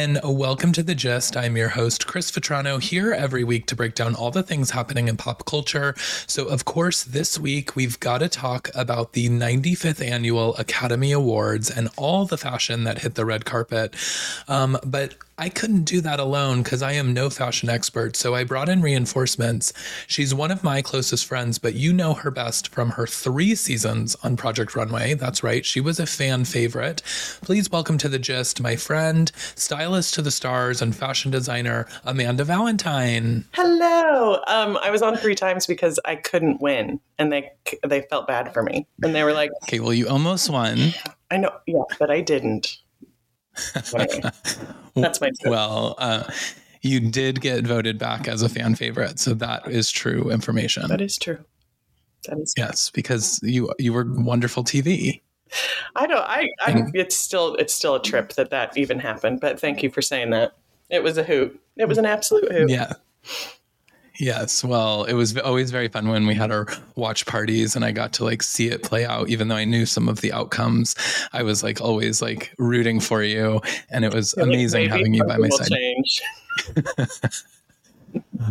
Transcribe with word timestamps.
And 0.00 0.20
welcome 0.22 0.70
to 0.74 0.84
The 0.84 0.94
Gist. 0.94 1.36
I'm 1.36 1.56
your 1.56 1.70
host, 1.70 2.06
Chris 2.06 2.30
Vetrano, 2.30 2.80
here 2.80 3.12
every 3.12 3.42
week 3.42 3.66
to 3.66 3.74
break 3.74 3.96
down 3.96 4.14
all 4.14 4.30
the 4.30 4.44
things 4.44 4.70
happening 4.70 5.08
in 5.08 5.16
pop 5.16 5.44
culture. 5.44 5.96
So, 6.28 6.46
of 6.46 6.64
course, 6.64 7.02
this 7.02 7.36
week 7.36 7.74
we've 7.74 7.98
got 7.98 8.18
to 8.18 8.28
talk 8.28 8.70
about 8.76 9.14
the 9.14 9.28
95th 9.28 10.00
Annual 10.00 10.54
Academy 10.54 11.10
Awards 11.10 11.68
and 11.68 11.88
all 11.96 12.26
the 12.26 12.38
fashion 12.38 12.84
that 12.84 13.00
hit 13.00 13.16
the 13.16 13.24
red 13.24 13.44
carpet. 13.44 13.96
Um, 14.46 14.78
but 14.86 15.16
I 15.40 15.48
couldn't 15.48 15.84
do 15.84 16.00
that 16.00 16.18
alone 16.18 16.64
because 16.64 16.82
I 16.82 16.92
am 16.92 17.14
no 17.14 17.30
fashion 17.30 17.70
expert. 17.70 18.16
So 18.16 18.34
I 18.34 18.42
brought 18.42 18.68
in 18.68 18.82
reinforcements. 18.82 19.72
She's 20.08 20.34
one 20.34 20.50
of 20.50 20.64
my 20.64 20.82
closest 20.82 21.26
friends, 21.26 21.60
but 21.60 21.74
you 21.74 21.92
know 21.92 22.14
her 22.14 22.32
best 22.32 22.66
from 22.66 22.90
her 22.90 23.06
three 23.06 23.54
seasons 23.54 24.16
on 24.24 24.36
Project 24.36 24.74
Runway. 24.74 25.14
That's 25.14 25.44
right. 25.44 25.64
She 25.64 25.80
was 25.80 26.00
a 26.00 26.06
fan 26.06 26.44
favorite. 26.44 27.02
Please 27.40 27.70
welcome 27.70 27.98
to 27.98 28.08
the 28.08 28.18
gist 28.18 28.60
my 28.60 28.74
friend, 28.74 29.30
stylist 29.88 30.12
to 30.12 30.20
the 30.20 30.30
stars, 30.30 30.82
and 30.82 30.94
fashion 30.94 31.30
designer, 31.30 31.86
Amanda 32.04 32.44
Valentine. 32.44 33.46
Hello. 33.54 34.34
Um, 34.46 34.78
I 34.82 34.90
was 34.90 35.00
on 35.00 35.16
three 35.16 35.34
times 35.34 35.66
because 35.66 35.98
I 36.04 36.14
couldn't 36.16 36.60
win 36.60 37.00
and 37.18 37.32
they 37.32 37.50
they 37.86 38.02
felt 38.02 38.26
bad 38.26 38.52
for 38.52 38.62
me. 38.62 38.86
And 39.02 39.14
they 39.14 39.24
were 39.24 39.32
like, 39.32 39.50
Okay, 39.62 39.80
well, 39.80 39.94
you 39.94 40.06
almost 40.06 40.50
won. 40.50 40.92
I 41.30 41.38
know, 41.38 41.52
yeah, 41.66 41.80
but 41.98 42.10
I 42.10 42.20
didn't. 42.20 42.76
That's 43.74 43.94
my 43.94 45.28
truth. 45.28 45.38
Well, 45.46 45.94
uh, 45.96 46.30
you 46.82 47.00
did 47.00 47.40
get 47.40 47.66
voted 47.66 47.98
back 47.98 48.28
as 48.28 48.42
a 48.42 48.48
fan 48.50 48.74
favorite, 48.74 49.18
so 49.18 49.32
that 49.34 49.70
is 49.70 49.90
true 49.90 50.30
information. 50.30 50.86
That 50.88 51.00
is 51.00 51.16
true. 51.16 51.38
That 52.26 52.38
is 52.38 52.52
true. 52.54 52.64
yes, 52.64 52.90
because 52.90 53.40
you 53.42 53.72
you 53.78 53.94
were 53.94 54.04
wonderful 54.06 54.64
TV. 54.64 55.22
I 55.96 56.06
don't. 56.06 56.20
I, 56.20 56.48
I. 56.60 56.84
It's 56.94 57.16
still. 57.16 57.54
It's 57.56 57.72
still 57.74 57.94
a 57.94 58.02
trip 58.02 58.32
that 58.34 58.50
that 58.50 58.76
even 58.76 58.98
happened. 58.98 59.40
But 59.40 59.60
thank 59.60 59.82
you 59.82 59.90
for 59.90 60.02
saying 60.02 60.30
that. 60.30 60.52
It 60.90 61.02
was 61.02 61.18
a 61.18 61.22
hoot. 61.22 61.60
It 61.76 61.86
was 61.86 61.98
an 61.98 62.06
absolute 62.06 62.50
hoot. 62.50 62.70
Yeah. 62.70 62.92
Yes, 64.18 64.64
well, 64.64 65.04
it 65.04 65.12
was 65.12 65.36
always 65.38 65.70
very 65.70 65.86
fun 65.86 66.08
when 66.08 66.26
we 66.26 66.34
had 66.34 66.50
our 66.50 66.66
watch 66.96 67.24
parties 67.24 67.76
and 67.76 67.84
I 67.84 67.92
got 67.92 68.12
to 68.14 68.24
like 68.24 68.42
see 68.42 68.68
it 68.68 68.82
play 68.82 69.04
out 69.04 69.28
even 69.28 69.46
though 69.46 69.54
I 69.54 69.64
knew 69.64 69.86
some 69.86 70.08
of 70.08 70.22
the 70.22 70.32
outcomes. 70.32 70.96
I 71.32 71.44
was 71.44 71.62
like 71.62 71.80
always 71.80 72.20
like 72.20 72.52
rooting 72.58 72.98
for 72.98 73.22
you 73.22 73.60
and 73.90 74.04
it 74.04 74.12
was 74.12 74.34
amazing 74.34 74.88
having 74.88 75.14
you 75.14 75.22
by 75.24 75.36
my 75.36 75.48
side. 75.48 75.70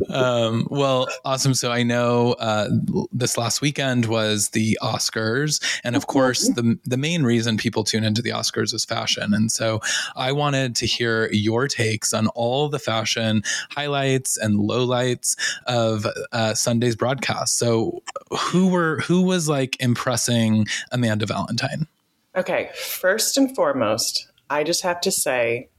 um, 0.09 0.67
well, 0.69 1.07
awesome. 1.25 1.53
So 1.53 1.71
I 1.71 1.83
know 1.83 2.33
uh, 2.33 2.69
this 3.11 3.37
last 3.37 3.61
weekend 3.61 4.05
was 4.05 4.49
the 4.49 4.77
Oscars, 4.81 5.63
and 5.83 5.95
of 5.95 6.07
course, 6.07 6.47
the 6.49 6.77
the 6.85 6.97
main 6.97 7.23
reason 7.23 7.57
people 7.57 7.83
tune 7.83 8.03
into 8.03 8.21
the 8.21 8.31
Oscars 8.31 8.73
is 8.73 8.85
fashion. 8.85 9.33
And 9.33 9.51
so 9.51 9.81
I 10.15 10.31
wanted 10.31 10.75
to 10.77 10.85
hear 10.85 11.29
your 11.31 11.67
takes 11.67 12.13
on 12.13 12.27
all 12.29 12.69
the 12.69 12.79
fashion 12.79 13.43
highlights 13.71 14.37
and 14.37 14.59
lowlights 14.59 15.35
of 15.65 16.05
uh, 16.31 16.53
Sunday's 16.53 16.95
broadcast. 16.95 17.57
So 17.57 18.03
who 18.37 18.67
were 18.67 18.99
who 19.01 19.21
was 19.21 19.47
like 19.49 19.77
impressing 19.79 20.67
Amanda 20.91 21.25
Valentine? 21.25 21.87
Okay, 22.35 22.69
first 22.75 23.37
and 23.37 23.55
foremost, 23.55 24.27
I 24.49 24.63
just 24.63 24.83
have 24.83 25.01
to 25.01 25.11
say 25.11 25.69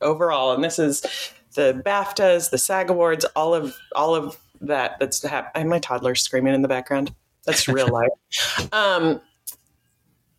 overall, 0.00 0.52
and 0.52 0.62
this 0.62 0.78
is 0.78 1.02
the 1.54 1.82
BAFTAs, 1.84 2.50
the 2.50 2.58
SAG 2.58 2.90
Awards, 2.90 3.24
all 3.36 3.54
of 3.54 3.76
all 3.94 4.14
of 4.14 4.38
that. 4.60 4.98
That's 4.98 5.22
happening. 5.22 5.68
My 5.68 5.78
toddler 5.78 6.14
screaming 6.14 6.54
in 6.54 6.62
the 6.62 6.68
background. 6.68 7.14
That's 7.44 7.68
real 7.68 7.88
life. 7.88 8.08
Um, 8.72 9.20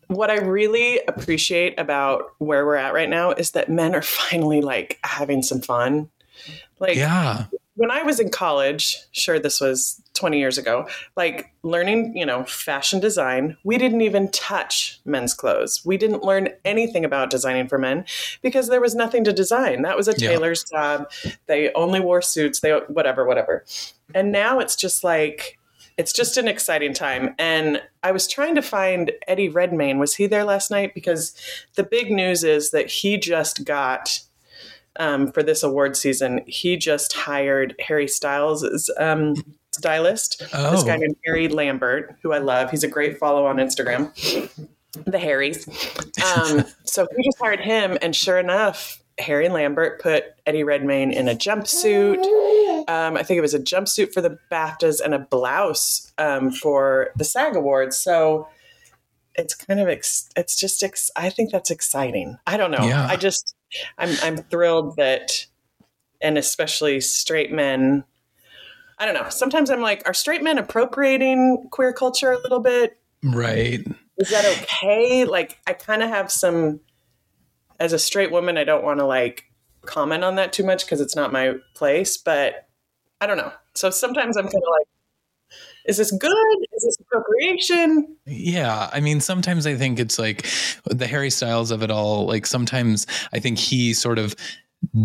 what 0.07 0.29
I 0.29 0.38
really 0.38 1.00
appreciate 1.07 1.79
about 1.79 2.34
where 2.38 2.66
we're 2.66 2.75
at 2.75 2.94
right 2.94 3.09
now 3.09 3.31
is 3.31 3.51
that 3.51 3.69
men 3.69 3.95
are 3.95 4.01
finally 4.03 4.62
like 4.62 5.00
having 5.03 5.41
some 5.41 5.62
fun. 5.62 6.09
Like, 6.79 6.97
yeah, 6.97 7.45
when 7.75 7.91
I 7.91 8.03
was 8.03 8.19
in 8.19 8.29
college, 8.29 8.97
sure, 9.12 9.39
this 9.39 9.62
was 9.62 10.01
20 10.15 10.39
years 10.39 10.57
ago, 10.57 10.87
like 11.15 11.51
learning, 11.63 12.15
you 12.17 12.25
know, 12.25 12.43
fashion 12.45 12.99
design, 12.99 13.57
we 13.63 13.77
didn't 13.77 14.01
even 14.01 14.29
touch 14.31 14.99
men's 15.05 15.33
clothes. 15.33 15.81
We 15.85 15.97
didn't 15.97 16.23
learn 16.23 16.49
anything 16.63 17.05
about 17.05 17.29
designing 17.29 17.67
for 17.67 17.77
men 17.77 18.05
because 18.41 18.69
there 18.69 18.81
was 18.81 18.95
nothing 18.95 19.23
to 19.25 19.33
design. 19.33 19.83
That 19.83 19.97
was 19.97 20.07
a 20.07 20.13
tailor's 20.13 20.65
yeah. 20.71 20.97
job. 20.97 21.11
They 21.47 21.71
only 21.73 21.99
wore 21.99 22.21
suits, 22.21 22.61
they 22.61 22.71
whatever, 22.87 23.25
whatever. 23.25 23.65
And 24.13 24.31
now 24.31 24.59
it's 24.59 24.75
just 24.75 25.03
like 25.03 25.59
it's 25.97 26.11
just 26.11 26.37
an 26.37 26.47
exciting 26.47 26.93
time. 26.93 27.35
And 27.39 27.81
I 28.03 28.11
was 28.11 28.27
trying 28.27 28.55
to 28.55 28.61
find 28.61 29.11
Eddie 29.27 29.49
Redmayne. 29.49 29.97
Was 29.97 30.15
he 30.15 30.27
there 30.27 30.43
last 30.43 30.69
night? 30.69 30.93
Because 30.93 31.33
the 31.75 31.83
big 31.83 32.11
news 32.11 32.43
is 32.43 32.71
that 32.71 32.89
he 32.89 33.17
just 33.17 33.63
got 33.63 34.19
um, 34.97 35.31
for 35.31 35.43
this 35.43 35.63
award 35.63 35.97
season, 35.97 36.41
he 36.47 36.77
just 36.77 37.13
hired 37.13 37.75
Harry 37.79 38.07
Styles 38.07 38.63
as 38.63 38.89
um, 38.97 39.35
stylist. 39.75 40.41
Oh. 40.53 40.72
This 40.72 40.84
guy 40.84 40.97
named 40.97 41.16
Harry 41.25 41.47
Lambert, 41.47 42.16
who 42.22 42.31
I 42.31 42.40
love. 42.40 42.72
He's 42.72 42.84
a 42.84 42.88
great 42.88 43.18
follow 43.18 43.46
on 43.46 43.58
Instagram. 43.58 44.12
The 45.06 45.19
Harrys. 45.19 45.68
Um, 46.24 46.66
so 46.84 47.08
we 47.16 47.24
just 47.24 47.40
hired 47.40 47.59
him, 47.59 47.97
and 48.02 48.16
sure 48.16 48.38
enough, 48.38 49.02
Harry 49.19 49.50
Lambert 49.50 50.02
put 50.02 50.25
Eddie 50.46 50.63
Redmayne 50.63 51.12
in 51.12 51.28
a 51.28 51.36
jumpsuit. 51.36 52.18
Um, 52.88 53.18
I 53.18 53.24
think 53.24 53.38
it 53.38 53.41
was 53.41 53.53
a 53.53 53.59
jumpsuit 53.59 54.13
for 54.13 54.22
the 54.22 54.38
BAFTAs 54.52 55.02
and 55.02 55.13
a 55.13 55.19
blouse 55.19 56.13
um, 56.18 56.52
for 56.52 57.09
the 57.16 57.24
SAG 57.24 57.56
Awards. 57.56 57.97
So 57.97 58.47
it's 59.36 59.53
kind 59.53 59.80
of 59.80 59.88
ex- 59.88 60.30
it's 60.36 60.56
just 60.59 60.84
ex- 60.84 61.12
I 61.16 61.30
think 61.30 61.52
that's 61.52 61.72
exciting. 61.72 62.38
I 62.46 62.57
don't 62.57 62.72
know. 62.72 62.86
Yeah. 62.86 63.07
I 63.07 63.16
just 63.16 63.56
I'm 63.97 64.16
I'm 64.22 64.38
thrilled 64.38 64.96
that, 64.97 65.46
and 66.22 66.38
especially 66.38 67.02
straight 67.02 67.52
men. 67.52 68.03
I 68.97 69.06
don't 69.06 69.13
know. 69.13 69.29
Sometimes 69.29 69.69
I'm 69.69 69.81
like, 69.81 70.03
are 70.06 70.13
straight 70.13 70.41
men 70.41 70.57
appropriating 70.57 71.67
queer 71.72 71.91
culture 71.91 72.31
a 72.31 72.39
little 72.39 72.59
bit? 72.59 72.97
Right. 73.23 73.85
Is 74.17 74.29
that 74.29 74.45
okay? 74.61 75.25
Like, 75.25 75.59
I 75.67 75.73
kind 75.73 76.01
of 76.01 76.09
have 76.09 76.31
some. 76.31 76.79
As 77.78 77.91
a 77.91 78.00
straight 78.00 78.31
woman, 78.31 78.57
I 78.57 78.63
don't 78.63 78.85
want 78.85 79.00
to 79.00 79.06
like 79.06 79.51
comment 79.85 80.23
on 80.23 80.35
that 80.35 80.53
too 80.53 80.63
much 80.63 80.85
because 80.85 81.01
it's 81.01 81.16
not 81.16 81.33
my 81.33 81.56
place. 81.73 82.16
But 82.16 82.69
I 83.19 83.28
don't 83.28 83.35
know. 83.35 83.51
So 83.73 83.89
sometimes 83.89 84.38
I'm 84.38 84.45
kind 84.45 84.56
of 84.56 84.72
like, 84.79 84.88
is 85.85 85.97
this 85.97 86.12
good? 86.12 86.57
Is 86.73 86.83
this 86.83 86.97
appropriation? 87.01 88.16
Yeah. 88.25 88.89
I 88.94 89.01
mean, 89.01 89.19
sometimes 89.19 89.67
I 89.67 89.75
think 89.75 90.00
it's 90.00 90.17
like 90.17 90.47
the 90.85 91.06
Harry 91.06 91.29
Styles 91.29 91.69
of 91.69 91.83
it 91.83 91.91
all. 91.91 92.25
Like 92.25 92.45
sometimes 92.45 93.06
I 93.33 93.39
think 93.39 93.57
he 93.57 93.94
sort 93.94 94.19
of 94.19 94.35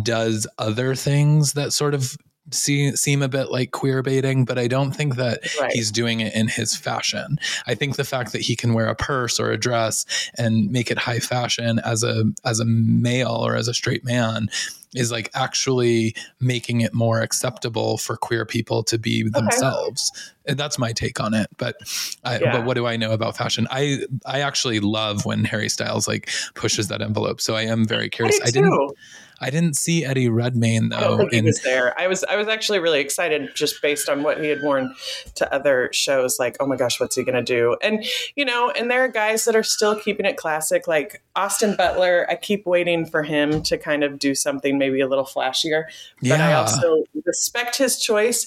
does 0.05 0.47
other 0.59 0.95
things 0.95 1.55
that 1.55 1.72
sort 1.72 1.95
of 1.95 2.17
see, 2.53 2.94
seem 2.97 3.22
a 3.22 3.28
bit 3.28 3.50
like 3.50 3.71
queer 3.71 4.03
baiting, 4.03 4.44
but 4.44 4.59
I 4.59 4.69
don't 4.69 4.93
think 4.93 5.16
that 5.16 5.41
right. 5.61 5.72
he's 5.72 5.91
doing 5.91 6.21
it 6.21 6.34
in 6.34 6.49
his 6.49 6.77
fashion. 6.77 7.38
I 7.66 7.75
think 7.75 7.97
the 7.97 8.05
fact 8.05 8.33
that 8.33 8.43
he 8.43 8.56
can 8.56 8.75
wear 8.75 8.87
a 8.87 8.94
purse 8.94 9.38
or 9.41 9.50
a 9.50 9.59
dress 9.59 10.05
and 10.37 10.71
make 10.71 10.91
it 10.91 10.99
high 10.99 11.21
fashion 11.21 11.78
as 11.81 12.03
a 12.03 12.25
as 12.44 12.60
a 12.60 12.65
male 12.65 13.44
or 13.44 13.56
as 13.56 13.69
a 13.69 13.75
straight 13.75 14.05
man 14.05 14.49
is 14.94 15.12
like 15.12 15.31
actually 15.34 16.15
making 16.41 16.81
it 16.81 16.93
more 16.93 17.21
acceptable 17.21 17.97
for 17.97 18.16
queer 18.16 18.44
people 18.44 18.83
to 18.83 18.99
be 18.99 19.22
okay. 19.22 19.31
themselves. 19.31 20.10
And 20.47 20.59
that's 20.59 20.78
my 20.78 20.93
take 20.93 21.21
on 21.21 21.33
it. 21.33 21.49
But 21.59 21.77
I, 22.25 22.39
yeah. 22.39 22.53
but 22.53 22.65
what 22.65 22.75
do 22.75 22.87
I 22.87 22.97
know 22.97 23.12
about 23.12 23.37
fashion? 23.37 23.69
I 23.71 24.00
I 24.27 24.41
actually 24.41 24.81
love 24.81 25.25
when 25.25 25.45
Harry 25.45 25.69
Styles 25.69 26.09
like 26.09 26.30
pushes 26.54 26.89
that 26.89 27.03
envelope. 27.03 27.41
So 27.41 27.54
I 27.54 27.63
am 27.63 27.84
very 27.84 28.09
curious. 28.09 28.41
I, 28.41 28.48
I 28.48 28.51
didn't 28.51 28.92
I 29.41 29.51
didn't 29.51 29.75
see 29.75 30.04
Eddie 30.04 30.28
Redmayne 30.28 30.91
though. 30.91 30.97
I 30.97 31.01
don't 31.01 31.19
think 31.19 31.33
in, 31.33 31.45
he 31.45 31.48
was 31.48 31.60
there. 31.63 31.98
I 31.98 32.07
was 32.07 32.25
I 32.25 32.37
was 32.37 32.48
actually 32.48 32.78
really 32.78 33.01
excited 33.01 33.51
just 33.54 33.81
based 33.81 34.09
on 34.09 34.22
what 34.22 34.41
he 34.42 34.48
had 34.48 34.63
worn 34.63 34.95
to 35.37 35.53
other 35.53 35.89
shows. 35.92 36.39
Like, 36.39 36.57
oh 36.60 36.66
my 36.66 36.77
gosh, 36.77 37.01
what's 37.01 37.16
he 37.16 37.25
gonna 37.25 37.42
do? 37.42 37.77
And 37.83 38.04
you 38.37 38.45
know, 38.45 38.71
and 38.71 38.91
there 38.91 39.03
are 39.03 39.09
guys 39.09 39.47
that 39.47 39.57
are 39.57 39.63
still 39.63 39.98
keeping 39.98 40.27
it 40.27 40.37
classic, 40.37 40.87
like 40.87 41.22
Austin 41.37 41.75
Butler. 41.77 42.27
I 42.28 42.37
keep 42.37 42.66
waiting 42.66 43.07
for 43.07 43.22
him 43.22 43.63
to 43.63 43.78
kind 43.78 44.04
of 44.04 44.19
do 44.19 44.34
something 44.34 44.78
maybe 44.78 45.01
a 45.01 45.09
little 45.09 45.25
flashier. 45.25 45.84
But 46.21 46.39
yeah. 46.39 46.48
I 46.48 46.53
also 46.53 47.04
respect 47.25 47.77
his 47.77 47.98
choice. 47.98 48.47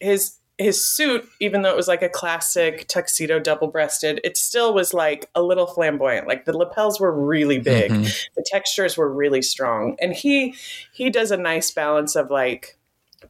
His 0.00 0.38
his 0.58 0.84
suit, 0.84 1.28
even 1.40 1.62
though 1.62 1.70
it 1.70 1.76
was 1.76 1.88
like 1.88 2.02
a 2.02 2.08
classic 2.08 2.86
tuxedo 2.86 3.40
double 3.40 3.66
breasted, 3.66 4.20
it 4.22 4.36
still 4.36 4.72
was 4.72 4.94
like 4.94 5.28
a 5.34 5.42
little 5.42 5.66
flamboyant. 5.66 6.28
Like 6.28 6.44
the 6.44 6.56
lapels 6.56 7.00
were 7.00 7.12
really 7.12 7.58
big. 7.58 7.90
Mm-hmm. 7.90 8.04
The 8.36 8.44
textures 8.46 8.96
were 8.96 9.12
really 9.12 9.42
strong. 9.42 9.96
And 10.00 10.12
he 10.12 10.54
he 10.92 11.10
does 11.10 11.30
a 11.30 11.36
nice 11.36 11.70
balance 11.70 12.14
of 12.14 12.30
like 12.30 12.78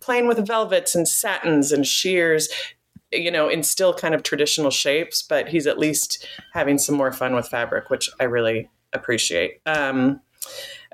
playing 0.00 0.26
with 0.26 0.46
velvets 0.46 0.94
and 0.94 1.08
satins 1.08 1.72
and 1.72 1.86
sheers, 1.86 2.48
you 3.10 3.30
know, 3.30 3.48
in 3.48 3.62
still 3.62 3.94
kind 3.94 4.14
of 4.14 4.22
traditional 4.22 4.70
shapes, 4.70 5.22
but 5.22 5.48
he's 5.48 5.66
at 5.66 5.78
least 5.78 6.26
having 6.52 6.78
some 6.78 6.94
more 6.94 7.12
fun 7.12 7.34
with 7.34 7.48
fabric, 7.48 7.88
which 7.88 8.10
I 8.20 8.24
really 8.24 8.68
appreciate. 8.92 9.60
Um, 9.64 10.20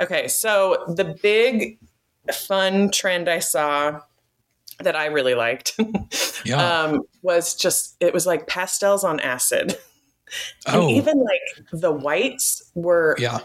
okay, 0.00 0.28
so 0.28 0.84
the 0.86 1.16
big 1.22 1.78
fun 2.32 2.90
trend 2.90 3.28
I 3.28 3.40
saw 3.40 4.00
that 4.82 4.96
I 4.96 5.06
really 5.06 5.34
liked 5.34 5.78
yeah. 6.44 6.82
um, 6.82 7.02
was 7.22 7.54
just 7.54 7.96
it 8.00 8.12
was 8.14 8.26
like 8.26 8.46
pastels 8.46 9.04
on 9.04 9.20
acid. 9.20 9.76
and 10.66 10.76
oh. 10.76 10.88
even 10.88 11.18
like 11.18 11.66
the 11.72 11.92
whites 11.92 12.70
were 12.74 13.16
yeah. 13.18 13.40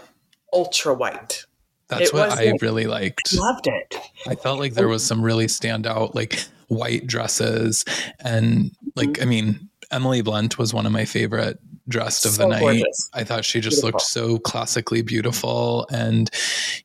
ultra 0.54 0.94
white. 0.94 1.46
That's 1.88 2.10
It 2.10 2.14
what 2.14 2.30
I 2.32 2.46
wasn't- 2.46 2.62
really 2.62 2.88
liked. 2.88 3.34
Loved 3.34 3.68
it. 3.68 3.96
I 4.28 4.36
felt 4.36 4.60
like 4.60 4.74
there 4.74 4.88
was 4.88 5.06
some 5.06 5.22
really 5.22 5.48
standout 5.48 6.16
like 6.16 6.44
white 6.68 7.06
dresses 7.06 7.86
and 8.20 8.72
like 8.96 9.22
I 9.22 9.26
mean 9.26 9.70
Emily 9.92 10.22
Blunt 10.22 10.58
was 10.58 10.74
one 10.74 10.86
of 10.86 10.92
my 10.92 11.06
favorite 11.06 11.60
dressed 11.88 12.26
of 12.26 12.38
the 12.38 12.48
night. 12.48 12.60
gorgeous. 12.60 13.10
I 13.14 13.24
thought 13.24 13.46
she 13.46 13.60
just 13.60 13.84
looked 13.84 14.02
so 14.02 14.40
classically 14.40 15.02
beautiful. 15.02 15.88
And 15.92 16.30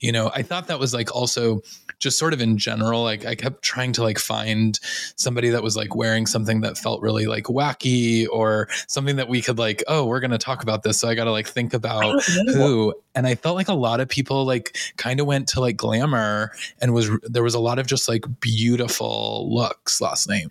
you 0.00 0.12
know, 0.12 0.30
I 0.34 0.42
thought 0.42 0.66
that 0.68 0.78
was 0.78 0.92
like 0.92 1.14
also 1.14 1.62
just 1.98 2.18
sort 2.18 2.32
of 2.32 2.40
in 2.40 2.56
general 2.56 3.02
like 3.02 3.26
I 3.26 3.34
kept 3.34 3.62
trying 3.62 3.92
to 3.92 4.02
like 4.02 4.18
find 4.18 4.78
somebody 5.16 5.50
that 5.50 5.62
was 5.62 5.76
like 5.76 5.94
wearing 5.94 6.26
something 6.26 6.62
that 6.62 6.78
felt 6.78 7.02
really 7.02 7.26
like 7.26 7.44
wacky 7.44 8.26
or 8.30 8.68
something 8.88 9.16
that 9.16 9.28
we 9.28 9.42
could 9.42 9.58
like 9.58 9.82
oh, 9.88 10.06
we're 10.06 10.20
going 10.20 10.30
to 10.30 10.38
talk 10.38 10.62
about 10.62 10.82
this 10.82 10.98
so 10.98 11.08
I 11.08 11.14
got 11.14 11.24
to 11.24 11.32
like 11.32 11.46
think 11.46 11.74
about 11.74 12.22
who. 12.22 12.94
And 13.14 13.26
i 13.26 13.34
felt 13.34 13.56
like 13.56 13.68
a 13.68 13.74
lot 13.74 14.00
of 14.00 14.08
people 14.08 14.44
like 14.44 14.76
kind 14.96 15.20
of 15.20 15.26
went 15.26 15.48
to 15.48 15.60
like 15.60 15.76
glamour 15.76 16.52
and 16.80 16.94
was 16.94 17.10
there 17.22 17.42
was 17.42 17.54
a 17.54 17.60
lot 17.60 17.78
of 17.78 17.86
just 17.86 18.08
like 18.08 18.24
beautiful 18.40 19.52
looks 19.52 20.00
last 20.00 20.28
night. 20.28 20.46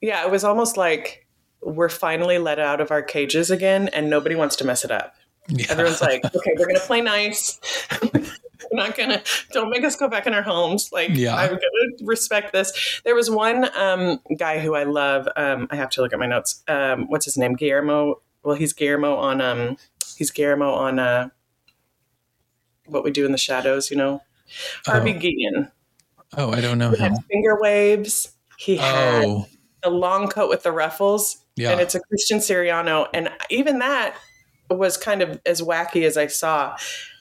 Yeah, 0.00 0.24
it 0.24 0.30
was 0.30 0.44
almost 0.44 0.76
like 0.76 1.26
we're 1.62 1.88
finally 1.88 2.38
let 2.38 2.58
out 2.58 2.80
of 2.80 2.90
our 2.90 3.02
cages 3.02 3.50
again, 3.50 3.88
and 3.88 4.08
nobody 4.08 4.34
wants 4.34 4.56
to 4.56 4.64
mess 4.64 4.84
it 4.84 4.90
up. 4.90 5.14
yeah. 5.48 5.66
Everyone's 5.70 6.00
like, 6.00 6.24
okay, 6.34 6.54
we're 6.58 6.66
gonna 6.66 6.80
play 6.80 7.00
nice. 7.00 7.58
we're 8.12 8.22
not 8.72 8.96
gonna. 8.96 9.22
Don't 9.52 9.70
make 9.70 9.84
us 9.84 9.96
go 9.96 10.08
back 10.08 10.26
in 10.26 10.34
our 10.34 10.42
homes. 10.42 10.90
Like, 10.92 11.10
Yeah. 11.12 11.36
I'm 11.36 11.50
gonna 11.50 11.60
respect 12.02 12.52
this. 12.52 13.00
There 13.04 13.14
was 13.14 13.30
one 13.30 13.68
um, 13.76 14.20
guy 14.38 14.58
who 14.60 14.74
I 14.74 14.84
love. 14.84 15.28
Um, 15.36 15.68
I 15.70 15.76
have 15.76 15.90
to 15.90 16.02
look 16.02 16.12
at 16.12 16.18
my 16.18 16.26
notes. 16.26 16.62
Um, 16.68 17.06
what's 17.08 17.24
his 17.24 17.36
name? 17.36 17.54
Guillermo. 17.54 18.20
Well, 18.42 18.56
he's 18.56 18.72
Guillermo 18.72 19.16
on. 19.16 19.40
Um, 19.40 19.76
he's 20.16 20.30
Guillermo 20.30 20.72
on. 20.72 20.98
Uh, 20.98 21.28
what 22.86 23.04
we 23.04 23.10
do 23.10 23.26
in 23.26 23.32
the 23.32 23.38
shadows. 23.38 23.90
You 23.90 23.96
know, 23.96 24.22
Harvey 24.86 25.12
oh, 25.56 25.66
oh 26.36 26.52
i 26.52 26.60
don't 26.60 26.78
know 26.78 26.90
He 26.90 26.98
had 26.98 27.12
him 27.12 27.22
finger 27.30 27.58
waves. 27.60 28.32
He 28.58 28.76
had 28.76 29.24
oh 29.24 29.46
the 29.82 29.90
long 29.90 30.28
coat 30.28 30.48
with 30.48 30.62
the 30.62 30.72
ruffles 30.72 31.44
yeah 31.58 31.72
and 31.72 31.80
it's 31.80 31.94
a 31.94 32.00
Christian 32.00 32.38
Siriano. 32.38 33.06
And 33.12 33.30
even 33.50 33.78
that 33.80 34.16
was 34.70 34.96
kind 34.96 35.22
of 35.22 35.40
as 35.44 35.60
wacky 35.60 36.04
as 36.04 36.16
I 36.16 36.26
saw. 36.26 36.76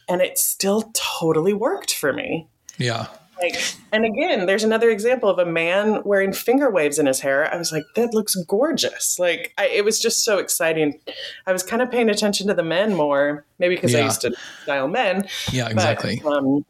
And 0.09 0.21
it 0.21 0.37
still 0.37 0.91
totally 0.93 1.53
worked 1.53 1.93
for 1.93 2.13
me. 2.13 2.47
yeah 2.77 3.07
Like, 3.41 3.61
and 3.91 4.05
again, 4.05 4.45
there's 4.45 4.63
another 4.63 4.89
example 4.89 5.29
of 5.29 5.37
a 5.37 5.45
man 5.45 6.01
wearing 6.03 6.33
finger 6.33 6.71
waves 6.71 6.97
in 6.97 7.05
his 7.05 7.19
hair. 7.19 7.53
I 7.53 7.57
was 7.57 7.71
like, 7.71 7.83
that 7.95 8.13
looks 8.13 8.35
gorgeous. 8.47 9.19
Like, 9.19 9.53
I, 9.57 9.67
it 9.67 9.85
was 9.85 9.99
just 9.99 10.23
so 10.23 10.39
exciting. 10.39 10.99
I 11.45 11.51
was 11.53 11.61
kind 11.61 11.81
of 11.81 11.91
paying 11.91 12.09
attention 12.09 12.47
to 12.47 12.53
the 12.53 12.63
men 12.63 12.95
more, 12.95 13.45
maybe 13.59 13.75
because 13.75 13.93
I 13.93 14.03
used 14.03 14.21
to 14.21 14.33
style 14.63 14.87
men. 14.87 15.27
yeah 15.51 15.65
But, 15.65 15.73
exactly 15.73 16.21
um, 16.25 16.65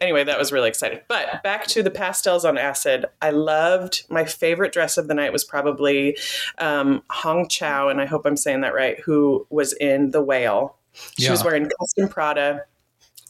anyway, 0.00 0.24
that 0.24 0.38
was 0.38 0.52
really 0.52 0.68
exciting. 0.68 1.00
But 1.08 1.42
back 1.42 1.66
to 1.68 1.82
the 1.82 1.90
pastels 1.90 2.44
on 2.44 2.58
acid. 2.58 3.06
I 3.22 3.30
loved 3.30 4.04
my 4.08 4.24
favorite 4.24 4.72
dress 4.72 4.96
of 4.96 5.08
the 5.08 5.14
night 5.14 5.32
was 5.32 5.44
probably 5.44 6.16
um, 6.58 7.02
Hong 7.10 7.48
Chau, 7.48 7.88
and 7.88 8.00
I 8.00 8.06
hope 8.06 8.26
I'm 8.26 8.36
saying 8.36 8.60
that 8.62 8.74
right, 8.74 8.98
who 9.00 9.46
was 9.50 9.72
in 9.74 10.10
The 10.10 10.22
Whale. 10.22 10.76
She 11.18 11.30
was 11.30 11.44
wearing 11.44 11.70
custom 11.80 12.08
Prada, 12.08 12.64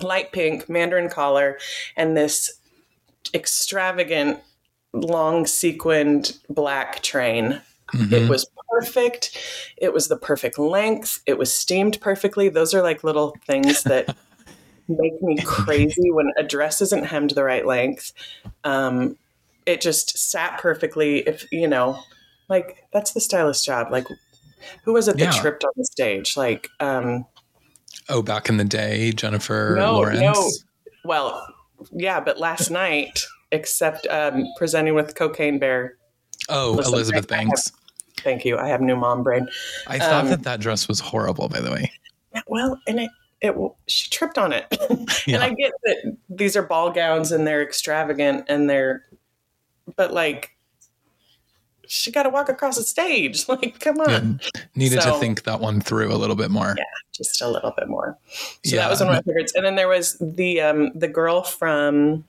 light 0.01 0.33
pink, 0.33 0.69
mandarin 0.69 1.09
collar, 1.11 1.59
and 1.97 2.17
this 2.17 2.51
extravagant, 3.35 4.41
long 4.93 5.47
sequined 5.47 6.39
black 6.49 7.03
train. 7.03 7.61
Mhm. 7.93 8.13
It 8.13 8.29
was 8.29 8.49
perfect. 8.71 9.37
It 9.77 9.93
was 9.93 10.09
the 10.09 10.17
perfect 10.17 10.59
length. 10.59 11.23
It 11.27 11.39
was 11.39 11.55
steamed 11.55 12.01
perfectly. 12.01 12.49
Those 12.49 12.75
are 12.75 12.83
like 12.83 13.05
little 13.05 13.35
things 13.47 13.83
that 13.85 14.15
make 14.89 15.21
me 15.23 15.39
crazy 15.45 16.11
when 16.11 16.33
a 16.37 16.43
dress 16.43 16.81
isn't 16.83 17.07
hemmed 17.07 17.31
the 17.31 17.45
right 17.45 17.67
length. 17.67 18.13
Um, 18.65 19.17
it 19.67 19.81
just 19.81 20.17
sat 20.19 20.59
perfectly. 20.59 21.19
If 21.21 21.47
you 21.53 21.69
know, 21.69 22.01
like 22.49 22.85
that's 22.93 23.13
the 23.13 23.21
stylist 23.21 23.65
job. 23.65 23.89
Like, 23.93 24.07
who 24.85 24.93
was 24.95 25.09
it 25.09 25.17
that 25.19 25.35
Yeah. 25.35 25.41
tripped 25.41 25.65
on 25.65 25.73
the 25.77 25.85
stage? 25.85 26.37
Like, 26.37 26.69
um, 26.81 27.27
oh 28.09 28.23
back 28.23 28.49
in 28.49 28.57
the 28.57 28.65
day 28.65 29.13
jennifer 29.13 29.75
no, 29.79 29.93
lawrence 29.95 30.21
no. 30.21 30.51
Well, 31.05 31.47
yeah, 31.93 32.21
but 32.21 32.39
last 32.41 32.71
night, 32.71 33.23
except 33.53 34.07
um, 34.09 34.45
presenting 34.57 34.95
with 34.95 35.15
Cocaine 35.15 35.59
Bear. 35.59 35.97
oh 36.49 36.73
Listen, 36.77 36.95
elizabeth 36.95 37.31
I 37.33 37.37
have- 37.37 37.47
banks 37.49 37.73
Thank 38.21 38.45
you. 38.45 38.59
I 38.59 38.67
have 38.69 38.81
new 38.81 38.97
mom 38.97 39.23
brain. 39.23 39.47
i 39.87 39.99
thought 39.99 40.25
um, 40.25 40.29
that 40.31 40.43
that 40.43 40.59
dress 40.61 40.89
was 40.89 40.99
horrible 41.01 41.49
by 41.49 41.61
the 41.61 41.71
way 41.71 41.93
Yeah, 42.35 42.41
Well, 42.47 42.81
and 42.89 42.99
it, 43.01 43.11
it 43.41 43.55
she 43.87 44.11
tripped 44.11 44.39
on 44.39 44.53
it. 44.53 44.67
Yeah. 45.27 45.37
And 45.37 45.45
I 45.45 45.51
get 45.51 45.73
that 45.85 46.17
these 46.31 46.57
are 46.57 46.63
ball 46.63 46.91
gowns 46.91 47.33
and 47.33 47.47
they're 47.47 47.63
extravagant 47.63 48.47
and 48.49 48.69
they're, 48.69 49.05
but 49.97 50.13
like, 50.13 50.57
she 51.87 52.11
got 52.11 52.23
to 52.25 52.31
walk 52.31 52.49
across 52.49 52.77
the 52.77 52.83
stage. 52.83 53.45
Like, 53.49 53.79
come 53.81 53.99
on, 54.01 54.41
Yeah. 54.55 54.63
needed 54.75 55.01
to 55.03 55.13
think 55.19 55.43
that 55.45 55.61
one 55.61 55.81
through 55.81 56.13
a 56.13 56.17
little 56.17 56.37
bit 56.37 56.51
more 56.51 56.75
Yeah. 56.79 56.85
just 57.13 57.41
a 57.43 57.49
little 57.49 57.73
bit 57.77 57.89
more. 57.89 58.17
So 58.65 58.77
Yeah. 58.77 58.83
that 58.83 58.91
was 58.91 59.01
one 59.01 59.09
of 59.11 59.15
my 59.17 59.23
favorites. 59.23 59.53
And 59.55 59.65
then 59.67 59.77
there 59.77 59.89
was 59.89 60.17
the 60.21 60.61
um, 60.63 60.93
the 60.95 61.09
girl 61.09 61.43
from, 61.43 62.25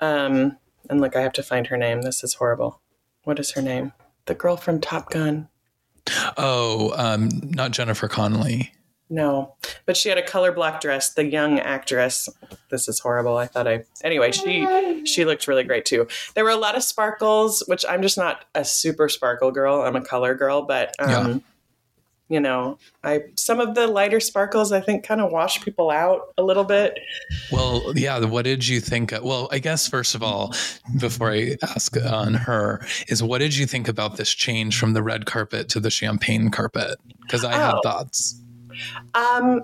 um, 0.00 0.56
and 0.90 1.00
look, 1.00 1.14
I 1.16 1.20
have 1.22 1.32
to 1.34 1.42
find 1.42 1.66
her 1.68 1.76
name. 1.76 2.02
This 2.02 2.22
is 2.24 2.34
horrible. 2.34 2.80
What 3.24 3.38
is 3.38 3.52
her 3.52 3.62
name? 3.62 3.92
The 4.26 4.34
girl 4.34 4.56
from 4.56 4.80
Top 4.80 5.10
Gun. 5.10 5.48
oh 6.36 6.92
um 6.96 7.28
not 7.42 7.72
jennifer 7.72 8.06
connelly 8.06 8.72
No, 9.08 9.54
but 9.84 9.96
she 9.96 10.08
had 10.08 10.18
a 10.18 10.22
color 10.26 10.50
black 10.50 10.80
dress. 10.80 11.14
The 11.14 11.24
young 11.24 11.60
actress. 11.60 12.28
This 12.70 12.88
is 12.88 12.98
horrible. 12.98 13.36
I 13.36 13.46
thought 13.46 13.68
I. 13.68 13.84
Anyway, 14.02 14.32
she 14.32 15.04
she 15.04 15.24
looked 15.24 15.46
really 15.46 15.62
great 15.62 15.84
too. 15.84 16.08
There 16.34 16.42
were 16.42 16.50
a 16.50 16.56
lot 16.56 16.76
of 16.76 16.82
sparkles, 16.82 17.62
which 17.68 17.84
I'm 17.88 18.02
just 18.02 18.18
not 18.18 18.44
a 18.54 18.64
super 18.64 19.08
sparkle 19.08 19.52
girl. 19.52 19.82
I'm 19.82 19.94
a 19.94 20.00
color 20.00 20.34
girl, 20.34 20.62
but 20.62 20.92
um, 20.98 21.08
Yeah. 21.08 21.38
you 22.28 22.40
know, 22.40 22.78
I 23.04 23.26
some 23.36 23.60
of 23.60 23.76
the 23.76 23.86
lighter 23.86 24.18
sparkles 24.18 24.72
I 24.72 24.80
think 24.80 25.04
kind 25.04 25.20
of 25.20 25.30
wash 25.30 25.62
people 25.62 25.92
out 25.92 26.22
a 26.36 26.42
little 26.42 26.64
bit. 26.64 26.98
Well, 27.52 27.92
yeah. 27.94 28.18
What 28.24 28.42
did 28.44 28.66
you 28.66 28.80
think? 28.80 29.12
Well, 29.22 29.48
I 29.52 29.60
guess 29.60 29.86
first 29.88 30.16
of 30.16 30.22
all, 30.24 30.52
before 30.98 31.30
I 31.30 31.56
ask 31.62 31.96
on 31.96 32.34
her, 32.34 32.84
is 33.06 33.22
what 33.22 33.38
did 33.38 33.56
you 33.56 33.66
think 33.66 33.86
about 33.86 34.16
this 34.16 34.34
change 34.34 34.80
from 34.80 34.94
the 34.94 35.02
red 35.04 35.26
carpet 35.26 35.68
to 35.68 35.78
the 35.78 35.90
champagne 35.90 36.50
carpet? 36.50 36.98
Because 37.22 37.44
I 37.44 37.52
had 37.52 37.74
Oh. 37.76 37.80
thoughts. 37.84 38.40
Um, 39.14 39.62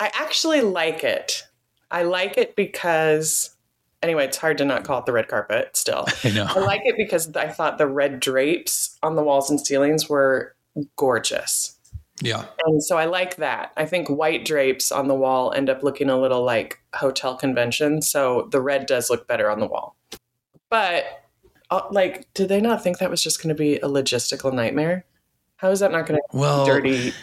I 0.00 0.10
actually 0.14 0.60
like 0.60 1.04
it. 1.04 1.44
I 1.90 2.02
like 2.02 2.36
it 2.38 2.56
because. 2.56 3.54
Anyway, 4.00 4.24
it's 4.24 4.36
hard 4.36 4.58
to 4.58 4.64
not 4.64 4.84
call 4.84 5.00
it 5.00 5.06
the 5.06 5.12
red 5.12 5.26
carpet 5.26 5.76
still. 5.76 6.06
I 6.24 6.30
know. 6.30 6.46
I 6.48 6.60
like 6.60 6.82
it 6.84 6.96
because 6.96 7.34
I 7.34 7.48
thought 7.48 7.78
the 7.78 7.86
red 7.88 8.20
drapes 8.20 8.96
on 9.02 9.16
the 9.16 9.24
walls 9.24 9.50
and 9.50 9.60
ceilings 9.60 10.08
were 10.08 10.54
gorgeous. 10.94 11.76
Yeah. 12.20 12.46
And 12.64 12.82
so 12.82 12.96
I 12.96 13.06
like 13.06 13.36
that. 13.36 13.72
I 13.76 13.86
think 13.86 14.08
white 14.08 14.44
drapes 14.44 14.90
on 14.90 15.08
the 15.08 15.14
wall 15.14 15.52
end 15.52 15.70
up 15.70 15.82
looking 15.82 16.10
a 16.10 16.18
little 16.18 16.42
like 16.44 16.80
hotel 16.94 17.36
convention. 17.36 18.02
So 18.02 18.48
the 18.50 18.60
red 18.60 18.86
does 18.86 19.10
look 19.10 19.26
better 19.28 19.50
on 19.50 19.60
the 19.60 19.66
wall. 19.66 19.96
But, 20.70 21.04
uh, 21.70 21.82
like, 21.90 22.32
did 22.34 22.48
they 22.48 22.60
not 22.60 22.82
think 22.82 22.98
that 22.98 23.10
was 23.10 23.22
just 23.22 23.42
going 23.42 23.54
to 23.54 23.58
be 23.58 23.76
a 23.76 23.88
logistical 23.88 24.52
nightmare? 24.52 25.06
How 25.56 25.70
is 25.70 25.80
that 25.80 25.92
not 25.92 26.06
going 26.06 26.20
to 26.20 26.36
Well, 26.36 26.64
be 26.64 26.70
dirty 26.70 27.14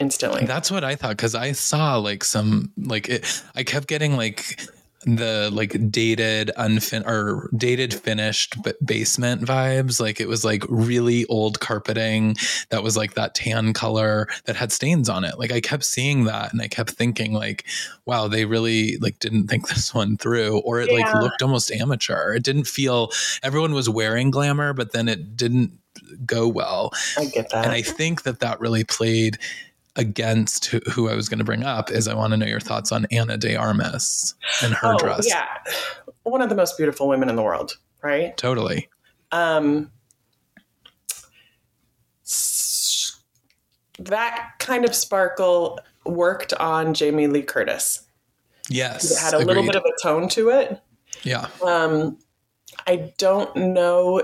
instantly? 0.00 0.44
That's 0.44 0.70
what 0.70 0.84
I 0.84 0.96
thought 0.96 1.16
because 1.16 1.34
I 1.34 1.52
saw 1.52 1.96
like 1.96 2.24
some 2.24 2.72
like 2.76 3.08
it. 3.08 3.42
I 3.54 3.62
kept 3.62 3.88
getting 3.88 4.16
like 4.16 4.58
the 5.04 5.48
like 5.52 5.90
dated 5.90 6.50
unfin 6.56 7.06
or 7.06 7.48
dated 7.56 7.94
finished 7.94 8.60
but 8.64 8.84
basement 8.84 9.42
vibes 9.42 10.00
like 10.00 10.20
it 10.20 10.26
was 10.26 10.44
like 10.44 10.64
really 10.68 11.24
old 11.26 11.60
carpeting 11.60 12.34
that 12.70 12.82
was 12.82 12.96
like 12.96 13.14
that 13.14 13.34
tan 13.34 13.72
color 13.72 14.26
that 14.46 14.56
had 14.56 14.72
stains 14.72 15.08
on 15.08 15.22
it 15.22 15.38
like 15.38 15.52
i 15.52 15.60
kept 15.60 15.84
seeing 15.84 16.24
that 16.24 16.52
and 16.52 16.60
i 16.60 16.66
kept 16.66 16.90
thinking 16.90 17.32
like 17.32 17.64
wow 18.06 18.26
they 18.26 18.44
really 18.44 18.96
like 18.98 19.18
didn't 19.20 19.46
think 19.46 19.68
this 19.74 19.94
one 19.94 20.16
through 20.16 20.58
or 20.60 20.80
it 20.80 20.92
like 20.92 21.12
looked 21.14 21.42
almost 21.42 21.70
amateur 21.70 22.34
it 22.34 22.42
didn't 22.42 22.66
feel 22.66 23.10
everyone 23.44 23.74
was 23.74 23.88
wearing 23.88 24.32
glamour 24.32 24.72
but 24.72 24.92
then 24.92 25.08
it 25.08 25.36
didn't 25.36 25.70
go 26.26 26.48
well 26.48 26.90
I 27.16 27.26
get 27.26 27.50
that. 27.50 27.64
and 27.64 27.72
I 27.72 27.82
think 27.82 28.22
that 28.22 28.40
that 28.40 28.60
really 28.60 28.84
played 28.84 29.38
against 29.98 30.66
who, 30.66 30.80
who 30.90 31.08
I 31.10 31.14
was 31.14 31.28
going 31.28 31.38
to 31.38 31.44
bring 31.44 31.64
up 31.64 31.90
is 31.90 32.08
I 32.08 32.14
want 32.14 32.30
to 32.30 32.36
know 32.36 32.46
your 32.46 32.60
thoughts 32.60 32.92
on 32.92 33.06
Ana 33.10 33.36
de 33.36 33.56
Armas 33.56 34.34
and 34.62 34.72
her 34.72 34.94
oh, 34.94 34.98
dress. 34.98 35.28
yeah. 35.28 35.46
One 36.22 36.40
of 36.40 36.48
the 36.48 36.54
most 36.54 36.76
beautiful 36.76 37.08
women 37.08 37.28
in 37.28 37.36
the 37.36 37.42
world, 37.42 37.76
right? 38.02 38.36
Totally. 38.36 38.88
um, 39.32 39.90
that 43.98 44.52
kind 44.60 44.84
of 44.84 44.94
sparkle 44.94 45.80
worked 46.06 46.54
on 46.54 46.94
Jamie 46.94 47.26
Lee 47.26 47.42
Curtis. 47.42 48.06
Yes. 48.70 49.10
It 49.10 49.18
had 49.20 49.34
a 49.34 49.44
little 49.44 49.64
bit 49.64 49.74
of 49.76 49.82
a 49.82 50.02
tone 50.02 50.28
to 50.30 50.50
it. 50.50 50.80
yeah. 51.24 51.48
Um, 51.66 52.18
I 52.86 53.12
don't 53.18 53.54
know 53.56 54.22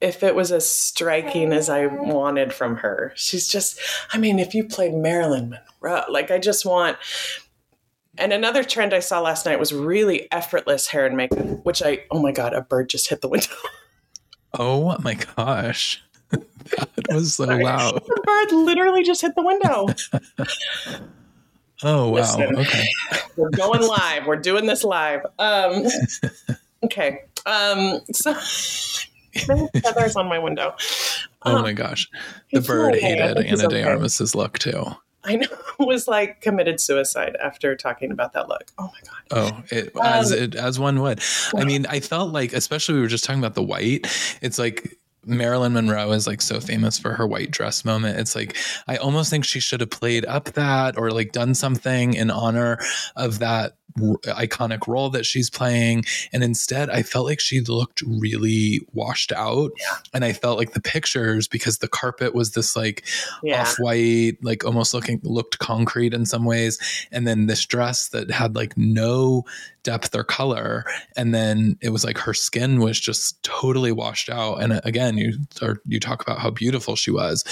if 0.00 0.22
it 0.22 0.34
was 0.34 0.52
as 0.52 0.68
striking 0.70 1.52
as 1.52 1.68
I 1.68 1.86
wanted 1.86 2.52
from 2.52 2.76
her. 2.76 3.12
She's 3.16 3.48
just, 3.48 3.78
I 4.12 4.18
mean, 4.18 4.38
if 4.38 4.54
you 4.54 4.64
played 4.64 4.92
Marilyn 4.94 5.56
Monroe, 5.80 6.04
like 6.10 6.30
I 6.30 6.38
just 6.38 6.64
want, 6.66 6.98
And 8.18 8.32
another 8.32 8.64
trend 8.64 8.94
I 8.94 9.00
saw 9.00 9.20
last 9.20 9.46
night 9.46 9.58
was 9.58 9.72
really 9.72 10.30
effortless 10.32 10.86
hair 10.88 11.06
and 11.06 11.16
makeup, 11.16 11.64
which 11.64 11.82
I, 11.82 12.04
oh 12.10 12.20
my 12.20 12.32
God, 12.32 12.54
a 12.54 12.62
bird 12.62 12.88
just 12.88 13.08
hit 13.08 13.20
the 13.20 13.28
window. 13.28 13.52
Oh 14.58 14.96
my 15.02 15.12
gosh. 15.14 16.02
that 16.30 16.88
was 17.10 17.34
so 17.34 17.44
loud. 17.44 17.94
the 17.96 18.22
bird 18.24 18.56
literally 18.56 19.02
just 19.02 19.20
hit 19.20 19.34
the 19.34 19.42
window. 19.42 19.86
Oh 21.82 22.08
wow. 22.08 22.14
Listen. 22.16 22.56
Okay. 22.56 22.88
We're 23.36 23.50
going 23.50 23.82
live. 23.82 24.26
We're 24.26 24.36
doing 24.36 24.64
this 24.64 24.82
live. 24.82 25.26
Um, 25.38 25.84
okay. 26.84 27.24
Um, 27.44 28.00
so 28.12 28.34
feathers 29.38 30.16
on 30.16 30.28
my 30.28 30.38
window. 30.38 30.74
Oh 31.44 31.56
Um, 31.56 31.62
my 31.62 31.72
gosh. 31.72 32.08
The 32.52 32.60
bird 32.60 32.94
okay. 32.94 33.16
Hated 33.16 33.38
Ana 33.38 33.56
De 33.56 33.66
okay. 33.66 33.82
Armas's 33.82 34.34
look 34.34 34.58
too. 34.58 34.84
I 35.24 35.36
know 35.36 35.46
was 35.80 36.06
like 36.06 36.40
committed 36.40 36.80
suicide 36.80 37.36
after 37.42 37.74
talking 37.76 38.10
about 38.12 38.32
that 38.34 38.48
look. 38.48 38.64
Oh 38.78 38.84
my 38.84 39.00
god. 39.04 39.22
Oh, 39.30 39.62
it, 39.76 39.92
as 40.02 40.32
Um, 40.32 40.38
it 40.38 40.54
as 40.54 40.78
one 40.78 41.00
would. 41.00 41.20
I 41.54 41.64
mean, 41.64 41.84
I 41.86 42.00
felt 42.00 42.32
like, 42.32 42.52
especially 42.52 42.94
we 42.94 43.00
were 43.00 43.06
just 43.08 43.24
talking 43.24 43.40
about 43.40 43.54
the 43.54 43.62
white. 43.62 44.06
It's 44.40 44.58
like 44.58 44.96
Marilyn 45.24 45.72
Monroe 45.72 46.12
is 46.12 46.28
like 46.28 46.40
so 46.40 46.60
famous 46.60 46.96
for 46.98 47.12
her 47.14 47.26
white 47.26 47.50
dress 47.50 47.84
moment. 47.84 48.20
It's 48.20 48.36
like 48.36 48.56
I 48.86 48.96
almost 48.98 49.28
think 49.28 49.44
she 49.44 49.58
should 49.58 49.80
have 49.80 49.90
played 49.90 50.24
up 50.26 50.44
that 50.52 50.96
or 50.96 51.10
like 51.10 51.32
done 51.32 51.54
something 51.56 52.14
in 52.14 52.30
honor 52.30 52.78
of 53.16 53.40
that 53.40 53.72
iconic 53.96 54.86
role 54.86 55.10
that 55.10 55.26
she's 55.26 55.50
playing. 55.50 56.04
And 56.32 56.42
instead, 56.44 56.90
I 56.90 57.02
felt 57.02 57.26
like 57.26 57.40
she 57.40 57.60
looked 57.60 58.02
really 58.02 58.86
washed 58.92 59.32
out. 59.32 59.72
Yeah. 59.78 59.96
And 60.14 60.24
I 60.24 60.32
felt 60.32 60.58
like 60.58 60.72
the 60.72 60.80
pictures 60.80 61.48
because 61.48 61.78
the 61.78 61.88
carpet 61.88 62.34
was 62.34 62.52
this 62.52 62.76
like 62.76 63.04
Yeah. 63.42 63.62
off 63.62 63.76
white, 63.78 64.38
like 64.42 64.64
almost 64.64 64.94
looking 64.94 65.20
looked 65.22 65.58
concrete 65.58 66.14
in 66.14 66.26
some 66.26 66.44
ways. 66.44 66.78
And 67.12 67.26
then 67.26 67.46
this 67.46 67.64
dress 67.64 68.08
that 68.10 68.30
had 68.30 68.54
like 68.54 68.76
no 68.76 69.44
depth 69.82 70.14
or 70.14 70.24
color. 70.24 70.84
And 71.16 71.34
then 71.34 71.78
it 71.80 71.90
was 71.90 72.04
like 72.04 72.18
her 72.18 72.34
skin 72.34 72.80
was 72.80 72.98
just 73.00 73.42
totally 73.42 73.92
washed 73.92 74.28
out. 74.28 74.56
And 74.62 74.72
uh, 74.74 74.80
again, 74.84 75.16
you 75.16 75.38
or 75.62 75.80
you 75.86 76.00
talk 76.00 76.22
about 76.22 76.38
how 76.38 76.50
beautiful 76.50 76.96
she 76.96 77.10
was. 77.10 77.44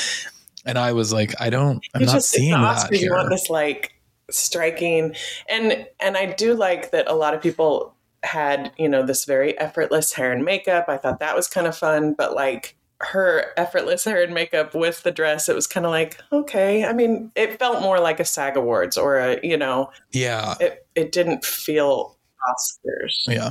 And 0.66 0.78
I 0.78 0.92
was 0.92 1.12
like, 1.12 1.34
I 1.40 1.50
don't, 1.50 1.84
I'm 1.94 2.00
You 2.00 2.06
not 2.06 2.14
just- 2.14 2.30
seeing 2.30 2.50
the 2.52 2.56
that 2.58 2.90
Oscars, 2.90 3.00
You 3.00 3.10
want 3.12 3.22
here. 3.28 3.30
this 3.30 3.50
like 3.50 3.93
striking, 4.30 5.14
and 5.48 5.86
and 6.00 6.16
I 6.16 6.26
do 6.32 6.54
like 6.54 6.90
that. 6.90 7.08
A 7.10 7.14
lot 7.14 7.34
of 7.34 7.42
people 7.42 7.94
had 8.22 8.72
you 8.78 8.88
know 8.88 9.04
this 9.04 9.24
very 9.24 9.58
effortless 9.58 10.12
hair 10.12 10.32
and 10.32 10.44
makeup. 10.44 10.86
I 10.88 10.96
thought 10.96 11.20
that 11.20 11.36
was 11.36 11.48
kind 11.48 11.66
of 11.66 11.76
fun, 11.76 12.14
but 12.14 12.34
like 12.34 12.76
her 13.00 13.46
effortless 13.56 14.04
hair 14.04 14.22
and 14.22 14.32
makeup 14.32 14.74
with 14.74 15.02
the 15.02 15.10
dress, 15.10 15.48
it 15.48 15.54
was 15.54 15.66
kind 15.66 15.84
of 15.84 15.90
like 15.92 16.18
okay. 16.32 16.84
I 16.84 16.92
mean, 16.92 17.30
it 17.34 17.58
felt 17.58 17.82
more 17.82 18.00
like 18.00 18.20
a 18.20 18.24
SAG 18.24 18.56
Awards 18.56 18.96
or 18.96 19.18
a 19.18 19.38
you 19.42 19.56
know, 19.56 19.90
Yeah. 20.12 20.54
it 20.60 20.86
it 20.94 21.12
didn't 21.12 21.44
feel 21.44 22.16
Oscars. 22.48 23.26
Yeah. 23.26 23.50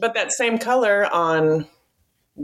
But 0.00 0.14
that 0.14 0.32
same 0.32 0.58
color 0.58 1.06
on 1.12 1.66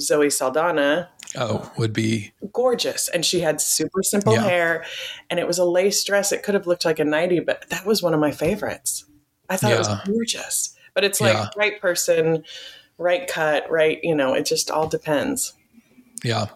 Zoe 0.00 0.30
Saldana 0.30 1.10
Oh, 1.36 1.70
would 1.76 1.92
be, 1.92 2.32
gorgeous 2.52 3.08
and 3.08 3.22
she 3.24 3.40
had 3.40 3.60
super 3.60 4.02
simple 4.02 4.32
Yeah. 4.32 4.42
hair 4.44 4.84
and 5.28 5.38
it 5.38 5.46
was 5.46 5.58
a 5.58 5.64
lace 5.64 6.02
dress 6.02 6.32
it 6.32 6.42
could 6.42 6.54
have 6.54 6.66
looked 6.66 6.86
like 6.86 6.98
a 6.98 7.04
nightie 7.04 7.40
but 7.40 7.68
that 7.68 7.84
was 7.84 8.02
one 8.02 8.14
of 8.14 8.20
my 8.20 8.30
favorites 8.30 9.04
i 9.50 9.56
thought 9.58 9.72
it 9.72 9.78
was 9.78 9.88
gorgeous 10.06 10.74
but 10.94 11.04
it's 11.04 11.20
like 11.20 11.34
Yeah. 11.34 11.48
right 11.54 11.78
person 11.80 12.44
right 12.96 13.28
cut 13.28 13.70
right 13.70 13.98
you 14.02 14.14
know 14.14 14.32
it 14.32 14.46
just 14.46 14.70
all 14.70 14.88
depends 14.88 15.52
yeah. 16.24 16.46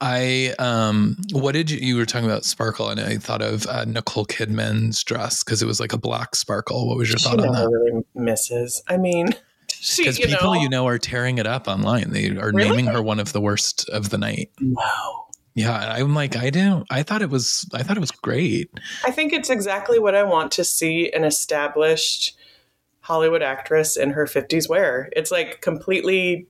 I, 0.00 0.52
um, 0.58 1.16
what 1.30 1.52
did 1.52 1.70
you, 1.70 1.78
you 1.78 1.96
were 1.96 2.04
talking 2.06 2.28
about 2.28 2.44
sparkle 2.44 2.88
and 2.88 2.98
I 2.98 3.18
thought 3.18 3.40
of 3.40 3.64
uh, 3.68 3.84
Nicole 3.84 4.26
Kidman's 4.26 5.04
dress 5.04 5.44
because 5.44 5.62
it 5.62 5.66
was 5.66 5.78
like 5.78 5.92
a 5.92 5.96
black 5.96 6.34
sparkle. 6.34 6.88
What 6.88 6.96
was 6.98 7.08
your 7.08 7.18
she 7.18 7.28
thought 7.28 7.38
on 7.38 7.52
that? 7.52 7.68
really 7.68 8.02
misses 8.16 8.82
i 8.88 8.96
mean 8.96 9.28
Because 9.96 10.18
people 10.18 10.54
know 10.54 10.60
you 10.60 10.68
know 10.68 10.86
are 10.86 10.98
tearing 10.98 11.38
it 11.38 11.46
up 11.46 11.66
online. 11.68 12.10
They 12.10 12.28
are 12.36 12.52
Really? 12.52 12.68
naming 12.70 12.86
her 12.86 13.02
one 13.02 13.18
of 13.20 13.32
the 13.32 13.40
worst 13.40 13.88
of 13.90 14.10
the 14.10 14.18
night. 14.18 14.50
no 14.60 14.80
Yeah, 15.54 15.72
I'm 15.72 16.14
like, 16.14 16.36
I 16.36 16.50
didn't. 16.50 16.86
I 16.90 17.02
thought 17.02 17.22
it 17.22 17.30
was. 17.30 17.68
I 17.74 17.82
thought 17.82 17.96
it 17.96 18.00
was 18.00 18.10
great. 18.10 18.70
i 19.04 19.10
think 19.10 19.32
it's 19.32 19.50
exactly 19.50 19.98
what 19.98 20.14
i 20.14 20.22
want 20.22 20.52
to 20.52 20.64
see 20.64 21.10
an 21.12 21.24
established 21.24 22.36
hollywood 23.00 23.42
actress 23.42 23.96
in 23.96 24.10
her 24.10 24.26
50s 24.26 24.68
wear 24.68 25.08
it's 25.16 25.30
like 25.30 25.60
completely 25.62 26.46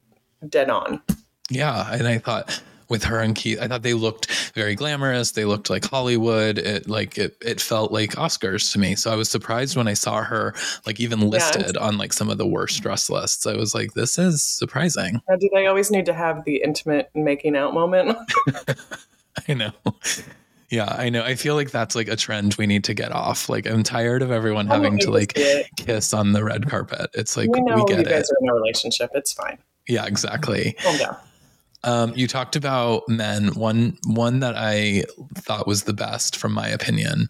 dead 0.49 0.69
on 0.71 1.01
Yeah, 1.51 1.89
and 1.93 2.07
I 2.09 2.19
thought 2.19 2.63
with 2.91 3.05
her 3.05 3.21
and 3.21 3.35
Keith, 3.35 3.59
I 3.61 3.69
thought 3.69 3.83
they 3.83 3.95
looked 3.95 4.31
very 4.53 4.75
glamorous. 4.75 5.31
They 5.31 5.45
looked 5.45 5.71
like 5.71 5.85
Hollywood. 5.85 6.59
It 6.59 6.89
like 6.89 7.17
it. 7.17 7.37
It 7.41 7.61
felt 7.61 7.93
like 7.93 8.17
Oscars 8.17 8.73
to 8.73 8.79
me. 8.79 8.97
So 8.97 9.11
I 9.11 9.17
was 9.17 9.31
surprised 9.31 9.77
when 9.77 9.89
I 9.89 9.95
saw 9.95 10.23
her 10.23 10.55
like 10.85 11.01
even 11.01 11.21
listed 11.21 11.77
on 11.77 11.97
like 11.97 12.13
some 12.13 12.29
of 12.29 12.37
the 12.37 12.47
worst 12.47 12.83
dress 12.83 13.09
lists. 13.09 13.47
I 13.47 13.55
was 13.55 13.75
like, 13.75 13.95
this 13.95 14.19
is 14.19 14.43
surprising. 14.43 15.23
Now, 15.29 15.37
do 15.37 15.49
they 15.55 15.67
always 15.67 15.91
need 15.91 16.05
to 16.07 16.13
have 16.13 16.45
the 16.45 16.57
intimate 16.63 17.11
making 17.15 17.57
out 17.57 17.73
moment? 17.73 18.19
I 19.49 19.55
know. 19.55 19.73
Yeah, 20.71 20.95
I 20.97 21.11
know. 21.11 21.25
I 21.25 21.37
feel 21.37 21.55
like 21.55 21.71
that's 21.71 21.95
like 21.95 22.09
a 22.09 22.17
trend 22.17 22.55
we 22.55 22.67
need 22.67 22.85
to 22.85 22.95
get 22.95 23.13
off. 23.13 23.49
Like 23.49 23.67
I'm 23.67 23.83
tired 23.83 24.23
of 24.23 24.33
everyone 24.33 24.71
oh, 24.71 24.75
having 24.75 24.99
to 24.99 25.11
like 25.11 25.37
kiss 25.77 26.13
on 26.13 26.33
the 26.33 26.45
red 26.45 26.69
carpet. 26.69 27.11
It's 27.15 27.37
like 27.37 27.51
we 27.51 27.61
we, 27.61 27.71
know 27.71 27.79
you 27.79 27.87
get 27.87 28.05
guys 28.05 28.29
it. 28.29 28.33
are 28.33 28.37
in 28.41 28.49
a 28.49 28.55
relationship. 28.55 29.11
It's 29.15 29.33
fine. 29.33 29.59
Yeah, 29.89 30.07
exactly. 30.07 30.77
Calm 30.81 30.99
down. 30.99 31.17
Um, 31.85 32.13
you 32.15 32.27
talked 32.27 32.57
about 32.57 33.09
men. 33.09 33.49
One 33.55 33.97
one 34.07 34.41
that 34.41 34.55
I 34.57 35.05
thought 35.37 35.67
was 35.67 35.85
the 35.85 35.93
best, 35.95 36.37
from 36.37 36.53
my 36.53 36.69
opinion, 36.69 37.29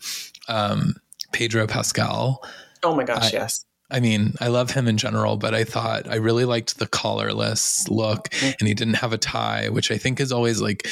um, 0.48 0.94
Pedro 1.32 1.66
Pascal. 1.66 2.42
Oh 2.82 2.94
my 2.94 3.04
gosh, 3.04 3.32
I- 3.34 3.36
yes. 3.36 3.64
I 3.92 3.98
mean, 3.98 4.34
I 4.40 4.46
love 4.46 4.70
him 4.70 4.86
in 4.86 4.96
general, 4.98 5.36
but 5.36 5.52
I 5.52 5.64
thought 5.64 6.08
I 6.08 6.14
really 6.16 6.44
liked 6.44 6.78
the 6.78 6.86
collarless 6.86 7.88
look, 7.88 8.28
Mm. 8.30 8.54
and 8.60 8.68
he 8.68 8.74
didn't 8.74 8.94
have 8.94 9.12
a 9.12 9.18
tie, 9.18 9.68
which 9.68 9.90
I 9.90 9.98
think 9.98 10.20
is 10.20 10.30
always 10.30 10.60
like 10.60 10.86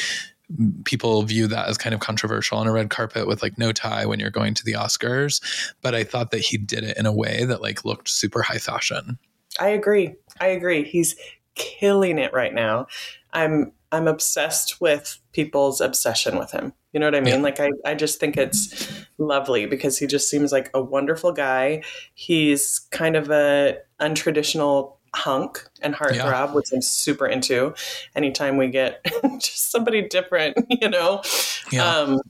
people 0.85 1.23
view 1.23 1.47
that 1.47 1.69
as 1.69 1.79
kind 1.79 1.95
of 1.95 2.01
controversial 2.01 2.59
on 2.59 2.67
a 2.67 2.73
red 2.73 2.91
carpet 2.91 3.27
with 3.29 3.41
like 3.43 3.57
no 3.59 3.71
tie 3.71 4.05
when 4.07 4.19
you're 4.19 4.31
going 4.31 4.55
to 4.55 4.65
the 4.65 4.73
Oscars. 4.73 5.41
But 5.83 5.95
I 5.95 6.03
thought 6.05 6.31
that 6.33 6.41
he 6.41 6.57
did 6.59 6.83
it 6.85 6.97
in 6.97 7.07
a 7.07 7.13
way 7.13 7.45
that 7.45 7.61
like 7.63 7.85
looked 7.85 8.09
super 8.09 8.43
high 8.43 8.59
fashion. 8.59 9.19
I 9.61 9.69
agree. 9.69 10.15
I 10.41 10.47
agree. 10.49 10.83
He's 10.85 11.15
killing 11.55 12.19
it 12.19 12.33
right 12.33 12.55
now. 12.55 12.87
I'm 13.33 13.73
I'm 13.91 14.07
obsessed 14.07 14.81
with 14.81 15.19
people's 15.33 15.81
obsession 15.81 16.39
with 16.39 16.51
him. 16.51 16.73
You 16.93 17.01
know 17.01 17.07
what 17.07 17.15
I 17.15 17.21
mean? 17.21 17.37
Yeah. 17.37 17.41
Like 17.41 17.61
I, 17.61 17.71
I 17.87 17.95
just 17.95 18.21
think 18.21 18.37
it's 18.37 19.05
lovely 19.19 19.67
because 19.67 19.99
he 19.99 20.07
just 20.07 20.29
seems 20.29 20.53
like 20.53 20.71
a 20.75 20.83
wonderful 20.83 21.33
guy. 21.33 21.83
He's 22.15 22.81
kind 22.91 23.17
of 23.17 23.31
a 23.31 23.79
untraditional 24.01 24.99
hunk 25.15 25.67
and 25.83 25.95
heartthrob, 25.95 26.55
which 26.55 26.67
I'm 26.73 26.83
super 26.83 27.27
into. 27.27 27.75
Anytime 28.15 28.57
we 28.57 28.69
get 28.69 29.05
just 29.39 29.71
somebody 29.71 30.07
different, 30.07 30.57
you 30.69 30.89
know. 30.89 31.23
Yeah. 31.71 31.89
Um, 31.89 32.21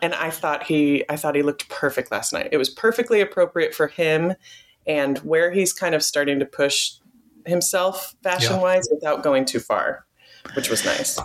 and 0.00 0.14
I 0.14 0.30
thought 0.30 0.64
he, 0.64 1.04
I 1.08 1.16
thought 1.16 1.34
he 1.34 1.42
looked 1.42 1.68
perfect 1.68 2.10
last 2.10 2.32
night. 2.32 2.48
It 2.52 2.58
was 2.58 2.70
perfectly 2.70 3.20
appropriate 3.20 3.74
for 3.74 3.88
him, 3.88 4.34
and 4.86 5.18
where 5.18 5.50
he's 5.50 5.72
kind 5.72 5.94
of 5.94 6.02
starting 6.02 6.38
to 6.38 6.46
push 6.46 6.92
himself 7.44 8.14
fashion 8.22 8.60
wise 8.60 8.88
without 8.90 9.22
going 9.22 9.44
too 9.44 9.60
far, 9.60 10.05
which 10.54 10.68
was 10.70 10.84
nice. 10.84 11.18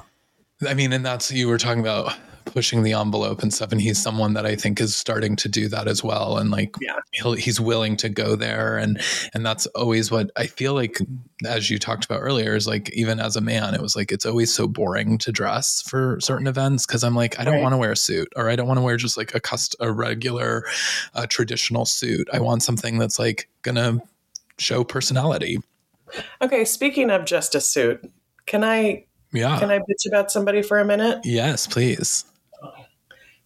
I 0.68 0.74
mean, 0.74 0.94
and 0.94 1.06
that's 1.06 1.32
you 1.32 1.48
were 1.48 1.58
talking 1.58 1.80
about 1.82 2.14
pushing 2.46 2.82
the 2.84 2.94
envelope 2.94 3.44
and 3.44 3.54
stuff, 3.54 3.72
and 3.72 3.80
he's 3.80 4.02
someone 4.02 4.34
that 4.34 4.46
I 4.46 4.56
think 4.56 4.82
is 4.82 4.96
starting 4.96 5.36
to 5.38 5.48
do 5.48 5.68
that 5.70 5.88
as 5.88 6.04
well, 6.04 6.38
and 6.38 6.50
like 6.52 6.76
Yeah. 6.82 6.98
he'll, 7.12 7.34
he's 7.34 7.60
willing 7.62 7.96
to 7.98 8.10
go 8.10 8.36
there, 8.36 8.78
and 8.78 9.00
and 9.34 9.46
that's 9.46 9.66
always 9.68 10.12
what 10.12 10.32
I 10.36 10.48
feel 10.48 10.74
like. 10.74 10.98
As 11.46 11.70
you 11.72 11.80
talked 11.80 12.06
about 12.06 12.20
earlier, 12.20 12.56
is 12.56 12.68
like 12.68 12.92
even 12.92 13.20
as 13.20 13.36
a 13.36 13.42
man, 13.42 13.74
it 13.74 13.82
was 13.82 13.96
like 13.96 14.12
it's 14.12 14.26
always 14.26 14.54
so 14.54 14.68
boring 14.68 15.18
to 15.20 15.32
dress 15.32 15.82
for 15.84 16.20
certain 16.20 16.46
events 16.48 16.86
because 16.86 17.04
I'm 17.04 17.16
like 17.16 17.40
I 17.40 17.44
don't 17.44 17.56
Right. 17.56 17.62
want 17.64 17.74
to 17.74 17.78
wear 17.78 17.92
a 17.94 17.98
suit 17.98 18.28
or 18.36 18.50
I 18.50 18.56
don't 18.56 18.68
want 18.68 18.78
to 18.78 18.84
wear 18.84 18.98
just 18.98 19.18
like 19.18 19.34
a 19.34 19.40
cust 19.40 19.76
a 19.80 19.92
regular, 19.92 20.66
uh, 21.16 21.26
traditional 21.28 21.86
suit. 21.86 22.28
I 22.34 22.40
want 22.40 22.62
something 22.64 23.00
that's 23.00 23.18
like 23.18 23.50
gonna 23.64 24.00
show 24.60 24.84
personality. 24.84 25.60
Okay, 26.42 26.66
speaking 26.66 27.10
of 27.10 27.26
just 27.26 27.56
a 27.56 27.62
suit, 27.62 28.12
can 28.46 28.64
I 28.64 29.06
Yeah. 29.34 29.60
can 29.60 29.72
I 29.72 29.80
bitch 29.80 30.08
about 30.08 30.32
somebody 30.32 30.62
for 30.62 30.80
a 30.80 30.86
minute? 30.86 31.20
yes, 31.24 31.68
please. 31.68 32.26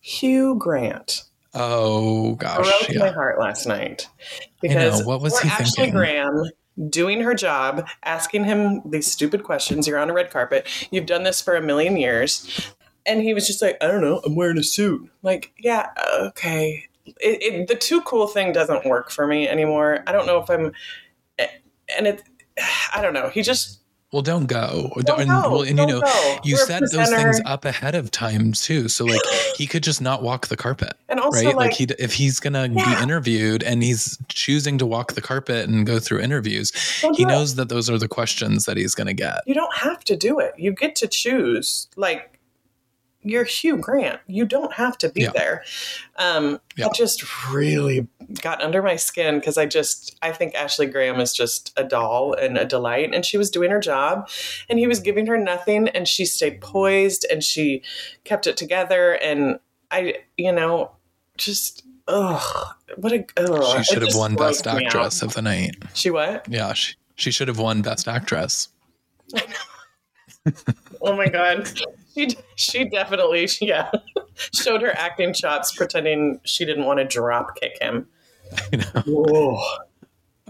Hugh 0.01 0.55
Grant 0.59 1.23
Oh 1.55 2.35
gosh, 2.35 2.65
broke 2.65 2.89
yeah. 2.89 2.99
my 2.99 3.09
heart 3.09 3.39
last 3.39 3.65
night 3.65 4.09
because 4.61 5.05
What 5.05 5.21
was 5.21 5.39
he 5.39 5.47
Ashley 5.47 5.85
thinking? 5.85 5.95
Graham 5.95 6.43
doing 6.89 7.21
her 7.21 7.33
job, 7.33 7.87
asking 8.03 8.43
him 8.43 8.81
these 8.83 9.09
stupid 9.09 9.43
questions. 9.43 9.87
You're 9.87 9.97
on 9.97 10.09
a 10.09 10.13
red 10.13 10.29
carpet. 10.29 10.67
You've 10.91 11.05
done 11.05 11.23
this 11.23 11.39
for 11.39 11.55
a 11.55 11.61
million 11.61 11.95
years, 11.95 12.73
and 13.05 13.21
he 13.21 13.33
was 13.33 13.47
just 13.47 13.61
like, 13.61 13.77
I 13.79 13.87
don't 13.87 14.01
know. 14.01 14.21
I'm 14.25 14.35
wearing 14.35 14.57
a 14.57 14.63
suit. 14.63 15.09
Like, 15.23 15.53
yeah, 15.57 15.91
okay. 16.19 16.87
It, 17.05 17.41
it, 17.41 17.67
the 17.69 17.75
too 17.75 18.01
cool 18.01 18.27
thing 18.27 18.51
doesn't 18.51 18.85
work 18.85 19.09
for 19.09 19.25
me 19.25 19.47
anymore. 19.47 20.03
I 20.05 20.11
don't 20.11 20.25
know 20.25 20.39
if 20.39 20.49
I'm, 20.49 20.73
eh, 21.39 21.47
and 21.97 22.07
it, 22.07 22.23
I 22.93 23.01
don't 23.01 23.13
know. 23.13 23.29
He 23.29 23.41
just 23.41 23.79
Well, 24.15 24.21
don't 24.21 24.45
go. 24.45 24.93
Don't 25.01 25.19
and, 25.19 25.29
go. 25.29 25.49
well, 25.51 25.61
and 25.63 25.71
you 25.71 25.75
Don't 25.75 25.89
know, 25.89 25.99
go. 25.99 26.37
you 26.45 26.51
You're 26.55 26.59
set 26.65 26.79
those 26.89 27.09
things 27.09 27.41
up 27.43 27.65
ahead 27.65 27.95
of 27.95 28.11
time 28.11 28.53
too. 28.53 28.87
So 28.87 29.03
like 29.03 29.19
he 29.57 29.67
could 29.67 29.83
just 29.83 30.01
not 30.01 30.23
walk 30.23 30.47
the 30.47 30.55
carpet, 30.55 30.93
And 31.09 31.19
also, 31.19 31.37
right? 31.45 31.47
Like, 31.47 31.55
like, 31.57 31.73
he 31.73 31.87
if 31.99 32.13
he's 32.13 32.39
gonna 32.39 32.69
Yeah. 32.71 32.95
be 32.95 33.03
interviewed 33.03 33.61
and 33.61 33.83
he's 33.83 34.17
choosing 34.29 34.77
to 34.77 34.85
walk 34.85 35.15
the 35.15 35.21
carpet 35.21 35.67
and 35.67 35.85
go 35.85 35.99
through 35.99 36.21
interviews, 36.21 36.71
don't 37.01 37.17
he 37.17 37.25
do 37.25 37.29
it. 37.29 37.33
knows 37.33 37.55
that 37.55 37.67
those 37.67 37.89
are 37.89 37.97
the 37.97 38.07
questions 38.07 38.63
that 38.63 38.77
he's 38.77 38.95
gonna 38.95 39.13
get. 39.13 39.41
you 39.45 39.53
don't 39.53 39.75
have 39.75 40.01
to 40.05 40.15
do 40.15 40.39
it. 40.39 40.53
You 40.57 40.71
get 40.71 40.95
to 40.95 41.07
choose. 41.09 41.89
Like 41.97 42.34
you're 43.25 43.43
Hugh 43.43 43.77
Grant. 43.77 44.19
You 44.27 44.45
don't 44.45 44.71
have 44.73 44.97
to 44.99 45.09
be 45.09 45.23
Yeah. 45.23 45.31
there. 45.35 45.63
Um, 46.17 46.59
Yeah. 46.77 46.85
That 46.85 46.95
just 46.95 47.23
really 47.49 48.07
got 48.41 48.61
under 48.61 48.81
my 48.81 48.95
skin 48.95 49.39
because 49.39 49.57
I 49.57 49.65
just 49.65 50.15
I 50.21 50.31
think 50.31 50.55
Ashley 50.55 50.85
Graham 50.85 51.19
is 51.19 51.33
just 51.33 51.73
a 51.77 51.83
doll 51.83 52.33
and 52.33 52.57
a 52.57 52.63
delight, 52.65 53.13
and 53.13 53.25
she 53.25 53.37
was 53.37 53.49
doing 53.49 53.71
her 53.71 53.79
job, 53.79 54.29
and 54.69 54.79
he 54.79 54.87
was 54.87 54.99
giving 54.99 55.25
her 55.27 55.37
nothing, 55.37 55.89
and 55.89 56.07
she 56.07 56.25
stayed 56.25 56.61
poised 56.61 57.25
and 57.29 57.43
she 57.43 57.81
kept 58.23 58.47
it 58.47 58.55
together, 58.57 59.13
and 59.13 59.59
I, 59.91 60.15
you 60.37 60.51
know, 60.51 60.91
just. 61.37 61.83
Ugh, 62.07 62.67
what 62.97 63.11
a 63.13 63.25
ugh. 63.37 63.63
She 63.73 63.79
It 63.79 63.85
should 63.85 64.01
have 64.03 64.13
won 64.15 64.35
Best. 64.35 64.67
Actress 64.67 65.23
of 65.23 65.33
the 65.33 65.41
night. 65.41 65.75
She 65.95 66.11
what? 66.11 66.45
Yeah, 66.47 66.73
she, 66.73 66.93
she 67.15 67.31
should 67.31 67.47
have 67.47 67.57
won 67.57 67.81
Best 67.81 68.07
Actress. 68.07 68.69
Oh 71.01 71.15
my 71.15 71.27
god. 71.27 71.67
She 72.15 72.29
she 72.55 72.85
definitely 72.89 73.49
yeah 73.61 73.91
showed 74.53 74.81
her 74.81 74.91
acting 74.97 75.33
chops 75.33 75.75
pretending 75.75 76.39
she 76.45 76.65
didn't 76.65 76.85
want 76.85 76.99
to 76.99 77.05
drop 77.05 77.55
kick 77.59 77.77
him. 77.81 78.07
You 78.71 78.77
know. 78.79 79.03
Whoa. 79.05 79.61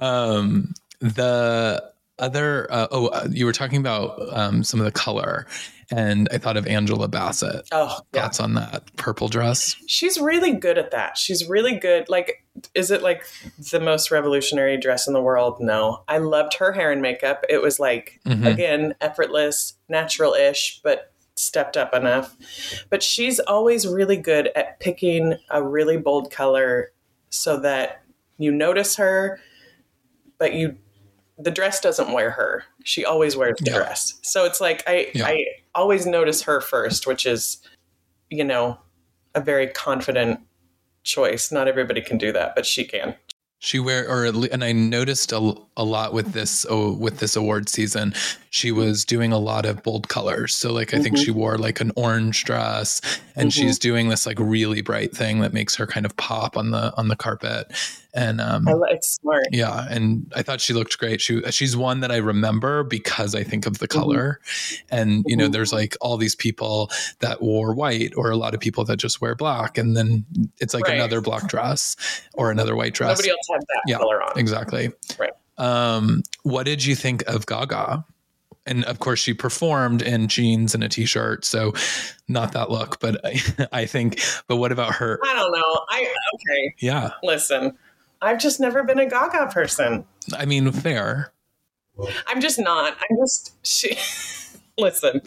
Um, 0.02 0.74
the 1.00 1.92
other 2.20 2.68
uh, 2.72 2.88
oh, 2.92 3.08
uh, 3.08 3.28
you 3.30 3.46
were 3.46 3.54
talking 3.54 3.80
about 3.80 4.20
um, 4.32 4.64
some 4.64 4.80
of 4.80 4.86
the 4.86 4.92
color, 4.92 5.48
and 5.92 6.28
I 6.32 6.38
thought 6.38 6.58
of 6.58 6.68
Angela 6.68 7.08
Bassett. 7.08 7.68
Oh 7.72 8.00
yeah. 8.14 8.22
Thoughts 8.22 8.40
on 8.40 8.54
that 8.56 8.96
purple 8.98 9.28
dress? 9.28 9.76
She's 9.88 10.20
really 10.20 10.54
good 10.54 10.78
at 10.78 10.92
that. 10.92 11.18
She's 11.18 11.48
really 11.48 11.78
good. 11.78 12.10
Like 12.10 12.44
is 12.74 12.92
it 12.92 13.02
like 13.02 13.26
the 13.72 13.80
most 13.80 14.12
revolutionary 14.12 14.78
dress 14.78 15.08
in 15.08 15.14
the 15.14 15.22
world? 15.22 15.58
No. 15.60 16.04
I 16.08 16.20
loved 16.20 16.54
her 16.56 16.72
hair 16.72 16.92
and 16.92 17.02
makeup. 17.02 17.44
It 17.50 17.62
was 17.62 17.80
like 17.80 18.20
Mhm. 18.26 18.46
again 18.46 18.96
effortless, 19.02 19.74
natural-ish, 19.90 20.80
but 20.84 21.12
stepped 21.36 21.78
up 21.78 21.94
enough. 21.94 22.36
But 22.90 23.04
she's 23.04 23.40
always 23.40 23.88
really 23.88 24.18
good 24.18 24.48
at 24.56 24.80
picking 24.80 25.36
a 25.50 25.62
really 25.62 25.98
bold 25.98 26.32
color 26.32 26.92
so 27.30 27.58
that 27.60 28.02
you 28.38 28.52
notice 28.52 28.96
her, 28.96 29.40
but 30.38 30.54
you 30.54 30.78
the 31.38 31.52
dress 31.52 31.82
doesn't 31.82 32.14
wear 32.14 32.32
her. 32.32 32.64
She 32.86 33.04
always 33.04 33.36
wears 33.36 33.58
the 33.60 33.70
Yeah. 33.72 33.78
dress. 33.78 34.14
So 34.22 34.46
it's 34.46 34.62
like 34.62 34.84
I 34.88 35.12
Yeah. 35.14 35.26
I 35.26 35.46
always 35.74 36.06
notice 36.06 36.44
her 36.44 36.62
first, 36.62 37.06
which 37.08 37.26
is 37.26 37.58
you 38.32 38.44
know, 38.44 38.78
a 39.36 39.42
very 39.42 39.68
confident 39.68 40.40
choice. 41.04 41.52
Not 41.52 41.68
everybody 41.68 42.02
can 42.02 42.18
do 42.18 42.32
that, 42.32 42.56
but 42.56 42.66
she 42.66 42.84
can. 42.86 43.16
She 43.66 43.80
wear 43.80 44.08
or 44.08 44.26
and 44.52 44.64
I 44.64 44.74
noticed 44.74 45.32
a, 45.32 45.56
a 45.76 45.84
lot 45.84 46.14
with 46.14 46.34
this 46.34 46.68
oh, 46.70 46.94
with 46.94 47.18
this 47.18 47.36
award 47.36 47.68
season. 47.68 48.14
She 48.52 48.72
was 48.72 49.04
doing 49.04 49.32
a 49.34 49.40
lot 49.40 49.66
of 49.66 49.82
bold 49.82 50.08
colors. 50.08 50.56
So 50.56 50.72
like 50.72 50.94
I 50.94 51.00
think 51.02 51.18
Mhm. 51.18 51.26
she 51.26 51.32
wore 51.32 51.58
like 51.58 51.82
an 51.82 51.92
orange 51.96 52.44
dress 52.44 53.02
and 53.36 53.50
Mhm. 53.50 53.54
she's 53.54 53.80
doing 53.80 54.10
this 54.10 54.28
like 54.28 54.38
really 54.40 54.82
bright 54.82 55.18
thing 55.18 55.40
that 55.40 55.52
makes 55.52 55.74
her 55.78 55.88
kind 55.88 56.06
of 56.06 56.16
pop 56.16 56.58
on 56.58 56.70
the 56.70 56.94
on 56.96 57.08
the 57.08 57.16
carpet. 57.16 57.72
And 58.16 58.40
um 58.40 58.66
it's 58.90 59.16
smart. 59.22 59.44
yeah, 59.52 59.86
and 59.90 60.32
I 60.36 60.42
thought 60.42 60.62
she 60.62 60.72
looked 60.74 60.98
great. 60.98 61.20
She 61.20 61.42
she's 61.52 61.76
one 61.76 62.00
that 62.00 62.12
I 62.12 62.18
remember 62.18 62.84
because 62.84 63.36
I 63.36 63.44
think 63.44 63.66
of 63.66 63.80
the 63.80 63.88
Mm-hmm. 63.90 64.00
color. 64.00 64.40
And 64.90 65.24
you 65.28 65.36
know, 65.36 65.50
Mhm. 65.50 65.52
there's 65.52 65.74
like 65.74 65.98
all 66.00 66.16
these 66.16 66.34
people 66.36 66.90
that 67.20 67.42
wore 67.42 67.74
white 67.76 68.14
or 68.16 68.32
a 68.32 68.38
lot 68.38 68.54
of 68.54 68.62
people 68.62 68.86
that 68.86 68.98
just 68.98 69.20
wear 69.20 69.36
black 69.36 69.78
and 69.78 69.98
then 69.98 70.26
it's 70.60 70.74
like 70.74 70.86
Right. 70.88 70.96
another 70.96 71.20
black 71.20 71.48
dress 71.50 71.96
or 72.34 72.52
another 72.52 72.76
white 72.76 72.94
dress. 72.94 73.10
Nobody 73.18 73.30
else 73.32 73.48
had 73.52 73.62
that 73.62 73.82
Yeah, 73.86 73.98
color 73.98 74.24
on. 74.24 74.40
Exactly. 74.40 74.92
Right. 75.20 75.34
Um, 75.58 76.24
what 76.44 76.64
did 76.64 76.86
you 76.86 76.96
think 76.96 77.22
of 77.28 77.46
Gaga? 77.46 78.06
And 78.68 78.84
of 78.86 78.98
course, 79.00 79.20
she 79.20 79.34
performed 79.36 80.02
in 80.02 80.28
jeans 80.28 80.74
and 80.74 80.84
a 80.84 80.90
t-shirt, 80.90 81.46
so 81.46 81.72
not 82.28 82.54
that 82.54 82.72
look. 82.72 83.00
But 83.00 83.24
I, 83.24 83.40
I 83.72 83.86
think. 83.86 84.20
But 84.48 84.56
what 84.56 84.72
about 84.72 84.96
her? 84.96 85.20
I 85.24 85.34
don't 85.36 85.52
know. 85.52 85.86
I 85.90 86.02
okay. 86.34 86.74
Yeah, 86.80 87.12
Listen, 87.22 87.78
I've 88.22 88.40
just 88.40 88.60
never 88.60 88.84
been 88.84 89.00
a 89.00 89.06
Gaga 89.08 89.52
person. 89.52 90.06
I 90.38 90.46
mean, 90.46 90.72
fair. 90.72 91.32
I'm 92.28 92.42
just 92.42 92.60
not. 92.60 92.98
I'm 92.98 93.18
just 93.18 93.54
she. 93.66 93.98
Listen, 94.78 95.22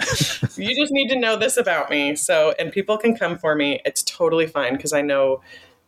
you 0.57 0.77
just 0.77 0.93
need 0.93 1.09
to 1.09 1.19
know 1.19 1.35
this 1.37 1.57
about 1.57 1.89
me. 1.89 2.15
So, 2.17 2.55
and 2.59 2.71
people 2.71 2.99
can 2.99 3.17
come 3.17 3.39
for 3.39 3.55
me. 3.55 3.81
It's 3.87 4.03
totally 4.03 4.47
fine 4.47 4.75
because 4.77 4.93
I 4.93 5.01
know 5.01 5.41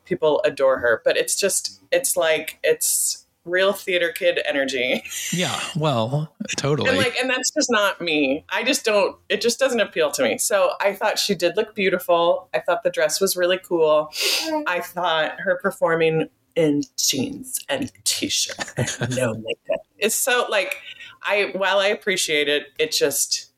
people 0.06 0.40
adore 0.46 0.78
her. 0.78 1.02
But 1.04 1.18
it's 1.18 1.38
just, 1.38 1.82
it's 1.92 2.16
like 2.16 2.58
it's 2.64 3.26
real 3.44 3.72
theater 3.72 4.12
kid 4.12 4.40
energy. 4.46 5.02
Yeah. 5.32 5.58
Well, 5.76 6.32
totally. 6.56 6.88
And 6.88 6.98
like, 6.98 7.16
and 7.16 7.28
that's 7.28 7.50
just 7.50 7.70
not 7.70 8.00
me. 8.00 8.44
I 8.48 8.64
just 8.64 8.84
don't, 8.84 9.16
it 9.28 9.40
just 9.40 9.58
doesn't 9.58 9.80
appeal 9.80 10.10
to 10.12 10.22
me. 10.22 10.38
So 10.38 10.72
I 10.80 10.94
thought 10.94 11.18
she 11.18 11.34
did 11.34 11.56
look 11.56 11.74
beautiful. 11.74 12.48
I 12.54 12.60
thought 12.60 12.82
the 12.82 12.90
dress 12.90 13.20
was 13.20 13.36
really 13.36 13.58
cool. 13.58 14.10
Mm-hmm. 14.12 14.62
I 14.66 14.80
thought 14.80 15.38
her 15.40 15.58
performing 15.60 16.28
in 16.56 16.82
jeans 16.98 17.58
and 17.68 17.90
t-shirt 18.04 18.56
and 18.76 18.88
no 19.16 19.34
makeup 19.34 19.84
is 19.98 20.14
so 20.14 20.46
like, 20.50 20.76
I, 21.22 21.50
while 21.54 21.78
I 21.78 21.88
appreciate 21.88 22.48
it, 22.48 22.68
it 22.78 22.92
just, 22.92 23.52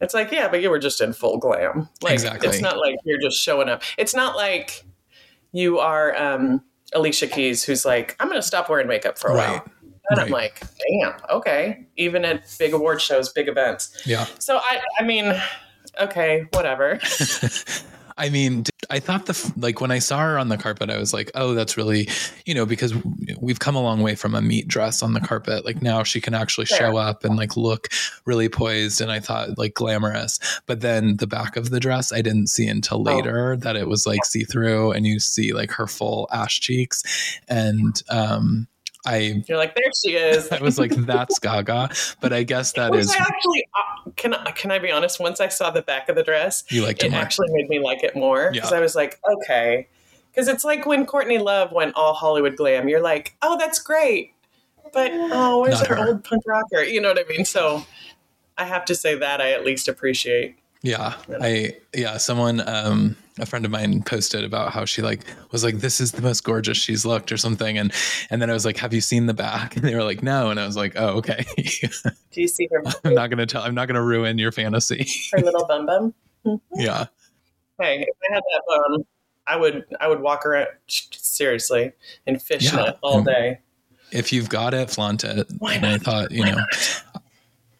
it's 0.00 0.12
like, 0.14 0.30
yeah, 0.32 0.48
but 0.48 0.60
you 0.62 0.70
were 0.70 0.78
just 0.78 1.00
in 1.00 1.12
full 1.12 1.38
glam. 1.38 1.88
Like, 2.02 2.12
Exactly. 2.14 2.48
it's 2.48 2.60
not 2.60 2.76
like 2.78 2.96
you're 3.04 3.20
just 3.20 3.38
showing 3.40 3.68
up. 3.68 3.82
It's 3.96 4.14
not 4.14 4.36
like 4.36 4.84
you 5.52 5.78
are, 5.78 6.14
um, 6.20 6.62
Alicia 6.94 7.26
Keys, 7.28 7.64
who's 7.64 7.84
like, 7.84 8.14
I'm 8.20 8.28
going 8.28 8.40
to 8.40 8.46
stop 8.46 8.68
wearing 8.68 8.86
makeup 8.86 9.18
for 9.18 9.30
a 9.30 9.34
Right. 9.34 9.50
while. 9.50 9.64
And 10.10 10.20
I'm 10.20 10.28
like, 10.28 10.60
damn, 11.00 11.14
okay. 11.30 11.86
Even 11.96 12.24
at 12.26 12.42
big 12.58 12.74
award 12.74 13.00
shows, 13.00 13.32
big 13.32 13.48
events. 13.48 14.02
yeah. 14.04 14.26
So 14.38 14.58
I, 14.58 14.80
I 15.00 15.02
mean, 15.02 15.34
okay, 15.98 16.44
whatever. 16.52 17.00
I 18.16 18.28
mean, 18.28 18.64
I 18.90 19.00
thought 19.00 19.26
the 19.26 19.52
like 19.56 19.80
when 19.80 19.90
I 19.90 19.98
saw 19.98 20.20
her 20.20 20.38
on 20.38 20.48
the 20.48 20.56
carpet, 20.56 20.88
I 20.88 20.98
was 20.98 21.12
like, 21.12 21.30
oh, 21.34 21.54
that's 21.54 21.76
really, 21.76 22.08
you 22.46 22.54
know, 22.54 22.64
because 22.64 22.94
we've 23.40 23.58
come 23.58 23.74
a 23.74 23.82
long 23.82 24.02
way 24.02 24.14
from 24.14 24.34
a 24.36 24.40
meat 24.42 24.68
dress 24.68 25.02
on 25.02 25.14
the 25.14 25.20
carpet. 25.20 25.64
Like 25.64 25.82
now 25.82 26.04
she 26.04 26.20
can 26.20 26.32
actually 26.32 26.66
Fair. 26.66 26.78
show 26.78 26.96
up 26.96 27.24
and 27.24 27.36
like 27.36 27.56
look 27.56 27.88
really 28.24 28.48
poised, 28.48 29.00
and 29.00 29.10
I 29.10 29.18
thought 29.18 29.58
like 29.58 29.74
glamorous. 29.74 30.38
But 30.66 30.80
then 30.80 31.16
the 31.16 31.26
back 31.26 31.56
of 31.56 31.70
the 31.70 31.80
dress, 31.80 32.12
I 32.12 32.22
didn't 32.22 32.48
see 32.48 32.68
until 32.68 32.98
Oh. 32.98 33.02
later 33.02 33.56
that 33.56 33.74
it 33.74 33.88
was 33.88 34.06
like 34.06 34.24
see 34.24 34.44
through, 34.44 34.92
and 34.92 35.04
you 35.06 35.18
see 35.18 35.52
like 35.52 35.72
her 35.72 35.86
full 35.88 36.28
ash 36.32 36.60
cheeks, 36.60 37.02
and 37.48 38.00
um, 38.10 38.68
I 39.06 39.42
You're 39.46 39.58
like, 39.58 39.74
there 39.74 39.84
she 40.04 40.12
is. 40.16 40.48
I 40.52 40.60
was 40.60 40.78
like, 40.78 40.92
that's 40.92 41.38
Gaga. 41.38 41.90
But 42.20 42.32
I 42.32 42.42
guess 42.42 42.72
that 42.72 42.90
Once 42.90 43.06
is 43.06 43.12
I 43.12 43.18
actually, 43.18 43.66
uh, 43.74 44.10
can 44.16 44.34
I, 44.34 44.50
can 44.52 44.70
I 44.70 44.78
be 44.78 44.90
honest? 44.90 45.20
Once 45.20 45.40
I 45.40 45.48
saw 45.48 45.70
the 45.70 45.82
back 45.82 46.08
of 46.08 46.16
the 46.16 46.22
dress, 46.22 46.64
you 46.70 46.82
liked 46.84 47.02
it 47.02 47.06
it 47.06 47.12
more. 47.12 47.20
actually 47.20 47.48
made 47.52 47.68
me 47.68 47.80
like 47.80 48.02
it 48.02 48.14
more 48.16 48.50
because 48.52 48.70
Yeah. 48.70 48.76
I 48.78 48.80
was 48.80 48.94
like, 48.94 49.20
okay. 49.28 49.86
Because 50.30 50.48
it's 50.48 50.64
like 50.64 50.86
when 50.86 51.06
Courtney 51.06 51.38
Love 51.38 51.70
went 51.72 51.94
all 51.96 52.14
Hollywood 52.14 52.56
glam. 52.56 52.88
You're 52.88 53.02
like, 53.02 53.36
oh, 53.42 53.56
that's 53.58 53.78
great. 53.78 54.32
But, 54.92 55.10
oh, 55.12 55.60
where's 55.60 55.80
Not 55.80 55.90
our 55.90 55.96
her. 55.96 56.08
old 56.08 56.24
punk 56.24 56.42
rocker? 56.46 56.82
You 56.82 57.00
know 57.00 57.08
what 57.08 57.18
I 57.18 57.28
mean? 57.28 57.44
So 57.44 57.84
I 58.56 58.64
have 58.64 58.84
to 58.86 58.94
say 58.94 59.16
that 59.16 59.40
I 59.40 59.52
at 59.52 59.64
least 59.64 59.86
appreciate. 59.88 60.56
Yeah. 60.82 61.14
I 61.40 61.76
yeah, 61.94 62.16
someone 62.18 62.66
um 62.68 63.16
a 63.40 63.46
friend 63.46 63.64
of 63.64 63.70
mine 63.70 64.02
posted 64.02 64.44
about 64.44 64.72
how 64.72 64.84
she 64.84 65.02
like 65.02 65.20
was 65.50 65.64
like 65.64 65.78
this 65.78 66.00
is 66.00 66.12
the 66.12 66.22
most 66.22 66.44
gorgeous 66.44 66.76
she's 66.76 67.04
looked 67.04 67.32
or 67.32 67.36
something. 67.36 67.76
And 67.78 67.92
and 68.30 68.40
then 68.40 68.48
I 68.48 68.52
was 68.52 68.64
like 68.64 68.76
have 68.76 68.94
you 68.94 69.00
seen 69.00 69.26
the 69.26 69.34
back? 69.34 69.74
And 69.76 69.84
they 69.84 69.94
were 69.94 70.04
like 70.04 70.22
no. 70.22 70.50
And 70.50 70.60
I 70.60 70.66
was 70.66 70.76
like 70.76 70.92
oh 70.96 71.16
okay. 71.18 71.44
Do 71.56 72.40
you 72.40 72.46
see 72.48 72.68
her, 72.72 72.82
I'm 73.04 73.14
not 73.14 73.30
going 73.30 73.38
to 73.38 73.46
tell 73.46 73.62
I'm 73.62 73.74
not 73.74 73.86
going 73.88 73.96
to 73.96 74.02
ruin 74.02 74.38
your 74.38 74.52
fantasy. 74.52 75.06
Her 75.32 75.40
little 75.40 75.66
bum 75.66 75.86
bum? 75.86 76.14
yeah. 76.76 77.06
Hey, 77.80 78.02
if 78.06 78.16
I 78.30 78.34
had 78.34 78.42
that 78.52 78.62
bum, 78.68 79.04
I 79.48 79.56
would 79.56 79.84
I 80.00 80.06
would 80.08 80.20
walk 80.20 80.46
around 80.46 80.68
seriously 80.86 81.92
in 82.26 82.38
fishnet 82.38 82.84
Yeah. 82.86 82.92
all 83.02 83.22
day. 83.22 83.60
if 84.12 84.32
you've 84.32 84.48
got 84.48 84.74
it 84.74 84.90
flaunt 84.90 85.24
it. 85.24 85.48
Why 85.58 85.74
and 85.74 85.86
I 85.86 85.98
thought 85.98 86.30
you 86.30 86.42
Why 86.44 86.50
know 86.52 86.64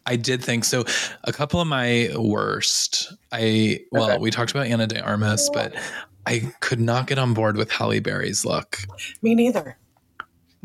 I 0.05 0.15
did 0.15 0.43
think 0.43 0.65
so. 0.65 0.83
A 1.23 1.33
couple 1.33 1.59
of 1.59 1.67
my 1.67 2.09
worst. 2.15 3.11
I 3.31 3.79
well, 3.91 4.11
Okay. 4.11 4.17
we 4.19 4.31
talked 4.31 4.51
about 4.51 4.67
Ana 4.67 4.87
De 4.87 5.01
Armas, 5.01 5.49
but 5.53 5.73
I 6.25 6.51
could 6.59 6.79
not 6.79 7.07
get 7.07 7.17
on 7.17 7.33
board 7.33 7.57
with 7.57 7.71
Halle 7.71 7.99
Berry's 7.99 8.45
look. 8.45 8.77
Me 9.21 9.33
neither. 9.35 9.77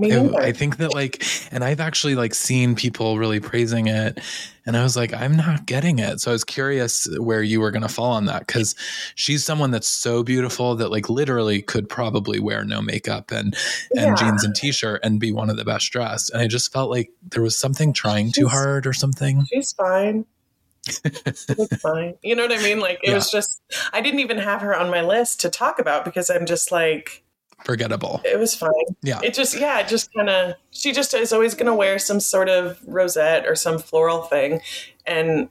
Me 0.00 0.12
I. 0.12 0.46
I 0.48 0.52
think 0.52 0.78
that 0.78 0.94
like, 0.94 1.22
and 1.52 1.62
I've 1.62 1.80
actually 1.80 2.14
like 2.14 2.34
seen 2.34 2.74
people 2.74 3.18
really 3.18 3.38
praising 3.40 3.86
it, 3.86 4.18
and 4.66 4.76
I 4.76 4.82
was 4.82 4.96
like, 4.96 5.12
I'm 5.12 5.36
not 5.36 5.66
getting 5.66 5.98
it. 5.98 6.20
So 6.20 6.30
I 6.30 6.32
was 6.32 6.44
curious 6.44 7.06
where 7.18 7.42
you 7.42 7.60
were 7.60 7.70
going 7.70 7.82
to 7.82 7.88
fall 7.88 8.12
on 8.12 8.24
that 8.26 8.46
because 8.46 8.74
she's 9.14 9.44
someone 9.44 9.70
that's 9.70 9.88
so 9.88 10.22
beautiful 10.22 10.74
that 10.76 10.90
like 10.90 11.08
literally 11.10 11.60
could 11.62 11.88
probably 11.88 12.40
wear 12.40 12.64
no 12.64 12.80
makeup 12.80 13.30
and 13.30 13.54
and 13.96 14.06
Yeah. 14.06 14.14
jeans 14.14 14.44
and 14.44 14.54
t-shirt 14.54 15.00
and 15.04 15.20
be 15.20 15.32
one 15.32 15.50
of 15.50 15.56
the 15.56 15.64
best 15.64 15.90
dressed. 15.92 16.30
And 16.30 16.40
I 16.40 16.46
just 16.46 16.72
felt 16.72 16.90
like 16.90 17.10
there 17.30 17.42
was 17.42 17.56
something 17.56 17.92
trying 17.92 18.32
too 18.32 18.48
hard 18.48 18.86
or 18.86 18.92
something. 18.92 19.44
She's 19.52 19.72
fine. 19.72 20.24
It's 21.04 21.76
fine. 21.82 22.14
You 22.22 22.34
know 22.34 22.42
what 22.46 22.58
I 22.58 22.62
mean? 22.62 22.80
Like 22.80 23.00
it 23.02 23.14
was 23.14 23.30
just 23.30 23.60
I 23.92 24.00
didn't 24.00 24.20
even 24.20 24.38
have 24.38 24.62
her 24.62 24.74
on 24.74 24.90
my 24.90 25.02
list 25.02 25.40
to 25.42 25.50
talk 25.50 25.78
about 25.78 26.04
because 26.06 26.30
I'm 26.30 26.46
just 26.46 26.72
like 26.72 27.22
Forgettable. 27.64 28.20
it 28.24 28.38
was 28.38 28.54
fine. 28.54 28.70
Yeah. 29.02 29.20
It 29.22 29.34
just 29.34 29.58
yeah, 29.58 29.78
it 29.80 29.88
just 29.88 30.12
kind 30.14 30.28
of 30.30 30.54
she 30.70 30.92
just 30.92 31.12
is 31.14 31.32
always 31.32 31.54
going 31.54 31.66
to 31.66 31.74
wear 31.74 31.98
some 31.98 32.20
sort 32.20 32.48
of 32.48 32.78
rosette 32.86 33.46
or 33.46 33.54
some 33.54 33.78
floral 33.78 34.22
thing 34.22 34.60
and 35.06 35.48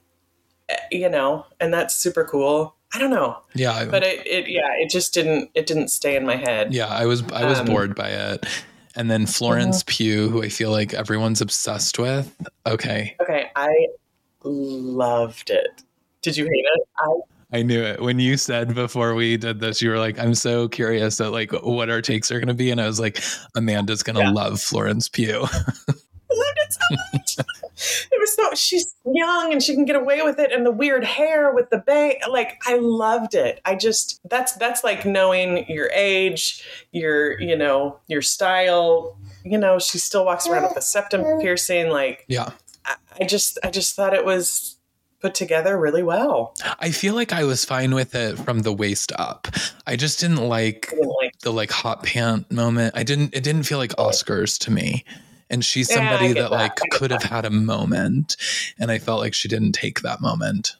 eh, 0.69 0.76
you 0.91 1.10
know, 1.10 1.45
and 1.60 1.74
that's 1.74 1.95
super 1.95 2.24
cool. 2.26 2.76
I 2.93 2.98
don't 3.00 3.12
know. 3.12 3.38
Yeah. 3.54 3.74
I- 3.74 3.86
But 3.86 4.04
it, 4.04 4.26
it 4.26 4.48
yeah, 4.50 4.72
it 4.80 4.89
just 4.89 5.13
didn't 5.13 5.52
it 5.54 5.65
didn't 5.67 5.89
stay 5.89 6.15
in 6.15 6.26
my 6.26 6.36
head. 6.36 6.74
Yeah, 6.74 6.88
I 6.88 7.06
was 7.06 7.24
I 7.32 7.45
was 7.45 7.60
Um, 7.60 7.65
bored 7.67 7.95
by 7.95 8.10
it. 8.10 8.45
And 8.95 9.10
then 9.10 9.28
Florence 9.28 9.84
Pugh, 9.86 10.30
who 10.30 10.41
I 10.43 10.50
feel 10.50 10.72
like 10.72 10.93
everyone's 10.93 11.39
obsessed 11.41 12.00
with. 12.00 12.36
Okay. 12.65 13.15
Okay, 13.22 13.50
I 13.56 13.69
loved 14.43 15.50
it. 15.50 15.84
Did 16.22 16.36
you 16.38 16.45
hate 16.45 16.65
it? 16.76 16.88
I 16.98 17.08
I 17.51 17.63
knew 17.63 17.81
it. 17.81 18.01
When 18.01 18.19
you 18.19 18.38
said 18.38 18.75
before 18.75 19.15
we 19.15 19.35
did 19.38 19.59
this, 19.59 19.81
you 19.81 19.89
were 19.89 19.97
like, 19.97 20.19
I'm 20.19 20.35
so 20.35 20.67
curious 20.67 21.19
at 21.19 21.31
like 21.31 21.51
what 21.51 21.89
our 21.89 22.01
takes 22.01 22.31
are 22.31 22.39
gonna 22.39 22.53
be. 22.53 22.69
And 22.71 22.79
I 22.79 22.85
was 22.88 22.99
like, 22.99 23.19
Amanda's 23.55 24.03
gonna 24.03 24.19
Yeah. 24.21 24.31
love 24.31 24.62
Florence 24.62 25.09
Pugh. 25.09 25.41
loved 25.41 26.57
it 26.57 26.73
so 26.73 26.95
much. 27.13 27.38
it 28.12 28.19
was 28.19 28.35
so 28.35 28.53
she's 28.53 28.93
young 29.05 29.51
and 29.51 29.63
she 29.63 29.73
can 29.73 29.85
get 29.85 29.95
away 29.95 30.21
with 30.21 30.38
it 30.38 30.51
and 30.51 30.63
the 30.65 30.71
weird 30.71 31.03
hair 31.03 31.51
with 31.53 31.69
the 31.71 31.79
bang 31.79 32.19
like 32.29 32.62
I 32.67 32.77
loved 32.77 33.33
it. 33.33 33.62
I 33.65 33.75
just 33.75 34.19
that's 34.29 34.53
that's 34.53 34.83
like 34.83 35.05
knowing 35.05 35.65
your 35.67 35.89
age, 35.91 36.63
your 36.91 37.39
you 37.41 37.55
know, 37.55 37.97
your 38.07 38.21
style. 38.21 39.17
You 39.43 39.57
know, 39.57 39.79
she 39.79 39.97
still 39.97 40.25
walks 40.25 40.47
around 40.47 40.63
with 40.63 40.77
a 40.77 40.81
septum 40.81 41.23
piercing 41.41 41.89
like 41.89 42.25
yeah. 42.27 42.51
I, 42.85 42.95
I 43.21 43.23
just 43.25 43.57
I 43.63 43.71
just 43.71 43.95
thought 43.95 44.13
it 44.13 44.25
was 44.25 44.77
put 45.19 45.36
together 45.36 45.77
really 45.77 46.03
well. 46.03 46.55
I 46.79 46.91
feel 46.91 47.13
like 47.13 47.34
I 47.34 47.43
was 47.43 47.65
fine 47.65 47.93
with 47.93 48.15
it 48.15 48.38
from 48.38 48.60
the 48.60 48.73
waist 48.73 49.12
up. 49.17 49.47
I 49.86 49.95
just 49.95 50.19
didn't 50.19 50.47
like 50.47 50.89
didn't 50.89 51.15
like 51.21 51.39
the 51.39 51.51
like 51.51 51.71
hot 51.71 52.03
pant 52.03 52.51
moment. 52.51 52.95
I 52.95 53.03
didn't 53.03 53.34
it 53.34 53.43
didn't 53.43 53.63
feel 53.63 53.77
like 53.77 53.91
Oscars 53.91 54.58
to 54.60 54.71
me. 54.71 55.03
And 55.51 55.65
she's 55.65 55.91
somebody 55.91 56.27
get 56.29 56.36
that 56.36 56.51
that. 56.51 56.55
like 56.55 56.75
could 56.91 57.10
have 57.12 57.23
had 57.23 57.43
a 57.43 57.49
moment. 57.49 58.38
And 58.77 58.91
I 58.91 58.99
felt 58.99 59.19
like 59.19 59.34
she 59.34 59.47
didn't 59.47 59.71
take 59.71 60.01
that 60.01 60.21
moment. 60.21 60.75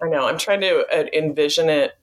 I 0.00 0.08
know. 0.08 0.28
I'm 0.28 0.38
trying 0.38 0.60
to 0.60 0.86
uh, 0.92 1.06
envision 1.12 1.68
it 1.68 1.98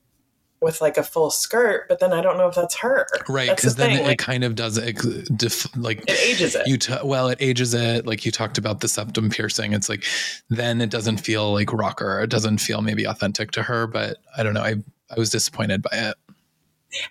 with 0.63 0.81
like 0.81 0.97
a 0.97 1.03
full 1.03 1.29
skirt, 1.29 1.87
but 1.87 1.99
then 1.99 2.13
I 2.13 2.21
don't 2.21 2.37
know 2.37 2.47
if 2.47 2.55
that's 2.55 2.75
her. 2.77 3.05
Right. 3.29 3.49
Because 3.49 3.75
the 3.75 3.83
then 3.83 3.99
it, 3.99 4.03
like, 4.05 4.17
kind 4.19 4.43
of 4.43 4.55
does 4.55 4.77
it, 4.77 4.97
def, 5.37 5.67
like 5.77 5.99
it 6.07 6.17
ages 6.19 6.55
it. 6.55 6.65
you 6.67 6.77
t- 6.77 6.95
well 7.03 7.27
it 7.29 7.37
ages 7.41 7.73
it 7.73 8.05
like 8.07 8.25
you 8.25 8.31
talked 8.31 8.57
about 8.57 8.79
the 8.79 8.87
septum 8.87 9.29
piercing 9.29 9.73
it's 9.73 9.89
like 9.89 10.03
then 10.49 10.81
it 10.81 10.89
doesn't 10.89 11.17
feel 11.17 11.53
like 11.53 11.71
rocker 11.73 12.21
it 12.21 12.29
doesn't 12.29 12.57
feel 12.59 12.81
maybe 12.81 13.05
authentic 13.05 13.51
to 13.51 13.61
her 13.63 13.85
but 13.87 14.17
i 14.37 14.43
don't 14.43 14.53
know 14.53 14.61
i 14.61 14.75
i 15.09 15.19
was 15.19 15.29
disappointed 15.29 15.81
by 15.81 15.89
it 15.93 16.15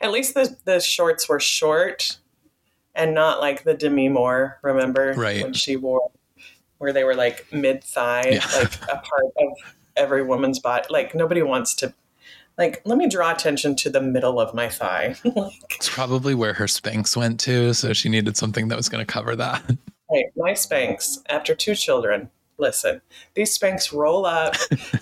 At 0.01 0.11
least 0.13 0.35
the 0.35 0.57
the 0.65 0.81
shorts 0.81 1.29
were 1.29 1.41
short 1.41 2.19
and 2.95 3.15
not 3.15 3.41
like 3.41 3.65
the 3.65 3.75
Demi 3.75 4.09
Moore, 4.09 4.59
remember? 4.63 5.15
Right. 5.17 5.43
When 5.43 5.55
she 5.55 5.77
wore 5.77 6.11
where 6.79 6.93
they 6.93 7.05
were 7.05 7.15
like 7.15 7.47
mid 7.53 7.83
thigh, 7.83 8.29
Yeah. 8.33 8.47
like 8.59 8.75
a 8.85 8.97
part 8.97 9.25
of 9.39 9.49
every 9.97 10.23
woman's 10.23 10.59
body. 10.59 10.87
Like 10.91 11.15
nobody 11.15 11.43
wants 11.43 11.75
to 11.77 11.95
like 12.59 12.83
let 12.85 12.99
me 12.99 13.09
draw 13.09 13.33
attention 13.33 13.77
to 13.77 13.91
the 13.91 14.01
middle 14.01 14.41
of 14.41 14.55
my 14.55 14.69
thigh. 14.69 15.15
like 15.25 15.53
it's 15.71 15.89
probably 15.89 16.35
where 16.35 16.55
her 16.55 16.67
spanx 16.67 17.17
went 17.17 17.41
to 17.41 17.73
so 17.75 17.93
she 17.93 18.09
needed 18.09 18.37
something 18.37 18.69
that 18.69 18.77
was 18.77 18.89
going 18.89 19.05
to 19.05 19.11
cover 19.11 19.35
that 19.37 19.63
hey, 20.13 20.31
my 20.37 20.53
Spanx, 20.53 21.19
after 21.29 21.55
two 21.55 21.75
children, 21.75 22.31
listen, 22.59 23.01
these 23.35 23.57
Spanx 23.57 23.93
roll 23.93 24.27
up. 24.27 24.55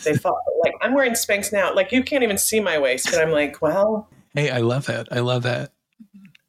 they 0.04 0.14
fall 0.14 0.40
like 0.64 0.74
I'm 0.80 0.94
wearing 0.94 1.12
Spanx 1.12 1.52
now. 1.52 1.74
Like 1.74 1.92
you 1.92 2.02
can't 2.02 2.22
even 2.22 2.38
see 2.38 2.60
my 2.60 2.78
waist, 2.78 3.10
but 3.10 3.20
I'm 3.20 3.30
like, 3.30 3.60
well, 3.60 4.08
hey 4.34 4.48
i 4.48 4.58
love 4.58 4.88
it 4.88 5.08
i 5.10 5.18
love 5.18 5.44
it 5.44 5.70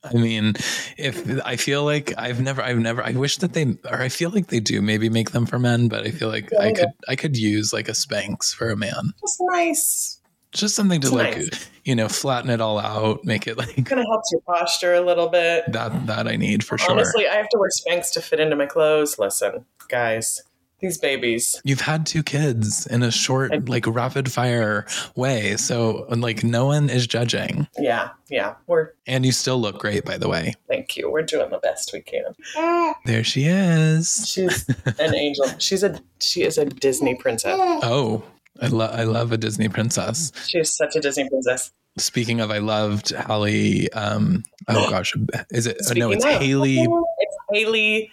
I 0.03 0.13
mean, 0.13 0.53
if 0.97 1.45
I 1.45 1.57
feel 1.57 1.83
like 1.83 2.11
I've 2.17 2.41
never, 2.41 2.59
I've 2.63 2.79
never, 2.79 3.03
I 3.03 3.11
wish 3.11 3.37
that 3.37 3.53
they, 3.53 3.77
or 3.87 4.01
I 4.01 4.09
feel 4.09 4.31
like 4.31 4.47
they 4.47 4.59
do 4.59 4.81
maybe 4.81 5.09
make 5.09 5.29
them 5.29 5.45
for 5.45 5.59
men, 5.59 5.89
but 5.89 6.07
I 6.07 6.09
feel 6.09 6.27
like 6.27 6.49
Yeah, 6.51 6.59
I 6.59 6.73
could, 6.73 6.89
I 7.07 7.15
could 7.15 7.37
use 7.37 7.71
like 7.71 7.87
a 7.87 7.91
Spanx 7.91 8.51
for 8.51 8.71
a 8.71 8.75
man. 8.75 9.13
just 9.21 9.37
nice. 9.41 10.19
Just 10.51 10.75
something 10.75 10.99
to 11.01 11.07
It's 11.07 11.15
like, 11.15 11.37
nice. 11.37 11.69
you 11.85 11.95
know, 11.95 12.09
flatten 12.09 12.49
it 12.49 12.59
all 12.61 12.77
out, 12.79 13.23
make 13.23 13.47
it 13.47 13.57
like 13.57 13.73
Kind 13.85 14.01
of 14.01 14.05
helps 14.07 14.29
your 14.31 14.41
posture 14.41 14.93
a 14.95 15.01
little 15.01 15.29
bit. 15.29 15.63
that, 15.71 16.07
that 16.07 16.27
I 16.27 16.35
need 16.35 16.63
for 16.63 16.77
sure. 16.77 16.91
Honestly, 16.91 17.27
I 17.27 17.35
have 17.35 17.47
to 17.49 17.57
wear 17.57 17.69
Spanx 17.69 18.11
to 18.13 18.21
fit 18.21 18.39
into 18.39 18.55
my 18.55 18.65
clothes. 18.65 19.17
Listen, 19.17 19.65
guys, 19.87 20.41
these 20.81 20.97
babies. 20.97 21.61
You've 21.63 21.79
had 21.81 22.05
two 22.05 22.21
kids 22.23 22.85
in 22.87 23.01
a 23.03 23.11
short, 23.11 23.53
I- 23.53 23.57
like 23.59 23.85
rapid 23.87 24.31
fire 24.31 24.85
way. 25.15 25.55
So, 25.55 26.05
like, 26.09 26.43
no 26.43 26.65
one 26.65 26.89
is 26.89 27.05
judging. 27.07 27.67
Yeah, 27.79 28.09
yeah. 28.29 28.55
We're 28.67 28.89
And 29.07 29.25
you 29.25 29.31
still 29.31 29.59
look 29.61 29.77
great, 29.79 30.03
by 30.05 30.17
the 30.17 30.27
way. 30.27 30.55
thank 30.67 30.97
you. 30.97 31.09
We're 31.09 31.21
doing 31.21 31.49
the 31.51 31.59
best 31.59 31.91
we 31.93 32.01
can. 32.01 32.93
There 33.05 33.23
she 33.23 33.43
is. 33.45 34.27
She's 34.27 34.67
an 34.99 35.15
angel. 35.15 35.47
She's 35.59 35.83
a 35.83 36.01
she 36.19 36.41
is 36.43 36.57
a 36.57 36.65
Disney 36.65 37.15
princess. 37.15 37.57
Oh, 37.57 38.23
I, 38.59 38.67
lo- 38.67 38.89
I 38.91 39.03
love 39.03 39.31
a 39.31 39.37
Disney 39.37 39.69
princess. 39.69 40.31
She's 40.47 40.75
such 40.75 40.95
a 40.95 40.99
Disney 40.99 41.29
princess. 41.29 41.71
Speaking 41.97 42.39
of, 42.41 42.51
I 42.51 42.57
loved 42.59 43.09
Halle. 43.09 43.87
Um, 43.89 44.43
oh, 44.67 44.89
gosh. 44.89 45.13
Is 45.51 45.67
it? 45.67 45.77
oh, 45.89 45.93
no, 45.93 46.11
it's 46.11 46.25
of- 46.25 46.31
Haley 46.41 46.79
It's 46.79 47.37
Haley. 47.51 48.11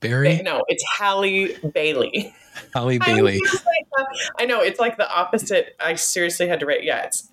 Berry? 0.00 0.40
No, 0.42 0.62
it's 0.68 0.84
Halle 0.98 1.48
Bailey. 1.72 2.34
Halle 2.74 2.98
Bailey. 3.06 3.40
I 4.38 4.44
know 4.46 4.60
it's 4.60 4.78
like 4.78 4.96
the 4.98 5.10
opposite. 5.10 5.74
I 5.80 5.94
seriously 5.94 6.46
had 6.48 6.60
to 6.60 6.66
write. 6.66 6.84
Yeah, 6.84 7.04
it's 7.04 7.28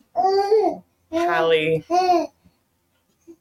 Halle 1.12 1.84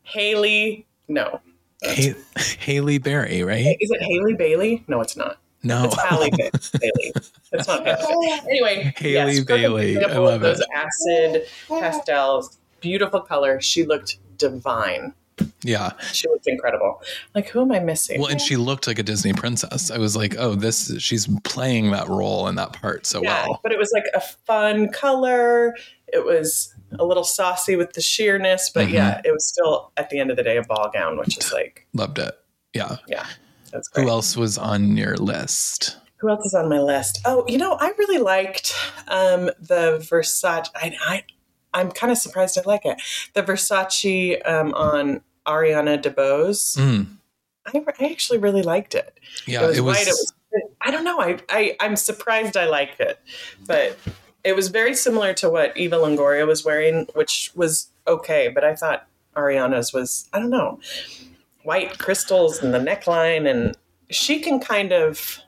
Haley. 0.03 0.87
No, 1.09 1.41
Ha- 1.85 2.15
Haley 2.59 2.99
Berry, 2.99 3.43
right? 3.43 3.77
is 3.81 3.91
it 3.91 4.03
Haley 4.03 4.35
Bailey? 4.35 4.85
No, 4.88 5.01
it's 5.01 5.17
not. 5.17 5.38
No. 5.64 5.85
It's 5.85 6.01
Halle 6.03 6.31
Ba- 6.31 6.51
Bailey. 6.81 7.12
It's 7.53 7.68
not 7.68 7.85
Bailey. 7.85 8.31
Anyway, 8.48 8.92
Haley 8.96 9.12
yes, 9.12 9.27
perfect 9.40 9.48
Bailey. 9.48 10.05
I 10.05 10.16
love 10.18 10.40
those 10.40 10.61
it. 10.61 10.66
acid 10.75 11.46
pastels, 11.68 12.59
beautiful 12.81 13.20
color. 13.20 13.61
She 13.61 13.85
looked 13.85 14.18
divine. 14.38 15.14
Yeah. 15.62 15.90
She 16.12 16.29
looked 16.29 16.46
incredible. 16.46 17.01
Like, 17.35 17.48
who 17.48 17.62
am 17.62 17.72
I 17.72 17.79
missing? 17.81 18.20
Well, 18.20 18.31
and 18.31 18.40
she 18.40 18.57
looked 18.57 18.87
like 18.87 18.98
a 18.98 19.03
Disney 19.03 19.33
princess. 19.33 19.90
I 19.90 19.98
was 19.98 20.16
like, 20.16 20.35
oh, 20.38 20.55
this, 20.55 20.94
she's 20.98 21.27
playing 21.44 21.90
that 21.92 22.09
role 22.09 22.48
in 22.48 22.55
that 22.57 22.72
part 22.75 23.07
so 23.07 23.22
yeah, 23.22 23.46
well. 23.48 23.61
but 23.62 23.72
it 23.72 23.79
was 23.79 23.90
like 23.92 24.05
a 24.14 24.20
fun 24.20 24.88
color. 24.90 25.75
It 26.09 26.25
was 26.25 26.75
a 26.98 27.05
little 27.05 27.25
saucy 27.25 27.75
with 27.77 27.92
the 27.94 28.03
sheerness, 28.03 28.70
but 28.72 28.87
Mm-hmm. 28.87 28.94
yeah, 28.94 29.20
it 29.25 29.33
was 29.33 29.46
still 29.46 29.92
at 29.96 30.11
the 30.11 30.18
end 30.20 30.31
of 30.31 30.37
the 30.37 30.42
day 30.42 30.57
a 30.59 30.62
ball 30.62 30.90
gown, 30.92 31.16
which 31.18 31.38
is 31.38 31.53
like, 31.53 31.87
Loved 31.94 32.18
it. 32.18 32.35
Yeah. 32.75 32.96
yeah, 33.09 33.27
that's 33.73 33.89
great. 33.89 34.05
Who 34.05 34.11
else 34.11 34.37
was 34.37 34.59
on 34.59 34.97
your 34.97 35.17
list? 35.17 35.99
Who 36.19 36.29
else 36.29 36.47
is 36.47 36.55
on 36.55 36.69
my 36.69 36.81
list? 36.81 37.21
Oh, 37.25 37.45
you 37.49 37.59
know, 37.59 37.77
I 37.81 37.93
really 37.99 38.19
liked 38.19 38.75
um, 39.09 39.47
the 39.59 39.99
Versace. 39.99 40.69
I, 40.77 40.95
I, 41.01 41.25
I'm 41.75 41.91
kind 41.91 42.13
of 42.13 42.19
surprised 42.19 42.57
I 42.59 42.63
like 42.65 42.85
it. 42.85 43.01
The 43.35 43.43
Versace 43.43 44.47
um, 44.49 44.73
on 44.75 45.23
Ariana 45.47 46.01
DeBose. 46.01 46.79
Mm, 46.79 47.07
I, 47.67 47.85
I 47.99 48.11
actually 48.11 48.39
really 48.39 48.63
liked 48.63 48.95
it. 48.95 49.19
yeah, 49.47 49.65
it 49.65 49.67
was, 49.67 49.79
it 49.79 49.81
was. 49.81 49.97
white. 49.97 50.07
It 50.07 50.11
was. 50.11 50.33
I 50.81 50.91
don't 50.91 51.05
know. 51.05 51.21
I, 51.21 51.39
I 51.49 51.77
I'm 51.81 51.97
surprised 51.97 52.57
I 52.57 52.67
liked 52.67 53.01
it, 53.01 53.19
but 53.67 53.99
it 54.45 54.55
was 54.55 54.69
very 54.69 54.95
similar 54.95 55.33
to 55.35 55.49
what 55.49 55.77
Eva 55.77 55.97
Longoria 55.97 56.47
was 56.47 56.65
wearing, 56.65 57.07
which 57.15 57.51
was 57.55 57.89
okay. 58.07 58.49
But 58.49 58.63
I 58.63 58.75
thought 58.75 59.07
Ariana's 59.35 59.93
was. 59.93 60.29
I 60.33 60.39
don't 60.39 60.51
know, 60.51 60.79
white 61.64 61.98
crystals 61.98 62.62
and 62.62 62.72
the 62.72 62.79
neckline, 62.79 63.48
and 63.48 63.77
she 64.11 64.40
can 64.40 64.61
kind 64.61 64.92
of. 64.92 65.38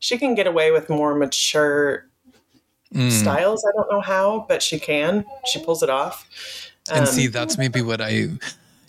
She 0.00 0.16
can 0.16 0.36
get 0.36 0.46
away 0.46 0.70
with 0.70 0.88
more 0.88 1.16
mature 1.16 2.06
mm. 2.94 3.10
styles. 3.10 3.66
I 3.68 3.72
don't 3.76 3.90
know 3.90 4.00
how, 4.00 4.46
but 4.48 4.62
she 4.62 4.78
can. 4.78 5.24
She 5.46 5.64
pulls 5.64 5.82
it 5.82 5.90
off. 5.90 6.28
And 6.88 7.00
Um, 7.00 7.06
see, 7.06 7.26
that's 7.26 7.58
maybe 7.58 7.82
what 7.82 8.00
I. 8.00 8.28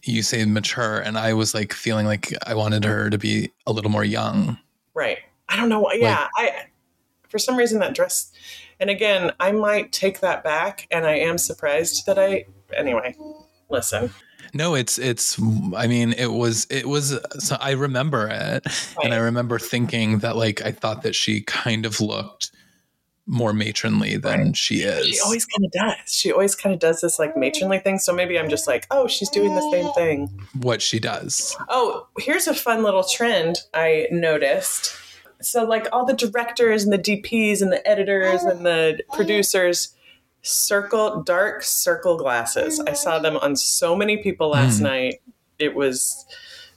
You 0.03 0.23
say 0.23 0.45
mature, 0.45 0.99
and 0.99 1.17
I 1.17 1.33
was 1.33 1.53
like 1.53 1.73
feeling 1.73 2.05
like 2.05 2.33
I 2.45 2.53
wanted 2.53 2.85
her 2.85 3.09
to 3.09 3.17
be 3.17 3.51
a 3.67 3.71
little 3.71 3.91
more 3.91 4.05
young. 4.05 4.57
Right. 4.93 5.19
I 5.49 5.55
don't 5.55 5.69
know. 5.69 5.91
Yeah. 5.93 6.27
I 6.37 6.65
for 7.27 7.37
some 7.37 7.57
reason 7.57 7.79
that 7.79 7.93
dress 7.93 8.31
and 8.79 8.89
again, 8.89 9.31
I 9.39 9.51
might 9.51 9.91
take 9.91 10.21
that 10.21 10.43
back 10.43 10.87
and 10.89 11.05
I 11.05 11.15
am 11.15 11.37
surprised 11.37 12.05
that 12.05 12.17
I 12.17 12.45
anyway. 12.75 13.15
Listen. 13.69 14.11
No, 14.53 14.75
it's 14.75 14.97
it's. 14.97 15.39
I 15.75 15.87
mean, 15.87 16.13
it 16.13 16.31
was 16.31 16.65
it 16.69 16.87
was. 16.87 17.17
So 17.39 17.57
I 17.59 17.71
remember 17.71 18.27
it, 18.31 18.65
and 19.03 19.13
I 19.13 19.17
remember 19.17 19.59
thinking 19.59 20.19
that 20.19 20.35
like 20.35 20.61
I 20.61 20.71
thought 20.71 21.03
that 21.03 21.15
she 21.15 21.41
kind 21.41 21.85
of 21.85 21.99
looked 22.01 22.51
more 23.31 23.53
matronly 23.53 24.17
than 24.17 24.39
Right. 24.47 24.57
she 24.57 24.77
is. 24.81 25.05
She 25.05 25.19
always 25.19 25.45
kind 25.45 25.63
of 25.63 25.71
does. 25.71 26.11
She 26.11 26.31
always 26.31 26.55
kind 26.55 26.73
of 26.73 26.79
does 26.79 27.01
this 27.01 27.19
like 27.19 27.37
matronly 27.37 27.77
thing. 27.77 27.99
So 27.99 28.11
maybe 28.11 28.39
I'm 28.39 28.49
just 28.49 28.67
like, 28.67 28.87
oh, 28.89 29.07
she's 29.07 29.29
doing 29.29 29.53
the 29.53 29.69
same 29.71 29.93
thing. 29.93 30.41
what 30.59 30.81
she 30.81 30.99
does. 30.99 31.55
Oh, 31.69 32.07
here's 32.17 32.47
a 32.47 32.55
fun 32.55 32.81
little 32.81 33.03
trend 33.03 33.57
I 33.75 34.07
noticed. 34.11 34.95
So, 35.41 35.63
like 35.63 35.87
all 35.93 36.05
the 36.05 36.13
directors 36.15 36.83
and 36.83 36.91
the 36.91 36.97
DPs 36.97 37.61
and 37.61 37.71
the 37.71 37.87
editors 37.87 38.41
and 38.43 38.65
the 38.65 38.99
producers 39.13 39.95
circle 40.41 41.21
dark 41.23 41.63
circle 41.63 42.17
glasses. 42.17 42.79
I 42.79 42.93
saw 42.93 43.19
them 43.19 43.37
on 43.37 43.55
so 43.55 43.95
many 43.95 44.17
people 44.17 44.49
last 44.49 44.77
Hmm. 44.79 44.83
night. 44.85 45.21
It 45.57 45.75
was, 45.75 46.25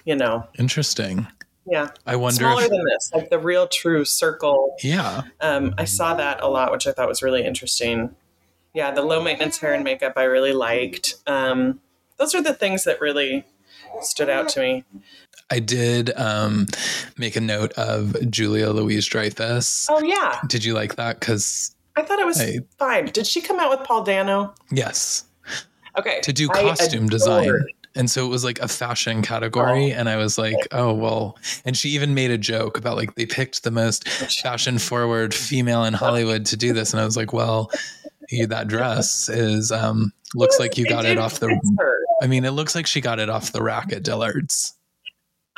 you 0.05 0.17
know, 0.17 0.47
Interesting. 0.59 1.27
yeah, 1.67 1.89
I 2.07 2.17
wonder. 2.17 2.39
smaller 2.39 2.65
If, 2.65 2.71
than 2.71 2.85
this, 2.85 3.11
like 3.15 3.31
the 3.31 3.39
real 3.39 3.69
true 3.69 4.05
circle. 4.05 4.75
yeah, 4.83 5.23
Um, 5.41 5.75
I 5.79 5.85
saw 5.85 6.15
that 6.15 6.43
a 6.43 6.49
lot, 6.49 6.73
which 6.73 6.87
I 6.87 6.93
thought 6.93 7.09
was 7.09 7.23
really 7.23 7.45
interesting. 7.45 8.15
Yeah, 8.75 8.91
the 8.91 9.03
low 9.03 9.23
maintenance 9.23 9.59
hair 9.59 9.73
and 9.75 9.85
makeup 9.85 10.15
I 10.17 10.25
really 10.25 10.53
liked. 10.53 11.15
Um, 11.27 11.81
those 12.17 12.35
are 12.35 12.43
the 12.43 12.55
things 12.55 12.85
that 12.85 13.01
really 13.01 13.45
stood 14.01 14.29
out 14.31 14.49
to 14.51 14.61
me. 14.61 14.85
I 15.51 15.59
did 15.59 16.11
um, 16.19 16.67
make 17.19 17.37
a 17.37 17.41
note 17.41 17.73
of 17.73 18.17
Julia 18.31 18.71
Louise 18.71 19.07
Dreyfus. 19.07 19.87
Oh 19.91 20.03
yeah, 20.03 20.41
Did 20.47 20.65
you 20.65 20.73
like 20.75 20.97
that? 20.97 21.21
Because 21.21 21.75
I 21.97 22.03
thought 22.03 22.19
it 22.19 22.27
was 22.27 22.39
Hey. 22.41 22.61
fine. 22.79 23.07
Did 23.07 23.27
she 23.27 23.41
come 23.41 23.59
out 23.61 23.71
with 23.71 23.87
Paul 23.87 24.03
Dano? 24.05 24.55
yes, 24.71 25.25
Okay, 25.99 26.21
to 26.23 26.33
do 26.33 26.49
costume 26.49 27.09
design. 27.09 27.53
And 27.95 28.11
so 28.11 28.25
it 28.25 28.31
was 28.31 28.43
like 28.45 28.59
a 28.61 28.69
fashion 28.69 29.21
category. 29.21 29.93
And 29.93 30.09
I 30.09 30.17
was 30.17 30.39
like, 30.39 30.57
oh, 30.73 30.95
well. 30.95 31.37
And 31.67 31.77
she 31.77 31.91
even 31.91 32.15
made 32.15 32.31
a 32.31 32.39
joke 32.39 32.79
about 32.79 32.97
like 32.97 33.15
they 33.17 33.27
picked 33.27 33.63
the 33.65 33.71
most 33.71 34.09
fashion 34.09 34.79
forward 34.79 35.35
female 35.35 35.85
in 35.85 35.93
Hollywood 35.93 36.47
to 36.47 36.57
do 36.57 36.73
this. 36.73 36.95
And 36.95 37.01
I 37.03 37.05
was 37.05 37.19
like, 37.19 37.35
well, 37.35 37.71
you, 38.31 38.47
that 38.47 38.69
dress 38.69 39.29
is, 39.29 39.71
um, 39.71 40.15
looks 40.35 40.59
like 40.59 40.79
you 40.79 40.87
got 40.87 41.05
it 41.05 41.19
off 41.19 41.39
the. 41.41 41.55
I 42.23 42.27
mean, 42.27 42.47
it 42.47 42.53
looks 42.53 42.75
like 42.75 42.87
she 42.87 43.03
got 43.03 43.19
it 43.19 43.29
off 43.29 43.53
the 43.53 43.63
rack 43.63 43.93
at 43.93 44.03
Dillard's. 44.03 44.73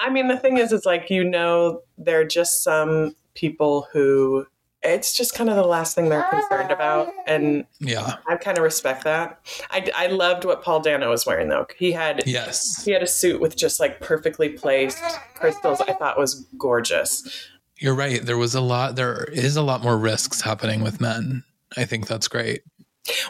I 0.00 0.10
mean, 0.10 0.26
the 0.26 0.36
thing 0.36 0.58
is, 0.58 0.72
it's 0.72 0.84
like 0.86 1.10
you 1.10 1.22
know, 1.22 1.82
there 1.96 2.18
are 2.20 2.24
just 2.24 2.64
some 2.64 3.14
people 3.34 3.86
who 3.92 4.44
it's 4.84 5.12
just 5.12 5.34
kind 5.34 5.48
of 5.50 5.56
the 5.56 5.64
last 5.64 5.94
thing 5.94 6.08
they're 6.08 6.26
concerned 6.30 6.70
about, 6.70 7.12
and 7.26 7.64
Yeah. 7.80 8.16
I 8.28 8.36
kind 8.36 8.58
of 8.58 8.64
respect 8.64 9.04
that. 9.04 9.40
I, 9.70 9.90
I 9.96 10.06
loved 10.08 10.44
what 10.44 10.62
Paul 10.62 10.80
Dano 10.80 11.10
was 11.10 11.24
wearing 11.26 11.48
though. 11.48 11.66
He 11.76 11.92
had 11.92 12.22
Yes. 12.26 12.84
he 12.84 12.92
had 12.92 13.02
a 13.02 13.06
suit 13.06 13.40
with 13.40 13.56
just 13.56 13.80
like 13.80 14.00
perfectly 14.00 14.48
placed 14.50 15.02
crystals. 15.34 15.80
I 15.80 15.92
thought 15.94 16.18
was 16.18 16.46
gorgeous. 16.58 17.48
You're 17.78 17.94
right. 17.94 18.22
There 18.24 18.38
was 18.38 18.54
a 18.54 18.60
lot, 18.60 18.94
there 18.96 19.24
is 19.32 19.56
a 19.56 19.62
lot 19.62 19.82
more 19.82 19.98
risks 19.98 20.40
happening 20.40 20.82
with 20.82 21.00
men. 21.00 21.42
I 21.76 21.84
think 21.84 22.06
that's 22.06 22.28
great. 22.28 22.62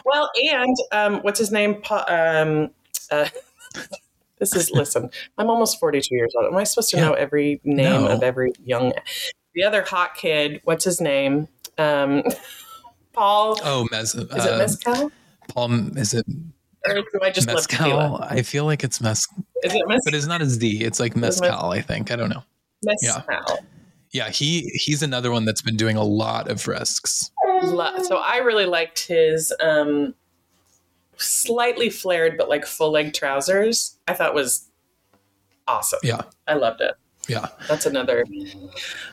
Well, 0.05 0.29
and 0.53 0.75
um, 0.91 1.15
what's 1.21 1.39
his 1.39 1.51
name? 1.51 1.81
Pa- 1.81 2.05
um, 2.07 2.69
uh, 3.11 3.27
this 4.39 4.55
is 4.55 4.69
listen. 4.71 5.09
I'm 5.37 5.49
almost 5.49 5.79
42 5.79 6.13
years 6.15 6.33
old. 6.37 6.45
Am 6.45 6.55
I 6.57 6.63
supposed 6.63 6.91
to 6.91 6.97
Yeah. 6.97 7.05
know 7.05 7.13
every 7.13 7.59
name 7.63 8.03
No. 8.03 8.07
of 8.07 8.23
every 8.23 8.53
young? 8.63 8.93
The 9.55 9.63
other 9.63 9.81
hot 9.83 10.15
kid. 10.15 10.61
What's 10.65 10.83
his 10.85 11.01
name? 11.01 11.47
Um, 11.77 12.23
Paul. 13.13 13.57
Oh, 13.63 13.87
Mez, 13.91 14.15
Is 14.15 14.15
it 14.15 14.31
uh, 14.31 14.57
Mescal? 14.57 15.11
Paul, 15.47 15.97
is 15.97 16.13
it 16.13 16.25
Or 16.85 16.95
do 16.95 17.19
I 17.21 17.31
just 17.31 17.47
Mescal? 17.47 18.17
I 18.21 18.41
feel 18.41 18.65
like 18.65 18.83
it's 18.83 18.99
Mez, 18.99 19.27
Is 19.63 19.73
it 19.73 19.85
Mez- 19.87 19.99
but 20.03 20.13
it's 20.13 20.25
not 20.25 20.41
a 20.41 20.45
Z. 20.45 20.83
It's 20.83 20.99
like 20.99 21.13
Mez- 21.13 21.39
Mescal, 21.41 21.71
I 21.71 21.81
think. 21.81 22.11
I 22.11 22.15
don't 22.17 22.29
know. 22.29 22.43
yeah. 23.01 23.21
Mescal? 23.27 23.59
Yeah, 24.11 24.29
he 24.29 24.61
he's 24.73 25.01
another 25.03 25.31
one 25.31 25.43
that's 25.45 25.61
been 25.61 25.75
doing 25.75 25.97
a 25.97 26.03
lot 26.03 26.49
of 26.49 26.67
risks. 26.67 27.31
So 27.61 28.17
I 28.17 28.37
really 28.37 28.65
liked 28.65 29.07
his 29.07 29.53
um, 29.61 30.13
slightly 31.17 31.89
flared 31.89 32.37
but 32.37 32.47
like 32.47 32.65
full 32.65 32.91
leg 32.91 33.13
trousers. 33.13 33.97
I 34.07 34.13
thought 34.13 34.33
was 34.33 34.69
awesome. 35.67 35.99
Yeah. 36.03 36.21
I 36.47 36.53
loved 36.53 36.79
it. 36.81 36.95
Yeah. 37.27 37.47
That's 37.67 37.85
another. 37.85 38.25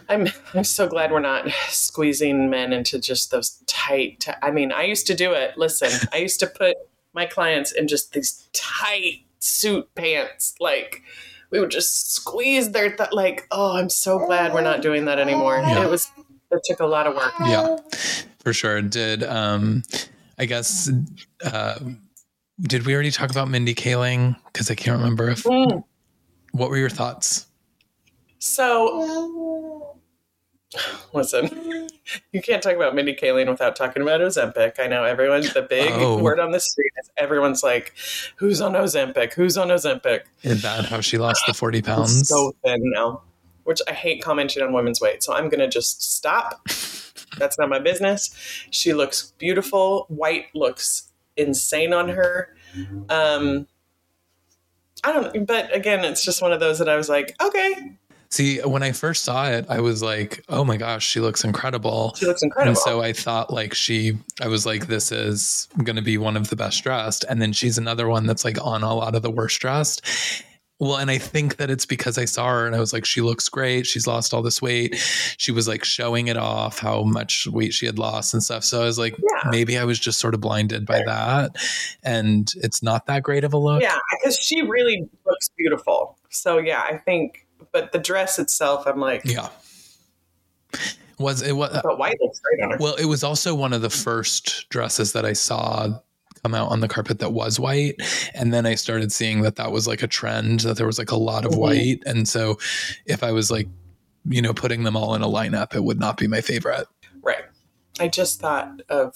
I'm 0.09 0.29
I'm 0.55 0.65
so 0.65 0.87
glad 0.87 1.11
we're 1.13 1.21
not 1.21 1.49
squeezing 1.69 2.51
men 2.51 2.73
into 2.73 2.99
just 3.01 3.31
those 3.31 3.63
tight. 3.67 4.21
ti- 4.21 4.33
I 4.43 4.51
mean, 4.51 4.73
I 4.73 4.85
used 4.85 5.07
to 5.09 5.15
do 5.15 5.33
it. 5.33 5.57
Listen, 5.57 5.91
I 6.13 6.19
used 6.19 6.41
to 6.41 6.47
put 6.47 6.77
my 7.15 7.27
clients 7.27 7.73
in 7.73 7.89
just 7.89 8.13
these 8.13 8.49
tight 8.53 9.25
suit 9.39 9.95
pants. 9.95 10.55
Like 10.61 11.03
we 11.51 11.61
would 11.61 11.71
just 11.71 12.13
squeeze 12.15 12.73
their 12.73 12.95
th- 12.95 13.13
like. 13.13 13.47
Oh, 13.51 13.77
I'm 13.77 13.89
so 13.91 14.19
glad 14.19 14.53
we're 14.53 14.61
not 14.63 14.83
doing 14.83 15.05
that 15.07 15.19
anymore. 15.19 15.57
Yeah. 15.59 15.85
It 15.85 15.91
was. 15.91 16.11
It 16.51 16.61
took 16.65 16.81
a 16.81 16.87
lot 16.87 17.07
of 17.07 17.15
work. 17.17 17.33
Yeah. 17.47 17.77
For 18.41 18.53
sure. 18.53 18.83
Did 18.83 19.23
um 19.25 19.83
I 20.39 20.45
guess 20.45 20.91
uh 21.45 21.79
did 22.61 22.85
we 22.85 22.93
already 22.95 23.11
talk 23.11 23.31
about 23.31 23.49
Mindy 23.49 23.75
Kaling? 23.75 24.37
Because 24.53 24.71
I 24.71 24.75
can't 24.75 24.99
remember 24.99 25.31
if 25.31 25.45
Mm. 25.45 25.83
what 26.53 26.69
were 26.69 26.77
your 26.77 26.91
thoughts? 26.91 27.47
So 28.43 29.97
listen, 31.13 31.89
you 32.33 32.43
can't 32.43 32.61
talk 32.61 32.75
about 32.75 32.93
Mindy 32.93 33.15
Kaling 33.15 33.49
without 33.49 33.77
talking 33.77 34.03
about 34.03 34.21
Ozempic. 34.21 34.81
I 34.81 34.89
know 34.89 35.05
everyone's 35.05 35.55
the 35.55 35.63
big 35.63 35.93
Oh. 35.93 36.19
word 36.19 36.41
on 36.41 36.51
the 36.51 36.59
street 36.59 36.91
is 37.01 37.09
everyone's 37.17 37.63
like, 37.63 37.95
"Who's 38.37 38.61
on 38.61 38.73
Ozempic? 38.73 39.35
Who's 39.35 39.57
on 39.57 39.69
Ozempic?" 39.69 40.23
Is 40.43 40.61
that 40.63 40.87
how 40.87 41.01
she 41.01 41.19
lost 41.19 41.45
the 41.47 41.55
40 41.55 41.79
It's 41.85 41.87
pounds? 41.87 42.29
so 42.29 42.53
thin 42.65 42.81
now, 42.83 43.23
which 43.63 43.81
I 43.87 43.93
hate 43.93 44.23
commenting 44.25 44.61
on 44.65 44.73
women's 44.73 45.01
weight. 45.01 45.23
So 45.23 45.33
I'm 45.35 45.49
gonna 45.49 45.69
just 45.69 46.03
stop. 46.03 46.67
That's 47.39 47.57
not 47.61 47.69
my 47.69 47.79
business. 47.79 48.35
She 48.71 48.93
looks 48.93 49.33
beautiful. 49.39 50.07
White 50.09 50.47
looks 50.53 51.13
insane 51.37 51.93
on 51.93 52.09
her. 52.09 52.57
Um, 53.09 53.69
I 55.05 55.13
don't. 55.13 55.47
But 55.47 55.75
again, 55.75 56.05
it's 56.05 56.25
just 56.25 56.43
one 56.43 56.53
of 56.53 56.59
those 56.61 56.79
that 56.81 56.89
I 56.89 56.97
was 56.97 57.09
like, 57.09 57.35
okay, 57.41 57.97
See, 58.33 58.61
when 58.61 58.83
I 58.83 58.93
first 58.93 59.25
saw 59.25 59.47
it, 59.51 59.67
I 59.69 59.81
was 59.81 60.03
like, 60.03 60.43
"Oh 60.49 60.65
my 60.65 60.79
gosh, 60.79 61.07
she 61.07 61.21
looks 61.21 61.45
incredible." 61.45 62.15
she 62.17 62.25
looks 62.25 62.43
incredible. 62.43 62.71
And 62.71 62.79
so 62.79 63.03
I 63.03 63.13
thought 63.13 63.53
like 63.53 63.75
she 63.75 64.17
I 64.41 64.49
was 64.49 64.65
like 64.65 64.87
this 64.87 65.13
is 65.13 65.69
going 65.85 65.97
to 65.97 66.03
be 66.03 66.17
one 66.17 66.39
of 66.39 66.49
the 66.49 66.57
best 66.57 66.83
dressed 66.83 67.27
and 67.29 67.43
then 67.43 67.53
she's 67.53 67.77
another 67.77 68.09
one 68.09 68.25
that's 68.27 68.43
like 68.43 68.57
on 68.65 68.83
a 68.83 68.95
lot 68.95 69.15
of 69.15 69.21
the 69.21 69.31
worst 69.31 69.61
dressed. 69.61 70.01
Well, 70.81 70.97
and 70.97 71.11
I 71.11 71.19
think 71.19 71.57
that 71.57 71.71
it's 71.71 71.85
because 71.85 72.17
I 72.17 72.25
saw 72.25 72.49
her 72.49 72.67
and 72.67 72.75
I 72.75 72.81
was 72.81 72.95
like 72.95 73.05
she 73.05 73.21
looks 73.21 73.51
great. 73.51 73.87
She's 73.87 74.07
lost 74.07 74.33
all 74.33 74.41
this 74.41 74.63
weight. 74.63 74.97
She 75.37 75.53
was 75.53 75.69
like 75.69 75.85
showing 75.85 76.29
it 76.29 76.39
off 76.39 76.79
how 76.79 77.03
much 77.03 77.47
weight 77.49 77.75
she 77.75 77.85
had 77.85 77.99
lost 77.99 78.33
and 78.33 78.43
stuff. 78.43 78.65
So 78.65 78.81
I 78.81 78.87
was 78.87 78.99
like 78.99 79.15
Yeah. 79.19 79.51
maybe 79.51 79.77
I 79.77 79.85
was 79.85 79.99
just 79.99 80.19
sort 80.19 80.33
of 80.33 80.41
blinded 80.41 80.87
by 80.87 81.03
that 81.05 81.57
and 82.03 82.51
it's 82.57 82.83
not 82.83 83.05
that 83.09 83.25
great 83.25 83.45
of 83.45 83.53
a 83.53 83.59
look. 83.59 83.83
Yeah, 83.83 83.99
because 84.11 84.39
she 84.39 84.63
really 84.63 85.07
looks 85.27 85.51
beautiful. 85.59 86.17
So 86.31 86.57
yeah, 86.57 86.81
I 86.81 86.97
think. 86.97 87.42
But 87.73 87.93
the 87.93 87.99
dress 87.99 88.39
itself, 88.39 88.87
I'm 88.87 89.01
like, 89.01 89.23
Yeah. 89.25 89.49
Was 91.19 91.43
it 91.43 91.53
was 91.53 91.79
but 91.85 91.99
white 91.99 92.17
looks 92.21 92.41
great 92.41 92.63
on 92.63 92.73
her. 92.73 92.77
Well, 92.81 92.95
it 92.97 93.05
was 93.05 93.23
also 93.23 93.55
one 93.55 93.73
of 93.73 93.83
the 93.83 93.91
first 93.91 94.69
dresses 94.71 95.13
that 95.13 95.25
I 95.25 95.35
saw 95.35 95.89
come 96.43 96.55
out 96.55 96.71
on 96.71 96.81
the 96.81 96.89
carpet 96.89 97.21
that 97.21 97.33
was 97.33 97.61
white. 97.61 97.95
And 98.35 98.53
then 98.53 98.67
I 98.67 98.75
started 98.75 99.13
seeing 99.13 99.43
that 99.43 99.55
that 99.57 99.71
was 99.71 99.87
like 99.87 100.03
a 100.03 100.09
trend, 100.09 100.61
that 100.61 100.77
there 100.77 100.87
was 100.87 100.99
like 100.99 101.13
a 101.13 101.17
lot 101.17 101.45
of 101.45 101.53
Mhm. 101.53 101.59
white. 101.59 102.03
And 102.07 102.29
so 102.29 102.59
if 103.07 103.23
I 103.23 103.31
was 103.31 103.51
like, 103.51 103.69
you 104.25 104.43
know, 104.43 104.53
putting 104.53 104.83
them 104.83 104.97
all 104.97 105.15
in 105.15 105.23
a 105.23 105.29
lineup, 105.29 105.75
it 105.75 105.85
would 105.85 106.01
not 106.01 106.17
be 106.17 106.27
my 106.27 106.41
favorite. 106.41 106.87
Right. 107.23 107.45
I 108.01 108.09
just 108.09 108.41
thought 108.41 108.81
of 108.89 109.15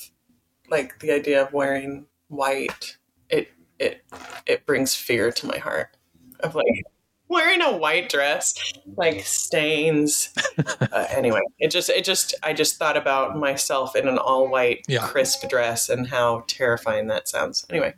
like 0.70 1.00
the 1.00 1.10
idea 1.10 1.42
of 1.42 1.52
wearing 1.52 2.06
white. 2.28 2.96
It 3.28 3.48
it 3.80 4.04
it 4.46 4.64
brings 4.66 4.94
fear 4.94 5.32
to 5.32 5.46
my 5.46 5.58
heart 5.58 5.96
of 6.40 6.54
like 6.54 6.84
wearing 7.28 7.60
a 7.62 7.76
white 7.76 8.08
dress, 8.08 8.54
like 8.96 9.20
stains. 9.24 10.30
uh, 10.80 11.06
anyway, 11.10 11.40
it 11.58 11.70
just 11.70 11.88
it 11.90 12.04
just 12.04 12.34
I 12.42 12.52
just 12.52 12.76
thought 12.76 12.96
about 12.96 13.36
myself 13.36 13.96
in 13.96 14.08
an 14.08 14.18
all 14.18 14.48
white 14.48 14.84
Yeah. 14.88 15.06
crisp 15.06 15.48
dress 15.48 15.88
and 15.88 16.06
how 16.08 16.44
terrifying 16.46 17.08
that 17.08 17.28
sounds. 17.28 17.66
Anyway, 17.70 17.94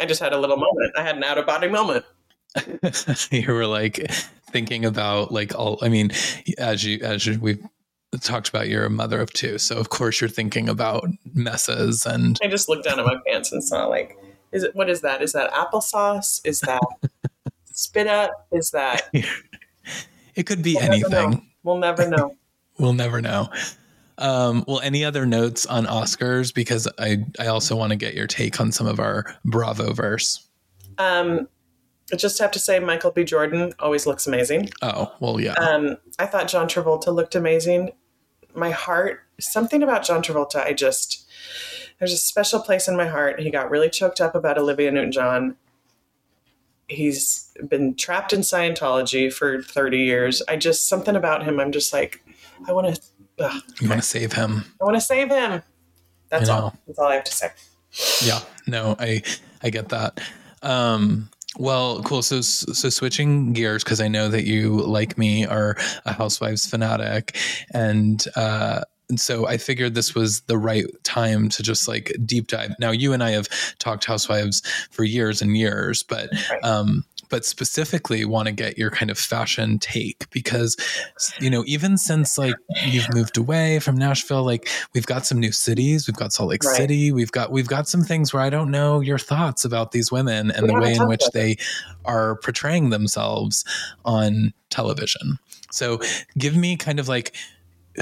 I 0.00 0.06
just 0.06 0.20
had 0.20 0.32
a 0.32 0.38
little 0.38 0.56
moment. 0.56 0.92
I 0.96 1.02
had 1.02 1.16
an 1.16 1.24
out 1.24 1.38
of 1.38 1.46
body 1.46 1.68
moment. 1.68 2.04
you 3.30 3.52
were 3.52 3.66
like 3.66 4.10
thinking 4.50 4.84
about 4.84 5.32
like 5.32 5.54
all, 5.54 5.78
I 5.82 5.88
mean, 5.88 6.10
as 6.58 6.84
you, 6.84 6.98
as 7.02 7.24
you, 7.26 7.38
we've 7.40 7.64
talked 8.20 8.48
about, 8.50 8.68
you're 8.68 8.84
a 8.84 8.90
mother 8.90 9.20
of 9.20 9.32
two. 9.32 9.58
So 9.58 9.78
of 9.78 9.88
course 9.88 10.20
you're 10.20 10.28
thinking 10.28 10.68
about 10.68 11.06
messes 11.32 12.04
and 12.04 12.38
I 12.42 12.48
just 12.48 12.68
looked 12.68 12.84
down 12.84 13.00
at 13.00 13.06
my 13.06 13.16
pants 13.26 13.52
and 13.52 13.64
saw 13.64 13.86
like, 13.86 14.18
is 14.52 14.64
it 14.64 14.74
what 14.74 14.90
is 14.90 15.00
that? 15.00 15.22
Is 15.22 15.32
that 15.32 15.50
applesauce? 15.52 16.40
Is 16.44 16.60
that 16.60 16.82
spit 17.72 18.06
up? 18.06 18.46
Is 18.52 18.70
that 18.70 19.08
it 20.34 20.44
could 20.46 20.62
be 20.62 20.74
We'll 20.74 20.88
never 20.88 21.16
anything. 21.16 21.46
we'll 21.62 21.78
never 21.78 22.08
know. 22.08 22.36
We'll 22.78 22.94
never 22.94 23.20
know. 23.20 23.48
Um, 24.16 24.64
well, 24.66 24.80
any 24.80 25.04
other 25.04 25.26
notes 25.26 25.66
on 25.66 25.84
Oscars? 25.84 26.52
Because 26.52 26.88
I, 26.98 27.18
I 27.38 27.48
also 27.48 27.76
want 27.76 27.90
to 27.90 27.96
get 27.96 28.14
your 28.14 28.26
take 28.26 28.58
on 28.60 28.72
some 28.72 28.86
of 28.86 28.98
our 28.98 29.26
Bravo 29.44 29.92
verse. 29.92 30.48
Um, 30.96 31.48
I 32.12 32.16
just 32.16 32.38
have 32.38 32.50
to 32.52 32.58
say, 32.58 32.78
Michael 32.80 33.10
B. 33.10 33.24
Jordan 33.24 33.74
always 33.78 34.06
looks 34.06 34.26
amazing. 34.26 34.70
Oh, 34.80 35.12
well, 35.20 35.38
yeah. 35.38 35.52
Um, 35.52 35.98
I 36.18 36.26
thought 36.26 36.48
John 36.48 36.66
Travolta 36.66 37.14
looked 37.14 37.34
amazing. 37.34 37.92
My 38.54 38.70
heart, 38.70 39.20
something 39.38 39.82
about 39.82 40.02
John 40.04 40.22
Travolta, 40.22 40.64
I 40.64 40.72
just, 40.72 41.26
there's 41.98 42.12
a 42.12 42.18
special 42.18 42.60
place 42.60 42.88
in 42.88 42.96
my 42.96 43.06
heart. 43.06 43.38
He 43.40 43.50
got 43.50 43.70
really 43.70 43.90
choked 43.90 44.20
up 44.20 44.34
about 44.34 44.58
Olivia 44.58 44.90
Newton 44.90 45.12
John. 45.12 45.56
He's 46.88 47.41
been 47.68 47.94
trapped 47.94 48.32
in 48.32 48.40
Scientology 48.40 49.32
for 49.32 49.62
30 49.62 49.98
years. 49.98 50.42
I 50.48 50.56
just, 50.56 50.88
something 50.88 51.16
about 51.16 51.44
him, 51.44 51.60
I'm 51.60 51.72
just 51.72 51.92
like, 51.92 52.24
I 52.68 52.72
want 52.72 52.94
to, 52.94 53.02
you 53.80 53.88
want 53.88 54.00
to 54.00 54.06
save 54.06 54.32
him. 54.32 54.64
I 54.80 54.84
want 54.84 54.96
to 54.96 55.00
save 55.00 55.30
him. 55.30 55.62
That's 56.28 56.48
all. 56.48 56.74
That's 56.86 56.98
all 56.98 57.08
I 57.08 57.16
have 57.16 57.24
to 57.24 57.32
say. 57.32 57.48
Yeah. 58.24 58.40
No, 58.66 58.96
I 58.98 59.22
I 59.62 59.70
get 59.70 59.90
that. 59.90 60.20
Um 60.62 61.28
well, 61.58 62.02
cool. 62.02 62.22
So, 62.22 62.40
so 62.40 62.88
switching 62.88 63.52
gears 63.52 63.84
because 63.84 64.00
I 64.00 64.08
know 64.08 64.28
that 64.28 64.44
you, 64.44 64.80
like 64.80 65.18
me, 65.18 65.44
are 65.44 65.76
a 66.06 66.12
Housewives 66.14 66.64
fanatic, 66.64 67.36
and 67.74 68.24
uh, 68.36 68.84
and 69.10 69.20
so 69.20 69.46
I 69.46 69.58
figured 69.58 69.94
this 69.94 70.14
was 70.14 70.40
the 70.42 70.56
right 70.56 70.86
time 71.02 71.50
to 71.50 71.62
just 71.62 71.86
like 71.86 72.16
deep 72.24 72.46
dive. 72.46 72.70
Now, 72.78 72.90
you 72.90 73.12
and 73.12 73.22
I 73.22 73.32
have 73.32 73.48
talked 73.78 74.06
Housewives 74.06 74.62
for 74.90 75.04
years 75.04 75.42
and 75.42 75.54
years, 75.54 76.02
but 76.02 76.30
um, 76.62 77.04
but 77.32 77.46
specifically 77.46 78.26
want 78.26 78.46
to 78.46 78.52
get 78.52 78.76
your 78.76 78.90
kind 78.90 79.10
of 79.10 79.18
fashion 79.18 79.78
take 79.78 80.28
because 80.30 80.76
you 81.40 81.48
know 81.48 81.64
even 81.66 81.96
since 81.96 82.36
like 82.36 82.54
you've 82.84 83.12
moved 83.14 83.38
away 83.38 83.78
from 83.78 83.96
Nashville, 83.96 84.44
like 84.44 84.68
we've 84.92 85.06
got 85.06 85.24
some 85.24 85.40
new 85.40 85.50
cities, 85.50 86.06
we've 86.06 86.14
got 86.14 86.34
Salt 86.34 86.50
Lake 86.50 86.62
Right. 86.62 86.76
City, 86.76 87.10
we've 87.10 87.32
got 87.32 87.50
we've 87.50 87.66
got 87.66 87.88
some 87.88 88.02
things 88.02 88.34
where 88.34 88.42
I 88.42 88.50
don't 88.50 88.70
know 88.70 89.00
your 89.00 89.18
thoughts 89.18 89.64
about 89.64 89.92
these 89.92 90.12
women 90.12 90.50
and 90.50 90.66
We 90.66 90.74
the 90.74 90.78
way 90.78 90.92
in 90.94 91.08
which 91.08 91.24
they 91.32 91.56
are 92.04 92.36
portraying 92.36 92.90
themselves 92.90 93.64
on 94.04 94.52
television. 94.68 95.38
So 95.70 96.00
give 96.36 96.54
me 96.54 96.76
kind 96.76 97.00
of 97.00 97.08
like 97.08 97.34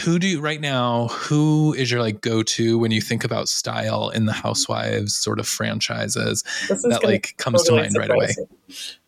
who 0.02 0.18
do 0.18 0.26
you 0.26 0.40
right 0.40 0.60
now 0.60 1.08
who 1.08 1.74
is 1.74 1.90
your 1.90 2.00
like 2.00 2.20
go-to 2.20 2.78
when 2.78 2.90
you 2.90 3.00
think 3.00 3.24
about 3.24 3.48
style 3.48 4.10
in 4.10 4.26
the 4.26 4.32
housewives 4.32 5.16
sort 5.16 5.40
of 5.40 5.48
franchises 5.48 6.42
that 6.68 7.00
like 7.02 7.34
comes 7.38 7.62
totally 7.64 7.88
to 7.88 7.98
mind 7.98 8.10
right 8.10 8.10
away. 8.10 8.34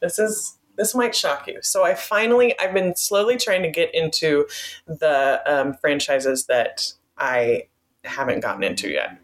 This 0.00 0.18
is 0.18 0.58
this 0.76 0.94
might 0.94 1.14
shock 1.14 1.46
you. 1.46 1.58
So 1.62 1.84
I 1.84 1.94
finally 1.94 2.58
I've 2.58 2.74
been 2.74 2.96
slowly 2.96 3.36
trying 3.36 3.62
to 3.62 3.70
get 3.70 3.94
into 3.94 4.46
the 4.86 5.42
um, 5.46 5.74
franchises 5.74 6.46
that 6.46 6.92
I 7.18 7.68
haven't 8.04 8.40
gotten 8.40 8.64
into 8.64 8.90
yet. 8.90 9.18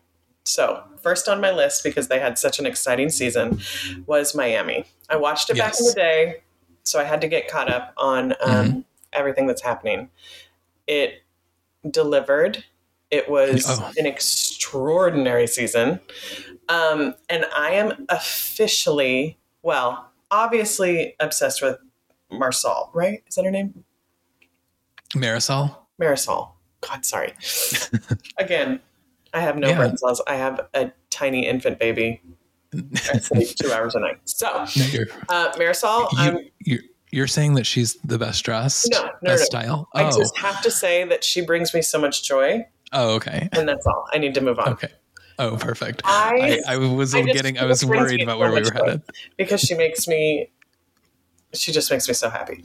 So 0.45 0.83
first 1.03 1.29
on 1.29 1.41
my 1.41 1.51
list 1.51 1.83
because 1.83 2.09
they 2.09 2.21
had 2.21 2.39
such 2.39 2.59
an 2.59 2.67
exciting 2.67 3.09
season 3.09 3.61
was 4.07 4.35
Miami. 4.35 4.85
I 5.09 5.17
watched 5.17 5.51
it 5.51 5.59
back 5.59 5.75
in 5.79 5.87
the 5.87 5.93
day, 5.93 6.37
so 6.85 7.01
I 7.01 7.05
had 7.05 7.21
to 7.23 7.29
get 7.29 7.49
caught 7.49 7.71
up 7.71 7.93
on 7.97 8.35
um, 8.41 8.85
everything 9.13 9.47
that's 9.47 9.63
happening. 9.63 10.11
It 10.87 11.23
delivered. 11.91 12.65
It 13.11 13.29
was 13.31 13.65
Oh. 13.69 13.91
an 13.99 14.07
extraordinary 14.07 15.47
season. 15.47 16.01
Um, 16.69 17.15
and 17.31 17.47
I 17.57 17.71
am 17.73 18.07
officially, 18.09 19.39
well, 19.63 20.11
obviously 20.31 21.15
obsessed 21.19 21.63
with 21.63 21.79
Marsal, 22.31 22.91
right? 22.95 23.23
Is 23.27 23.37
that 23.37 23.45
her 23.45 23.51
name? 23.51 23.85
marisol 25.15 25.75
Marisol. 26.01 26.51
God, 26.83 27.05
sorry. 27.07 27.33
Again, 28.39 28.81
I 29.33 29.41
have 29.41 29.57
no 29.57 29.69
Yeah. 29.69 29.77
brain 29.79 29.97
cells. 29.97 30.21
I 30.27 30.37
have 30.37 30.69
a 30.75 30.93
tiny 31.11 31.47
infant 31.47 31.79
baby. 31.79 32.21
I 32.75 33.19
sleep 33.19 33.49
two 33.57 33.73
hours 33.73 33.95
a 33.95 34.01
night. 34.01 34.21
So, 34.27 34.47
uh, 34.49 35.53
Marisol, 35.57 36.09
I'm, 36.17 36.39
you're 36.61 36.81
you're 37.11 37.27
saying 37.27 37.55
that 37.55 37.67
she's 37.67 37.95
the 38.05 38.19
best 38.19 38.45
dressed 38.45 38.89
No, 38.93 39.03
no, 39.05 39.11
best 39.23 39.53
no. 39.53 39.61
style 39.61 39.89
I 39.95 40.05
oh 40.05 40.17
just 40.17 40.37
have 40.39 40.61
to 40.63 40.71
say 40.71 41.05
that 41.05 41.25
she 41.25 41.41
brings 41.41 41.73
me 41.75 41.83
so 41.83 41.99
much 42.01 42.23
joy, 42.23 42.67
oh 42.93 43.15
okay 43.17 43.49
and 43.53 43.69
that's 43.69 43.87
all. 43.87 44.07
I 44.13 44.19
need 44.19 44.35
to 44.35 44.41
move 44.41 44.59
on. 44.59 44.69
okay 44.75 44.89
oh 45.39 45.57
perfect 45.57 46.03
I, 46.05 46.61
I, 46.67 46.75
I 46.75 46.77
was 46.79 47.15
I 47.15 47.23
just- 47.23 47.35
getting 47.35 47.59
I 47.59 47.65
was 47.65 47.85
worried 47.85 48.23
about 48.23 48.39
where 48.39 48.53
we 48.53 48.61
were 48.63 48.73
headed 48.73 49.03
because 49.37 49.61
she 49.61 49.75
makes 49.75 50.07
me, 50.09 50.51
she 51.55 51.73
just 51.73 51.91
makes 51.91 52.09
me 52.09 52.15
so 52.15 52.29
happy. 52.31 52.65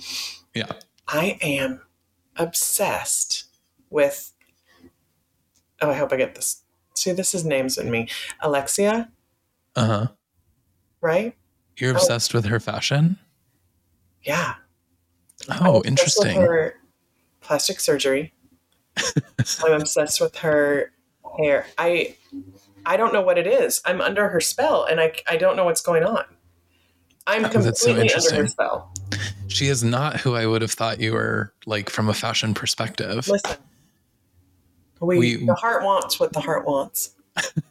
Yeah. 0.54 0.72
I 1.08 1.38
am 1.42 1.82
obsessed 2.36 3.46
with, 3.90 4.34
oh, 5.82 5.90
I 5.92 5.94
hope 5.94 6.12
I 6.14 6.18
get 6.18 6.36
this. 6.36 6.64
See, 6.96 7.12
this 7.12 7.34
is 7.34 7.44
names 7.46 7.78
in 7.78 7.90
me. 7.92 8.08
Alexia, 8.42 9.10
uh-huh 9.76 10.08
right? 11.02 11.36
you're 11.78 11.94
Oh. 11.94 11.96
obsessed 11.98 12.34
with 12.34 12.46
her 12.46 12.60
fashion 12.60 13.18
Yeah. 14.24 14.56
Oh 15.62 15.82
interesting 15.86 16.38
With 16.40 16.48
her 16.48 16.76
plastic 17.42 17.80
surgery. 17.80 18.34
I'm 19.64 19.82
obsessed 19.82 20.22
with 20.22 20.36
her 20.38 20.92
hair. 21.38 21.66
I 21.78 22.16
I 22.86 22.98
don't 22.98 23.14
know 23.14 23.22
what 23.22 23.38
it 23.38 23.48
is. 23.48 23.82
I'm 23.86 24.02
under 24.02 24.30
her 24.30 24.40
spell 24.40 24.86
and 24.86 25.00
I 25.02 25.14
I 25.28 25.38
don't 25.38 25.56
know 25.56 25.66
what's 25.66 25.82
going 25.82 26.04
on. 26.04 26.24
I'm 27.28 27.46
Oh, 27.46 27.50
that's 27.50 27.82
so 27.82 27.88
completely 27.88 28.14
under 28.14 28.36
her 28.44 28.48
spell. 28.48 28.94
she 29.48 29.68
is 29.68 29.84
not 29.84 30.20
who 30.20 30.36
I 30.36 30.46
would 30.46 30.62
have 30.62 30.72
thought 30.72 31.00
you 31.00 31.14
were 31.14 31.54
like 31.66 31.90
from 31.90 32.10
a 32.10 32.14
fashion 32.14 32.54
perspective 32.54 33.28
Listen. 33.28 33.58
We, 35.00 35.20
We- 35.20 35.46
the 35.46 35.56
heart 35.56 35.84
wants 35.84 36.20
what 36.20 36.32
the 36.34 36.40
heart 36.40 36.66
wants. 36.66 37.16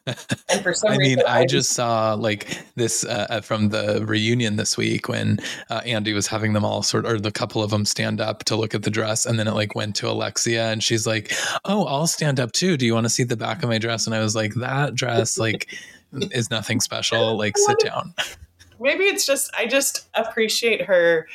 And 0.07 0.63
for 0.63 0.75
some 0.75 0.93
I 0.93 0.99
mean, 0.99 1.19
reason 1.19 1.25
I 1.27 1.47
just 1.47 1.73
saw 1.73 2.15
like 2.15 2.59
this 2.75 3.05
uh, 3.05 3.27
uh, 3.31 3.41
from 3.41 3.69
the 3.69 4.05
reunion 4.05 4.57
this 4.57 4.77
week 4.77 5.09
when 5.09 5.39
uh, 5.71 5.83
Andy 5.87 6.13
was 6.13 6.27
having 6.27 6.53
them 6.53 6.65
all 6.65 6.83
sort 6.83 7.07
or 7.07 7.21
the 7.21 7.31
couple 7.31 7.63
of 7.63 7.71
them 7.71 7.85
stand 7.85 8.21
up 8.21 8.45
to 8.45 8.57
look 8.57 8.75
at 8.75 8.83
the 8.83 8.91
dress, 8.91 9.25
and 9.25 9.39
then 9.39 9.47
it 9.47 9.55
like 9.55 9.75
went 9.75 9.95
to 9.97 10.09
Alexia, 10.09 10.71
and 10.71 10.83
she's 10.83 11.07
like, 11.07 11.33
"Oh, 11.65 11.85
I'll 11.87 12.07
stand 12.07 12.41
up 12.41 12.53
too. 12.53 12.77
Do 12.77 12.87
you 12.87 12.95
want 12.95 13.05
to 13.05 13.11
see 13.11 13.25
the 13.25 13.37
back 13.37 13.63
of 13.63 13.69
my 13.69 13.79
dress?" 13.79 14.07
And 14.07 14.15
I 14.15 14.21
was 14.21 14.35
like, 14.35 14.55
"That 14.55 14.95
dress 14.95 15.39
like 15.39 15.69
is 16.13 16.51
nothing 16.51 16.81
special. 16.81 17.37
Like, 17.43 17.57
sit 17.57 17.79
down." 17.81 18.15
maybe 18.81 19.05
it's 19.05 19.25
just 19.25 19.51
I 19.57 19.67
just 19.67 20.09
appreciate 20.15 20.83
her. 20.83 21.29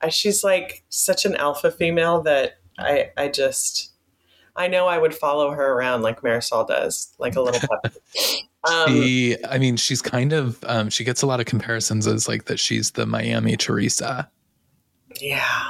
Uh, 0.00 0.08
She's 0.08 0.44
like 0.44 0.84
such 0.88 1.24
an 1.24 1.34
alpha 1.34 1.70
female 1.70 2.22
that 2.22 2.58
I 2.78 3.10
I 3.16 3.28
just 3.28 3.93
I 4.56 4.68
know 4.68 4.86
I 4.86 4.98
would 4.98 5.14
follow 5.14 5.50
her 5.50 5.72
around 5.72 6.02
like 6.02 6.20
Marisol 6.20 6.66
does, 6.66 7.14
like 7.18 7.36
a 7.36 7.40
little 7.40 7.60
puppy. 7.60 7.96
Um, 8.66 8.88
She, 8.88 9.36
I 9.44 9.58
mean, 9.58 9.76
she's 9.76 10.00
kind 10.00 10.32
of 10.32 10.64
um, 10.66 10.88
she 10.88 11.04
gets 11.04 11.20
a 11.20 11.26
lot 11.26 11.38
of 11.38 11.44
comparisons 11.44 12.06
as 12.06 12.26
like 12.26 12.46
that 12.46 12.58
she's 12.58 12.92
the 12.92 13.04
Miami 13.04 13.58
Teresa. 13.58 14.30
yeah, 15.20 15.64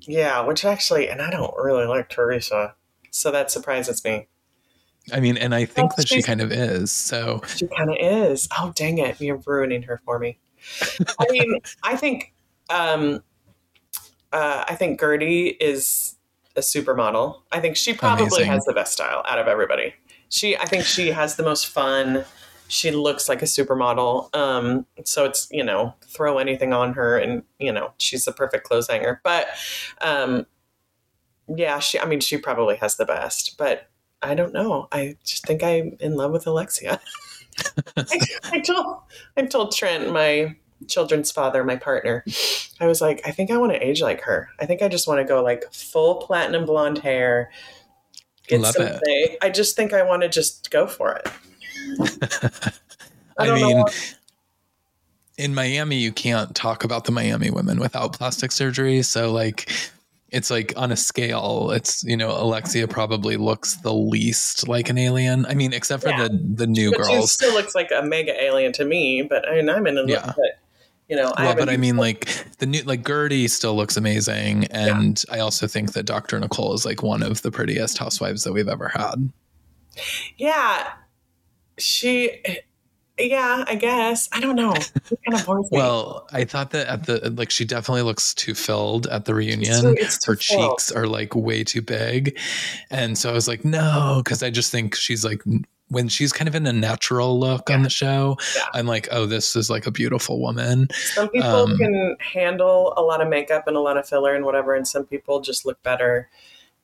yeah. 0.00 0.40
Which 0.40 0.64
actually, 0.64 1.10
and 1.10 1.20
I 1.20 1.30
don't 1.30 1.54
really 1.58 1.84
like 1.84 2.08
Teresa, 2.08 2.74
so 3.10 3.30
that 3.30 3.50
surprises 3.50 4.02
me. 4.06 4.26
I 5.12 5.20
mean, 5.20 5.36
and 5.36 5.54
I 5.54 5.66
think 5.66 5.96
that 5.96 6.08
she 6.08 6.22
kind 6.22 6.40
of 6.40 6.50
is. 6.50 6.90
So 6.90 7.42
She 7.46 7.66
kind 7.66 7.90
of 7.90 7.96
is. 8.00 8.48
Oh, 8.58 8.72
dang 8.74 8.96
it. 8.96 9.20
You're 9.20 9.42
ruining 9.46 9.82
her 9.82 10.00
for 10.06 10.18
me. 10.18 10.38
I 11.18 11.26
mean, 11.30 11.58
I 11.82 11.96
think, 11.96 12.32
um, 12.70 13.22
uh, 14.32 14.64
I 14.66 14.76
think 14.76 14.98
Guerdy 14.98 15.56
is 15.60 16.16
a 16.56 16.60
supermodel. 16.60 17.42
I 17.52 17.60
think 17.60 17.76
she 17.76 17.92
probably 17.92 18.26
Amazing. 18.26 18.46
has 18.46 18.64
the 18.64 18.72
best 18.72 18.92
style 18.92 19.22
out 19.26 19.38
of 19.38 19.46
everybody. 19.46 19.94
She, 20.28 20.56
I 20.56 20.64
think 20.66 20.84
she 20.84 21.08
has 21.08 21.36
the 21.36 21.42
most 21.42 21.66
fun. 21.66 22.24
She 22.68 22.90
looks 22.90 23.28
like 23.28 23.42
a 23.42 23.46
supermodel. 23.46 24.34
Um, 24.34 24.86
so 25.04 25.24
it's, 25.24 25.48
you 25.50 25.64
know, 25.64 25.94
throw 26.06 26.38
anything 26.38 26.72
on 26.72 26.92
her 26.94 27.18
and, 27.18 27.42
you 27.58 27.72
know, 27.72 27.92
she's 27.98 28.24
the 28.24 28.32
perfect 28.32 28.64
clothes 28.64 28.88
hanger. 28.88 29.20
But, 29.24 29.48
um, 30.00 30.46
yeah, 31.48 31.78
she, 31.80 31.98
I 31.98 32.06
mean, 32.06 32.20
she 32.20 32.36
probably 32.36 32.76
has 32.76 32.96
the 32.96 33.04
best, 33.04 33.58
but 33.58 33.88
I 34.22 34.34
don't 34.34 34.52
know. 34.52 34.88
I 34.92 35.16
just 35.24 35.46
think 35.46 35.62
I'm 35.62 35.96
in 35.98 36.14
love 36.14 36.32
with 36.32 36.46
Alexia. 36.46 37.00
I, 37.96 38.20
I 38.44 38.60
told 38.60 38.98
I 39.36 39.42
told 39.42 39.74
Trent, 39.74 40.12
my 40.12 40.54
children's 40.88 41.30
father, 41.30 41.62
my 41.64 41.76
partner, 41.76 42.24
I 42.80 42.86
was 42.86 43.00
like, 43.00 43.20
I 43.26 43.30
think 43.30 43.50
I 43.50 43.56
want 43.58 43.72
to 43.72 43.86
age 43.86 44.00
like 44.00 44.20
her. 44.22 44.48
I 44.60 44.66
think 44.66 44.82
I 44.82 44.88
just 44.88 45.06
want 45.06 45.20
to 45.20 45.24
go 45.24 45.42
like 45.42 45.64
full 45.72 46.16
platinum 46.16 46.64
blonde 46.66 46.98
hair. 46.98 47.50
Get 48.48 48.60
Love 48.60 48.74
it. 48.78 49.38
I 49.42 49.50
just 49.50 49.76
think 49.76 49.92
I 49.92 50.02
want 50.02 50.22
to 50.22 50.28
just 50.28 50.70
go 50.70 50.86
for 50.86 51.12
it. 51.16 51.28
I 53.38 53.44
I, 53.44 53.46
don't 53.46 53.60
know 53.60 53.66
mean, 53.68 53.84
in 55.38 55.54
Miami, 55.54 55.96
you 55.96 56.12
can't 56.12 56.54
talk 56.54 56.84
about 56.84 57.04
the 57.04 57.12
Miami 57.12 57.50
women 57.50 57.78
without 57.80 58.12
plastic 58.12 58.52
surgery. 58.52 59.02
So, 59.02 59.32
like, 59.32 59.70
it's 60.28 60.50
like 60.50 60.74
on 60.76 60.92
a 60.92 60.96
scale, 60.96 61.70
it's, 61.70 62.04
you 62.04 62.16
know, 62.16 62.30
Alexia 62.30 62.86
probably 62.86 63.36
looks 63.36 63.76
the 63.76 63.94
least 63.94 64.68
like 64.68 64.90
an 64.90 64.98
alien. 64.98 65.46
I 65.46 65.54
mean, 65.54 65.72
except 65.72 66.02
for 66.02 66.10
Yeah. 66.10 66.28
the, 66.28 66.40
the 66.56 66.66
new 66.66 66.90
But 66.92 67.06
she 67.06 67.12
girls. 67.14 67.32
still 67.32 67.54
looks 67.54 67.74
like 67.74 67.90
a 67.96 68.02
mega 68.02 68.32
alien 68.42 68.72
to 68.74 68.84
me. 68.84 69.22
But 69.22 69.48
I 69.48 69.54
mean, 69.56 69.70
I'm 69.70 69.86
in 69.86 69.96
a 69.98 70.04
Yeah. 70.06 70.32
You 71.10 71.16
know, 71.16 71.32
I 71.36 71.46
Well, 71.46 71.56
but 71.56 71.68
I 71.68 71.76
mean, 71.76 71.96
like 71.96 72.28
the 72.58 72.66
new, 72.66 72.82
like 72.82 73.02
Guerdy 73.02 73.50
still 73.50 73.74
looks 73.74 73.96
amazing, 73.96 74.66
and 74.66 75.20
I 75.28 75.40
also 75.40 75.66
think 75.66 75.92
that 75.94 76.04
Dr. 76.04 76.38
Nicole 76.38 76.72
is 76.72 76.86
like 76.86 77.02
one 77.02 77.24
of 77.24 77.42
the 77.42 77.50
prettiest 77.50 77.98
housewives 77.98 78.44
that 78.44 78.52
we've 78.52 78.68
ever 78.68 78.86
had. 78.88 79.32
yeah, 80.36 80.92
she 81.78 82.40
yeah, 83.18 83.64
I 83.66 83.74
guess. 83.74 84.28
I 84.32 84.38
don't 84.38 84.54
know. 84.54 84.72
Kind 84.72 85.34
of. 85.34 85.66
Well, 85.72 86.28
I 86.32 86.44
thought 86.44 86.70
that 86.70 86.86
at 86.86 87.06
the 87.06 87.30
like 87.30 87.50
she 87.50 87.64
definitely 87.64 88.02
looks 88.02 88.32
too 88.32 88.54
filled 88.54 89.08
at 89.08 89.24
the 89.24 89.34
reunion. 89.34 89.96
it's 89.98 90.24
Her 90.24 90.36
cheeks 90.36 90.92
are 90.92 91.08
like 91.08 91.34
way 91.34 91.64
too 91.64 91.82
big, 91.82 92.38
and 92.90 93.18
so 93.18 93.30
I 93.30 93.32
was 93.32 93.48
like, 93.48 93.64
no, 93.64 94.20
because 94.24 94.44
I 94.44 94.50
just 94.50 94.70
think 94.70 94.94
she's 94.94 95.24
like 95.24 95.42
when 95.90 96.08
she's 96.08 96.32
kind 96.32 96.48
of 96.48 96.54
in 96.54 96.66
a 96.66 96.72
natural 96.72 97.38
look 97.38 97.68
on 97.68 97.82
the 97.82 97.90
show. 97.90 98.36
Yeah. 98.56 98.62
I'm 98.74 98.86
like, 98.86 99.08
oh, 99.10 99.26
this 99.26 99.54
is 99.56 99.68
like 99.68 99.86
a 99.86 99.90
beautiful 99.90 100.40
woman. 100.40 100.88
some 100.92 101.28
people 101.28 101.48
um, 101.48 101.76
can 101.76 102.16
handle 102.20 102.94
a 102.96 103.02
lot 103.02 103.20
of 103.20 103.28
makeup 103.28 103.66
and 103.66 103.76
a 103.76 103.80
lot 103.80 103.96
of 103.96 104.08
filler 104.08 104.34
and 104.34 104.44
whatever, 104.44 104.74
and 104.74 104.86
some 104.86 105.04
people 105.04 105.40
just 105.40 105.66
look 105.66 105.82
better 105.82 106.28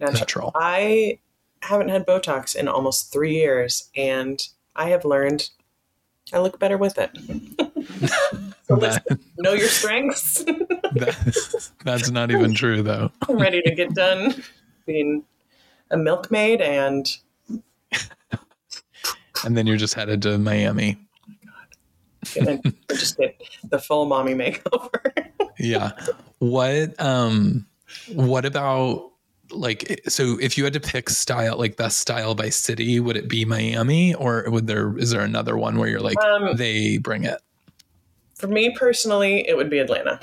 natural. 0.00 0.18
Natural. 0.20 0.52
I 0.54 1.18
haven't 1.62 1.88
had 1.88 2.06
Botox 2.06 2.54
in 2.54 2.68
almost 2.68 3.12
three 3.12 3.34
years, 3.34 3.90
and 3.96 4.46
I 4.74 4.90
have 4.90 5.04
learned 5.04 5.50
I 6.32 6.38
look 6.40 6.58
better 6.58 6.76
with 6.76 6.98
it. 6.98 7.10
so 8.66 8.76
That- 8.76 9.04
know 9.38 9.52
your 9.52 9.68
strengths. 9.68 10.42
that- 10.44 11.70
that's 11.84 12.10
not 12.10 12.30
even 12.30 12.54
true 12.54 12.82
though. 12.82 13.10
I'm 13.28 13.38
ready 13.38 13.62
to 13.62 13.74
get 13.74 13.94
done 13.94 14.42
being 14.86 15.24
a 15.90 15.96
milkmaid 15.96 16.60
and 16.60 17.06
And 19.44 19.56
then 19.56 19.66
you're 19.66 19.76
just 19.76 19.94
headed 19.94 20.22
to 20.22 20.38
Miami. 20.38 20.96
gonna 22.34 22.60
just 22.90 23.16
get 23.18 23.40
the 23.70 23.78
full 23.78 24.06
mommy 24.06 24.34
makeover. 24.34 25.00
Yeah. 25.58 25.92
What 26.38 27.00
um 27.00 27.66
what 28.12 28.44
about 28.44 29.10
like 29.50 30.02
so 30.06 30.36
if 30.38 30.58
you 30.58 30.64
had 30.64 30.74
to 30.74 30.80
pick 30.80 31.08
style 31.08 31.56
like 31.56 31.76
best 31.78 31.96
style 31.96 32.34
by 32.34 32.50
city, 32.50 33.00
would 33.00 33.16
it 33.16 33.26
be 33.26 33.46
Miami 33.46 34.12
or 34.12 34.44
would 34.50 34.66
there 34.66 34.98
is 34.98 35.12
there 35.12 35.22
another 35.22 35.56
one 35.56 35.78
where 35.78 35.88
you're 35.88 36.00
like 36.00 36.20
Um, 36.22 36.56
they 36.58 36.98
bring 36.98 37.24
it? 37.24 37.40
For 38.34 38.48
me 38.48 38.76
personally, 38.76 39.48
it 39.48 39.56
would 39.56 39.70
be 39.70 39.78
Atlanta. 39.78 40.20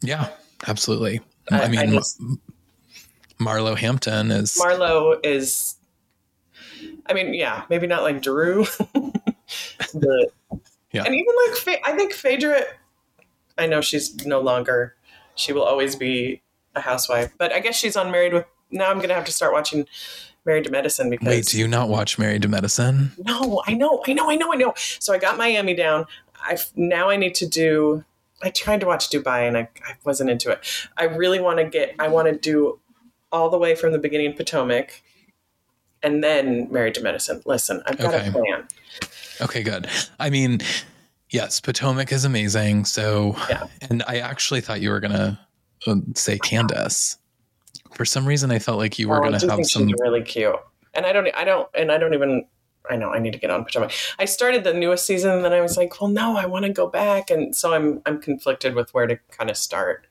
Yeah, 0.00 0.28
absolutely. 0.66 1.20
I- 1.50 1.60
I, 1.64 1.68
mean 1.68 1.80
I 1.80 1.86
just- 1.88 2.22
Marlo 3.38 3.76
Hampton 3.76 4.30
is 4.30 4.56
Marlo 4.58 5.18
is, 5.22 5.74
I 7.10 7.12
mean, 7.12 7.34
yeah, 7.34 7.64
maybe 7.68 7.86
not 7.86 8.02
like 8.02 8.22
Drew, 8.22 8.64
but 8.94 10.32
Yeah. 10.92 11.04
and 11.04 11.14
even 11.14 11.34
like 11.46 11.56
Pha- 11.58 11.86
I 11.86 11.92
think 11.96 12.12
Phaedra. 12.12 12.62
I 13.58 13.66
know 13.66 13.80
she's 13.80 14.24
no 14.24 14.40
longer. 14.40 14.94
She 15.34 15.52
will 15.52 15.62
always 15.64 15.96
be 15.96 16.42
a 16.74 16.80
housewife, 16.80 17.32
but 17.36 17.52
I 17.52 17.60
guess 17.60 17.76
she's 17.76 17.96
on 17.96 18.10
Married 18.10 18.32
with. 18.32 18.46
Now 18.70 18.90
I'm 18.90 19.00
gonna 19.00 19.14
have 19.14 19.24
to 19.26 19.32
start 19.32 19.52
watching 19.52 19.86
Married 20.44 20.64
to 20.64 20.70
Medicine 20.70 21.10
because 21.10 21.26
Wait, 21.26 21.46
do 21.46 21.58
you 21.58 21.66
not 21.68 21.88
watch 21.88 22.18
Married 22.18 22.42
to 22.42 22.48
Medicine? 22.48 23.12
no, 23.18 23.62
I 23.66 23.74
know, 23.74 24.02
I 24.06 24.12
know, 24.12 24.30
I 24.30 24.36
know, 24.36 24.52
I 24.52 24.56
know. 24.56 24.72
So 24.76 25.12
I 25.12 25.18
got 25.18 25.36
Miami 25.36 25.74
down. 25.74 26.06
I 26.36 26.56
now 26.76 27.10
I 27.10 27.16
need 27.16 27.34
to 27.36 27.46
do. 27.46 28.04
I 28.42 28.48
tried 28.50 28.80
to 28.80 28.86
watch 28.86 29.10
Dubai 29.10 29.46
and 29.46 29.56
I, 29.58 29.68
I 29.86 29.96
wasn't 30.04 30.30
into 30.30 30.50
it. 30.50 30.64
I 30.96 31.04
really 31.04 31.40
want 31.40 31.58
to 31.58 31.64
get. 31.64 31.94
I 31.98 32.08
want 32.08 32.28
to 32.28 32.38
do 32.38 32.78
all 33.32 33.50
the 33.50 33.58
way 33.58 33.74
from 33.74 33.92
the 33.92 33.98
beginning 33.98 34.32
Potomac, 34.34 35.02
and 36.02 36.22
then 36.24 36.70
Married 36.70 36.94
to 36.94 37.02
Medicine. 37.02 37.42
Listen, 37.46 37.82
I've 37.86 37.98
got 37.98 38.14
Okay. 38.14 38.28
a 38.28 38.32
plan. 38.32 38.68
Okay, 39.40 39.62
good. 39.62 39.88
I 40.18 40.30
mean, 40.30 40.60
yes, 41.30 41.60
Potomac 41.60 42.12
is 42.12 42.24
amazing. 42.24 42.84
So, 42.84 43.36
Yeah. 43.48 43.64
and 43.88 44.02
I 44.06 44.18
actually 44.18 44.60
thought 44.60 44.80
you 44.80 44.90
were 44.90 45.00
gonna 45.00 45.40
uh, 45.86 45.96
say 46.14 46.38
Candace. 46.38 47.16
For 47.94 48.04
some 48.04 48.26
reason, 48.26 48.50
I 48.50 48.58
felt 48.58 48.78
like 48.78 48.98
you 48.98 49.08
were 49.08 49.18
Oh, 49.18 49.30
gonna 49.30 49.40
have 49.50 49.66
some. 49.66 49.88
really 50.00 50.22
cute, 50.22 50.54
and 50.94 51.06
I 51.06 51.12
don't. 51.12 51.28
I 51.34 51.44
don't. 51.44 51.68
And 51.74 51.90
I 51.90 51.98
don't 51.98 52.14
even. 52.14 52.46
I 52.88 52.96
know 52.96 53.10
I 53.10 53.18
need 53.18 53.32
to 53.34 53.38
get 53.38 53.50
on 53.50 53.64
Potomac. 53.64 53.92
I 54.18 54.24
started 54.24 54.64
the 54.64 54.72
newest 54.74 55.06
season, 55.06 55.30
and 55.30 55.44
then 55.44 55.52
I 55.52 55.60
was 55.60 55.76
like, 55.76 56.00
well, 56.00 56.08
no, 56.10 56.36
I 56.36 56.46
want 56.46 56.64
to 56.64 56.72
go 56.72 56.86
back, 56.86 57.30
and 57.30 57.54
so 57.54 57.72
I'm 57.74 58.02
I'm 58.06 58.20
conflicted 58.20 58.74
with 58.74 58.92
where 58.94 59.06
to 59.06 59.16
kind 59.30 59.50
of 59.50 59.56
start. 59.56 60.06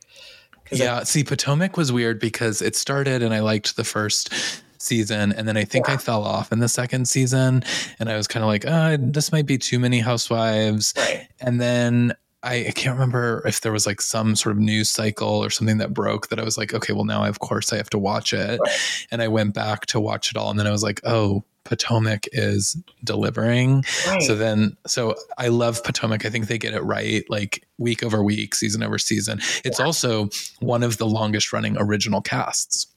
'Cause 0.66 0.80
I- 0.80 0.84
Yeah, 0.86 1.04
see, 1.04 1.24
Potomac 1.24 1.78
was 1.78 1.92
weird 1.92 2.20
because 2.20 2.62
it 2.62 2.76
started 2.76 3.24
and 3.24 3.34
I 3.34 3.40
liked 3.40 3.76
the 3.76 3.84
first 3.84 4.32
season, 4.80 5.32
and 5.32 5.48
then 5.48 5.58
I 5.58 5.64
think 5.64 5.90
I 5.90 5.98
fell 5.98 6.24
off 6.24 6.52
in 6.52 6.60
the 6.60 6.70
second 6.70 7.08
season, 7.08 7.64
and 8.00 8.10
I 8.10 8.18
was 8.18 8.28
kind 8.28 8.44
of 8.44 8.48
like, 8.48 8.66
uh, 8.66 8.98
this 9.00 9.32
might 9.32 9.46
be 9.46 9.58
too 9.58 9.80
many 9.80 10.00
housewives. 10.00 10.94
right. 10.98 11.28
And 11.40 11.62
then 11.62 12.14
I, 12.42 12.68
I 12.68 12.72
can't 12.72 12.96
remember 12.96 13.44
if 13.46 13.62
there 13.62 13.72
was 13.72 13.86
like 13.86 14.02
some 14.02 14.36
sort 14.36 14.56
of 14.56 14.62
news 14.62 14.90
cycle 14.90 15.44
or 15.44 15.50
something 15.50 15.78
that 15.78 15.94
broke 15.94 16.30
that 16.30 16.40
I 16.40 16.44
was 16.44 16.58
like, 16.58 16.74
okay, 16.74 16.94
well 16.94 17.06
now 17.06 17.26
of 17.26 17.40
course 17.40 17.74
I 17.74 17.78
have 17.78 17.90
to 17.92 18.00
watch 18.00 18.34
it. 18.34 18.60
Right. 18.60 19.08
And 19.12 19.22
I 19.22 19.28
went 19.28 19.54
back 19.54 19.86
to 19.88 20.00
watch 20.00 20.32
it 20.32 20.38
all, 20.38 20.50
and 20.50 20.58
then 20.58 20.68
I 20.68 20.72
was 20.72 20.84
like, 20.84 21.02
oh, 21.04 21.44
Potomac 21.66 22.26
is 22.32 22.76
delivering. 23.04 23.84
Right. 24.08 24.22
So 24.24 24.36
then, 24.36 24.76
so 24.88 25.16
I 25.38 25.50
love 25.50 25.84
Potomac. 25.84 26.26
I 26.26 26.30
think 26.30 26.48
they 26.48 26.58
get 26.58 26.74
it 26.74 26.82
right, 26.84 27.30
like 27.30 27.68
week 27.78 28.02
over 28.02 28.24
week, 28.24 28.56
season 28.56 28.82
over 28.82 28.98
season. 28.98 29.40
It's 29.64 29.80
also 29.80 30.30
one 30.62 30.82
of 30.82 30.98
the 30.98 31.06
longest 31.06 31.54
running 31.54 31.78
original 31.78 32.22
casts. 32.22 32.88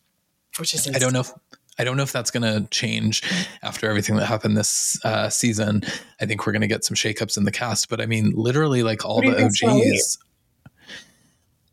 Which 0.58 0.74
is 0.74 0.88
I 0.94 0.98
don't 0.98 1.12
know 1.12 1.20
if 1.20 1.32
I 1.78 1.84
don't 1.84 1.96
know 1.96 2.02
if 2.02 2.12
that's 2.12 2.30
going 2.30 2.42
to 2.42 2.68
change 2.70 3.22
after 3.62 3.88
everything 3.88 4.16
that 4.16 4.26
happened 4.26 4.56
this 4.56 4.98
uh, 5.04 5.28
season. 5.30 5.82
I 6.20 6.26
think 6.26 6.46
we're 6.46 6.52
going 6.52 6.60
to 6.62 6.68
get 6.68 6.84
some 6.84 6.94
shakeups 6.94 7.36
in 7.36 7.44
the 7.44 7.52
cast, 7.52 7.88
but 7.88 8.00
I 8.00 8.06
mean, 8.06 8.32
literally, 8.34 8.82
like 8.82 9.04
all 9.04 9.22
Who 9.22 9.22
do 9.22 9.28
you 9.40 9.48
the? 9.50 9.94
OGs. 9.94 10.18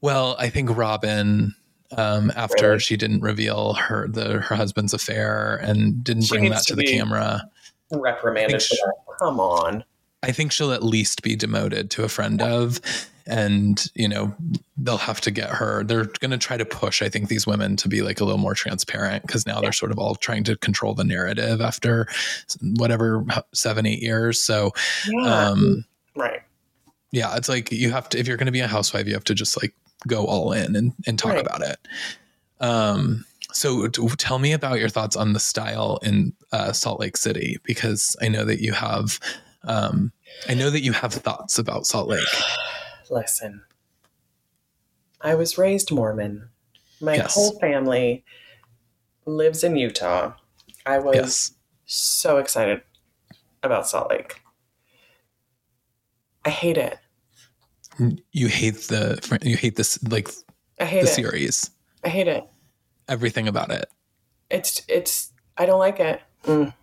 Well, 0.02 0.36
I 0.40 0.50
think 0.50 0.70
Robyn. 0.76 1.54
Um, 1.98 2.32
after 2.36 2.68
Really? 2.68 2.80
she 2.80 2.98
didn't 2.98 3.22
reveal 3.22 3.74
her 3.74 4.08
the 4.08 4.42
her 4.42 4.56
husband's 4.56 4.94
affair 4.94 5.56
and 5.56 6.04
didn't 6.04 6.24
She 6.24 6.38
bring 6.38 6.52
that 6.52 6.62
to 6.62 6.66
to 6.68 6.76
the 6.76 6.86
camera, 6.86 7.42
reprimanded 7.92 8.62
that. 8.62 8.94
Come 9.18 9.40
on. 9.40 9.84
I 10.22 10.32
think 10.32 10.52
she'll 10.52 10.72
at 10.72 10.84
least 10.84 11.24
be 11.24 11.36
demoted 11.36 11.90
to 11.92 12.04
a 12.04 12.10
friend 12.10 12.42
of, 12.44 12.80
and 13.30 13.86
you 13.96 14.08
know 14.10 14.36
they'll 14.78 14.98
have 14.98 15.22
to 15.22 15.32
get 15.32 15.50
her. 15.50 15.84
They're 15.84 16.06
going 16.06 16.32
to 16.32 16.38
try 16.38 16.58
to 16.58 16.66
push. 16.66 17.02
I 17.02 17.10
think 17.10 17.30
these 17.30 17.46
women 17.48 17.76
to 17.78 17.88
be 17.88 18.02
like 18.02 18.20
a 18.20 18.26
little 18.26 18.40
more 18.40 18.54
transparent 18.56 19.22
because 19.26 19.46
now 19.46 19.62
they're 19.62 19.72
sort 19.72 19.92
of 19.92 20.00
all 20.00 20.16
trying 20.16 20.44
to 20.46 20.58
control 20.58 20.94
the 20.94 21.04
narrative 21.04 21.62
after 21.62 22.08
whatever 22.62 23.24
seven 23.54 23.86
eight 23.86 24.02
years. 24.02 24.42
So 24.42 24.72
Yeah. 25.08 25.50
um, 25.50 25.86
right. 26.16 26.42
yeah, 27.12 27.36
it's 27.38 27.48
like 27.50 27.72
you 27.72 27.92
have 27.92 28.10
to 28.10 28.20
if 28.20 28.28
you're 28.28 28.38
going 28.38 28.48
to 28.48 28.52
be 28.52 28.60
a 28.62 28.68
housewife, 28.68 29.08
you 29.08 29.14
have 29.14 29.24
to 29.26 29.36
just 29.36 29.62
like 29.62 29.74
go 30.08 30.26
all 30.26 30.52
in 30.54 30.76
and, 30.76 30.94
and 31.06 31.20
talk 31.20 31.34
Right. 31.34 31.46
about 31.46 31.62
it. 31.62 31.78
Um, 32.60 33.26
so 33.52 33.88
t- 33.88 34.08
tell 34.18 34.40
me 34.40 34.54
about 34.54 34.80
your 34.80 34.90
thoughts 34.90 35.16
on 35.16 35.34
the 35.34 35.40
style 35.40 36.00
in 36.04 36.34
uh, 36.52 36.72
Salt 36.72 37.00
Lake 37.00 37.18
City 37.18 37.58
because 37.64 38.16
I 38.22 38.28
know 38.28 38.46
that 38.46 38.62
you 38.62 38.74
have. 38.74 39.20
Um, 39.66 40.12
I 40.48 40.54
know 40.54 40.70
that 40.70 40.82
you 40.82 40.94
have 40.94 41.14
thoughts 41.14 41.60
about 41.60 41.86
Salt 41.86 42.08
Lake. 42.08 42.24
Listen. 43.10 43.64
I 45.22 45.36
was 45.36 45.58
raised 45.58 45.92
Mormon. 45.92 46.50
My 47.02 47.16
Yes. 47.16 47.34
whole 47.34 47.58
family 47.60 48.24
lives 49.26 49.64
in 49.64 49.76
Utah. 49.76 50.34
I 50.86 51.00
was 51.00 51.16
Yes. 51.16 51.52
so 51.86 52.38
excited 52.38 52.82
about 53.64 53.88
Salt 53.88 54.10
Lake. 54.10 54.42
I 56.46 56.50
hate 56.50 56.78
it. 56.78 56.98
You 58.32 58.48
hate 58.48 58.76
the 58.88 59.40
you 59.42 59.58
hate 59.58 59.76
this 59.76 60.02
like 60.04 60.30
I 60.80 60.86
hate 60.86 61.02
the 61.02 61.08
it. 61.10 61.14
series. 61.14 61.70
I 62.04 62.10
hate 62.10 62.28
it. 62.30 62.46
Everything 63.10 63.48
about 63.48 63.72
it. 63.72 63.90
It's 64.50 64.84
it's 64.88 65.34
I 65.58 65.66
don't 65.66 65.80
like 65.80 66.00
it. 66.00 66.22
Mm. 66.46 66.74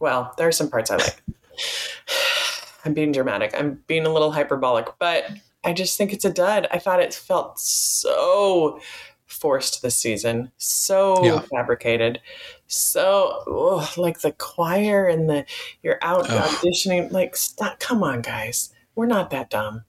Well, 0.00 0.34
there 0.36 0.48
are 0.48 0.52
some 0.52 0.68
parts 0.68 0.90
I 0.90 0.96
like. 0.96 1.22
I'm 2.84 2.92
being 2.92 3.12
dramatic. 3.12 3.54
I'm 3.56 3.82
being 3.86 4.04
a 4.04 4.12
little 4.12 4.32
hyperbolic, 4.32 4.88
but 4.98 5.30
I 5.64 5.72
just 5.72 5.96
think 5.98 6.12
it's 6.12 6.24
a 6.24 6.32
dud. 6.32 6.66
I 6.70 6.78
thought 6.78 7.00
it 7.00 7.14
felt 7.14 7.58
so 7.58 8.80
forced 9.26 9.82
this 9.82 9.96
season, 9.96 10.52
so 10.58 11.24
Yeah. 11.24 11.40
fabricated, 11.54 12.20
so 12.66 13.82
like 13.96 14.20
the 14.20 14.32
choir 14.32 15.06
and 15.06 15.28
the 15.28 15.44
you're 15.82 15.98
out 16.02 16.28
Ugh. 16.30 16.50
auditioning. 16.50 17.10
Like, 17.10 17.36
stop! 17.36 17.80
Come 17.80 18.02
on, 18.02 18.20
guys, 18.22 18.72
we're 18.94 19.06
not 19.06 19.30
that 19.30 19.50
dumb. 19.50 19.84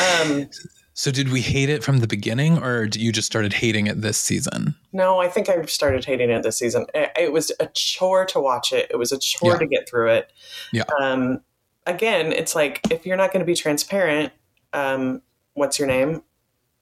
Um, 0.00 0.48
So 0.96 1.10
did 1.10 1.32
we 1.32 1.40
hate 1.40 1.68
it 1.68 1.82
from 1.82 1.98
the 1.98 2.06
beginning, 2.06 2.58
or 2.58 2.84
you 2.94 3.10
just 3.10 3.26
started 3.26 3.52
hating 3.52 3.88
it 3.88 4.00
this 4.00 4.16
season? 4.16 4.76
No, 4.92 5.18
I 5.20 5.28
think 5.28 5.48
I 5.48 5.60
started 5.64 6.04
hating 6.04 6.30
it 6.30 6.44
this 6.44 6.56
season. 6.56 6.86
It, 6.94 7.10
it 7.18 7.32
was 7.32 7.50
a 7.58 7.66
chore 7.74 8.24
to 8.26 8.38
watch 8.40 8.72
it. 8.72 8.86
It 8.90 8.96
was 8.96 9.10
a 9.10 9.18
chore 9.18 9.52
Yeah. 9.54 9.58
to 9.58 9.66
get 9.66 9.88
through 9.88 10.10
it. 10.12 10.30
Yeah. 10.72 10.84
Um, 11.00 11.40
again, 11.84 12.32
it's 12.32 12.54
like 12.54 12.80
if 12.90 13.04
you're 13.06 13.16
not 13.16 13.32
going 13.32 13.40
to 13.40 13.46
be 13.46 13.56
transparent, 13.56 14.32
um, 14.74 15.22
what's 15.54 15.78
your 15.78 15.88
name? 15.88 16.22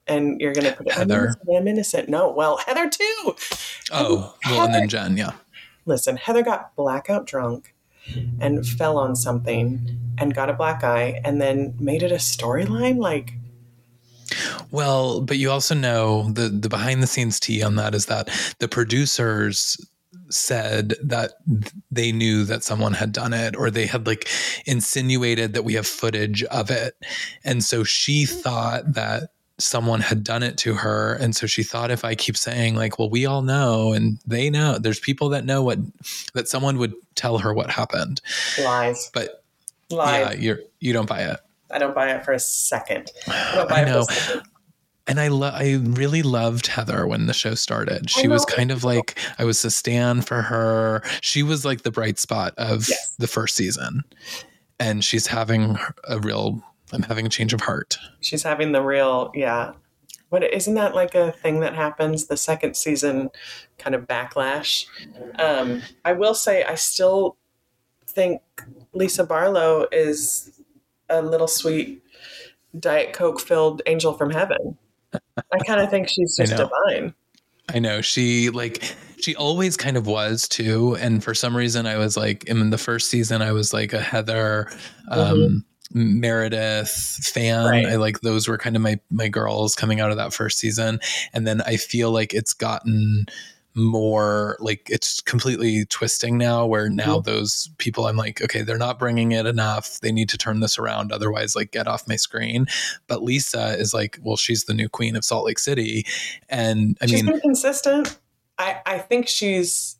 And 0.05 0.41
you're 0.41 0.53
going 0.53 0.65
to 0.65 0.73
put 0.73 0.91
I'm 0.91 1.09
Heather. 1.09 1.19
innocent, 1.25 1.49
I'm 1.55 1.67
innocent. 1.67 2.09
No, 2.09 2.29
well, 2.31 2.57
Heather 2.57 2.89
too. 2.89 3.35
Oh, 3.91 4.35
well, 4.45 4.65
and 4.65 4.73
then 4.73 4.89
Jen, 4.89 5.15
yeah. 5.15 5.31
Listen, 5.85 6.17
Heather 6.17 6.43
got 6.43 6.75
blackout 6.75 7.25
drunk 7.25 7.73
and 8.41 8.67
fell 8.67 8.97
on 8.97 9.15
something 9.15 9.97
and 10.17 10.35
got 10.35 10.49
a 10.49 10.53
black 10.53 10.83
eye 10.83 11.21
and 11.23 11.41
then 11.41 11.73
made 11.79 12.03
it 12.03 12.11
a 12.11 12.15
storyline. 12.15 12.97
Like, 12.97 13.33
Well, 14.71 15.21
but 15.21 15.37
you 15.37 15.49
also 15.49 15.73
know 15.75 16.29
the 16.29 16.49
the 16.49 16.69
behind 16.69 17.01
the 17.01 17.07
scenes 17.07 17.39
tea 17.39 17.63
on 17.63 17.75
that 17.75 17.95
is 17.95 18.07
that 18.07 18.29
the 18.59 18.67
producers 18.67 19.77
said 20.33 20.95
that 21.01 21.33
they 21.91 22.11
knew 22.11 22.43
that 22.45 22.63
someone 22.63 22.93
had 22.93 23.11
done 23.11 23.33
it 23.33 23.55
or 23.55 23.69
they 23.69 23.85
had 23.85 24.07
like 24.07 24.27
insinuated 24.65 25.53
that 25.53 25.63
we 25.63 25.73
have 25.73 25.87
footage 25.87 26.43
of 26.43 26.69
it. 26.69 26.95
And 27.43 27.63
so 27.63 27.83
she 27.83 28.23
mm-hmm. 28.23 28.39
thought 28.39 28.93
that 28.93 29.29
someone 29.59 30.01
had 30.01 30.23
done 30.23 30.41
it 30.41 30.57
to 30.57 30.73
her 30.73 31.13
and 31.13 31.35
so 31.35 31.45
she 31.45 31.61
thought 31.61 31.91
if 31.91 32.03
i 32.03 32.15
keep 32.15 32.35
saying 32.35 32.75
like 32.75 32.97
well 32.97 33.09
we 33.09 33.23
all 33.23 33.43
know 33.43 33.93
and 33.93 34.17
they 34.25 34.49
know 34.49 34.79
there's 34.79 34.99
people 34.99 35.29
that 35.29 35.45
know 35.45 35.61
what 35.61 35.77
that 36.33 36.47
someone 36.47 36.79
would 36.79 36.93
tell 37.13 37.37
her 37.37 37.53
what 37.53 37.69
happened 37.69 38.19
Lies. 38.59 39.11
but 39.13 39.43
Lies. 39.91 40.19
yeah 40.19 40.41
you're 40.41 40.59
you 40.79 40.91
don't 40.91 41.07
buy 41.07 41.21
it 41.21 41.39
I 41.73 41.79
don't 41.79 41.95
buy 41.95 42.11
it 42.11 42.23
for 42.23 42.33
a 42.33 42.39
second. 42.39 43.11
I 43.27 43.65
I 43.69 43.81
it 43.81 43.87
for 43.87 44.33
a 44.33 44.35
know. 44.35 44.41
And 45.05 45.19
I 45.19 45.27
lo- 45.27 45.51
I 45.53 45.81
really 45.83 46.21
loved 46.23 46.67
Heather 46.67 47.05
when 47.05 47.25
the 47.25 47.33
show 47.33 47.55
started. 47.55 48.09
She 48.09 48.27
was 48.29 48.45
kind 48.45 48.71
of 48.71 48.83
like 48.85 49.17
I 49.37 49.43
was 49.43 49.63
a 49.65 49.71
stand 49.71 50.25
for 50.25 50.41
her. 50.41 51.03
She 51.21 51.43
was 51.43 51.65
like 51.65 51.81
the 51.81 51.91
bright 51.91 52.17
spot 52.19 52.53
of 52.57 52.87
Yes. 52.89 53.13
the 53.19 53.27
first 53.27 53.55
season. 53.55 54.03
And 54.79 55.03
she's 55.03 55.27
having 55.27 55.77
a 56.07 56.19
real 56.19 56.63
I'm 56.93 57.01
having 57.03 57.25
a 57.25 57.29
change 57.29 57.53
of 57.53 57.61
heart. 57.61 57.97
She's 58.21 58.43
having 58.43 58.71
the 58.71 58.81
real, 58.81 59.31
yeah. 59.33 59.73
But 60.29 60.43
isn't 60.53 60.75
that 60.75 60.95
like 60.95 61.15
a 61.15 61.31
thing 61.31 61.59
that 61.59 61.75
happens 61.75 62.27
the 62.27 62.37
second 62.37 62.75
season 62.77 63.29
kind 63.77 63.95
of 63.95 64.07
backlash? 64.07 64.85
Um, 65.37 65.81
I 66.05 66.13
will 66.13 66.33
say 66.33 66.63
I 66.63 66.75
still 66.75 67.35
think 68.07 68.41
Lisa 68.93 69.23
Barlow 69.25 69.85
is 69.91 70.61
a 71.09 71.21
little 71.21 71.47
sweet 71.47 72.03
Diet 72.79 73.13
Coke 73.13 73.39
filled 73.41 73.81
angel 73.85 74.13
from 74.13 74.31
heaven. 74.31 74.77
I 75.37 75.57
kind 75.65 75.81
of 75.81 75.89
think 75.89 76.09
she's 76.09 76.35
just 76.37 76.51
know. 76.51 76.69
divine. 76.69 77.13
I 77.73 77.79
know 77.79 78.01
she 78.01 78.49
like 78.49 78.95
she 79.19 79.35
always 79.35 79.77
kind 79.77 79.97
of 79.97 80.05
was 80.05 80.47
too. 80.47 80.95
And 80.99 81.23
for 81.23 81.33
some 81.33 81.55
reason 81.55 81.85
I 81.85 81.97
was 81.97 82.17
like 82.17 82.43
in 82.45 82.69
the 82.69 82.77
first 82.77 83.09
season 83.09 83.41
I 83.41 83.51
was 83.51 83.73
like 83.73 83.93
a 83.93 84.01
Heather 84.01 84.69
um 85.09 85.63
Meredith 85.93 86.89
fan. 87.33 87.65
Right. 87.65 87.85
I 87.85 87.95
like 87.95 88.21
those 88.21 88.47
were 88.47 88.57
kind 88.57 88.75
of 88.75 88.81
my 88.81 88.99
my 89.11 89.27
girls 89.27 89.75
coming 89.75 89.99
out 89.99 90.11
of 90.11 90.17
that 90.17 90.33
first 90.33 90.59
season. 90.59 90.99
And 91.33 91.45
then 91.47 91.61
I 91.61 91.77
feel 91.77 92.11
like 92.11 92.33
it's 92.33 92.53
gotten 92.53 93.25
more 93.75 94.57
like 94.59 94.87
it's 94.89 95.21
completely 95.21 95.85
twisting 95.85 96.37
now 96.37 96.65
where 96.65 96.89
now 96.89 97.17
mm-hmm. 97.17 97.29
those 97.29 97.69
people 97.77 98.05
I'm 98.05 98.17
like 98.17 98.41
okay 98.41 98.61
they're 98.61 98.77
not 98.77 98.99
bringing 98.99 99.31
it 99.31 99.45
enough 99.45 99.99
they 100.01 100.11
need 100.11 100.29
to 100.29 100.37
turn 100.37 100.59
this 100.59 100.77
around 100.77 101.11
otherwise 101.11 101.55
like 101.55 101.71
get 101.71 101.87
off 101.87 102.07
my 102.07 102.15
screen 102.15 102.67
but 103.07 103.23
Lisa 103.23 103.77
is 103.77 103.93
like 103.93 104.19
well 104.21 104.37
she's 104.37 104.65
the 104.65 104.73
new 104.73 104.89
queen 104.89 105.15
of 105.15 105.25
Salt 105.25 105.45
Lake 105.45 105.59
City 105.59 106.05
and 106.49 106.97
I 107.01 107.07
She's 107.07 107.23
mean 107.23 107.33
been 107.33 107.41
consistent. 107.41 108.19
I, 108.57 108.81
I 108.85 108.97
think 108.99 109.27
she's. 109.27 109.97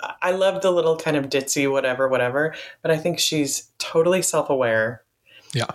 I 0.00 0.14
I 0.22 0.30
love 0.30 0.62
the 0.62 0.70
little 0.70 0.96
kind 0.96 1.16
of 1.16 1.28
ditzy 1.28 1.70
whatever, 1.70 2.06
whatever, 2.06 2.54
but 2.82 2.92
I 2.92 2.96
think 2.96 3.18
she's 3.18 3.70
totally 3.78 4.22
self 4.22 4.48
aware 4.48 5.02
yeah 5.54 5.70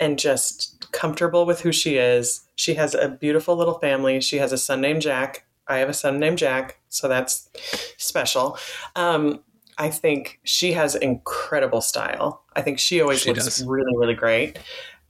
and 0.00 0.18
just 0.18 0.90
comfortable 0.92 1.46
with 1.46 1.60
who 1.60 1.70
she 1.70 1.96
is. 1.96 2.40
She 2.56 2.74
has 2.74 2.94
a 2.94 3.08
beautiful 3.08 3.54
little 3.54 3.78
family. 3.78 4.20
She 4.20 4.38
has 4.38 4.50
a 4.50 4.58
son 4.58 4.80
named 4.80 5.02
Jack. 5.02 5.44
I 5.68 5.78
have 5.78 5.88
a 5.88 5.94
son 5.94 6.18
named 6.18 6.38
Jack, 6.38 6.80
so 6.88 7.08
that's 7.08 7.48
special. 7.96 8.58
Um, 8.96 9.40
I 9.78 9.88
think 9.88 10.40
she 10.44 10.72
has 10.72 10.94
incredible 10.94 11.80
style. 11.80 12.44
I 12.54 12.62
think 12.62 12.78
she 12.78 13.00
always 13.00 13.20
She 13.20 13.30
looks 13.30 13.44
does. 13.44 13.64
really, 13.64 13.96
really 13.96 14.14
great. 14.14 14.58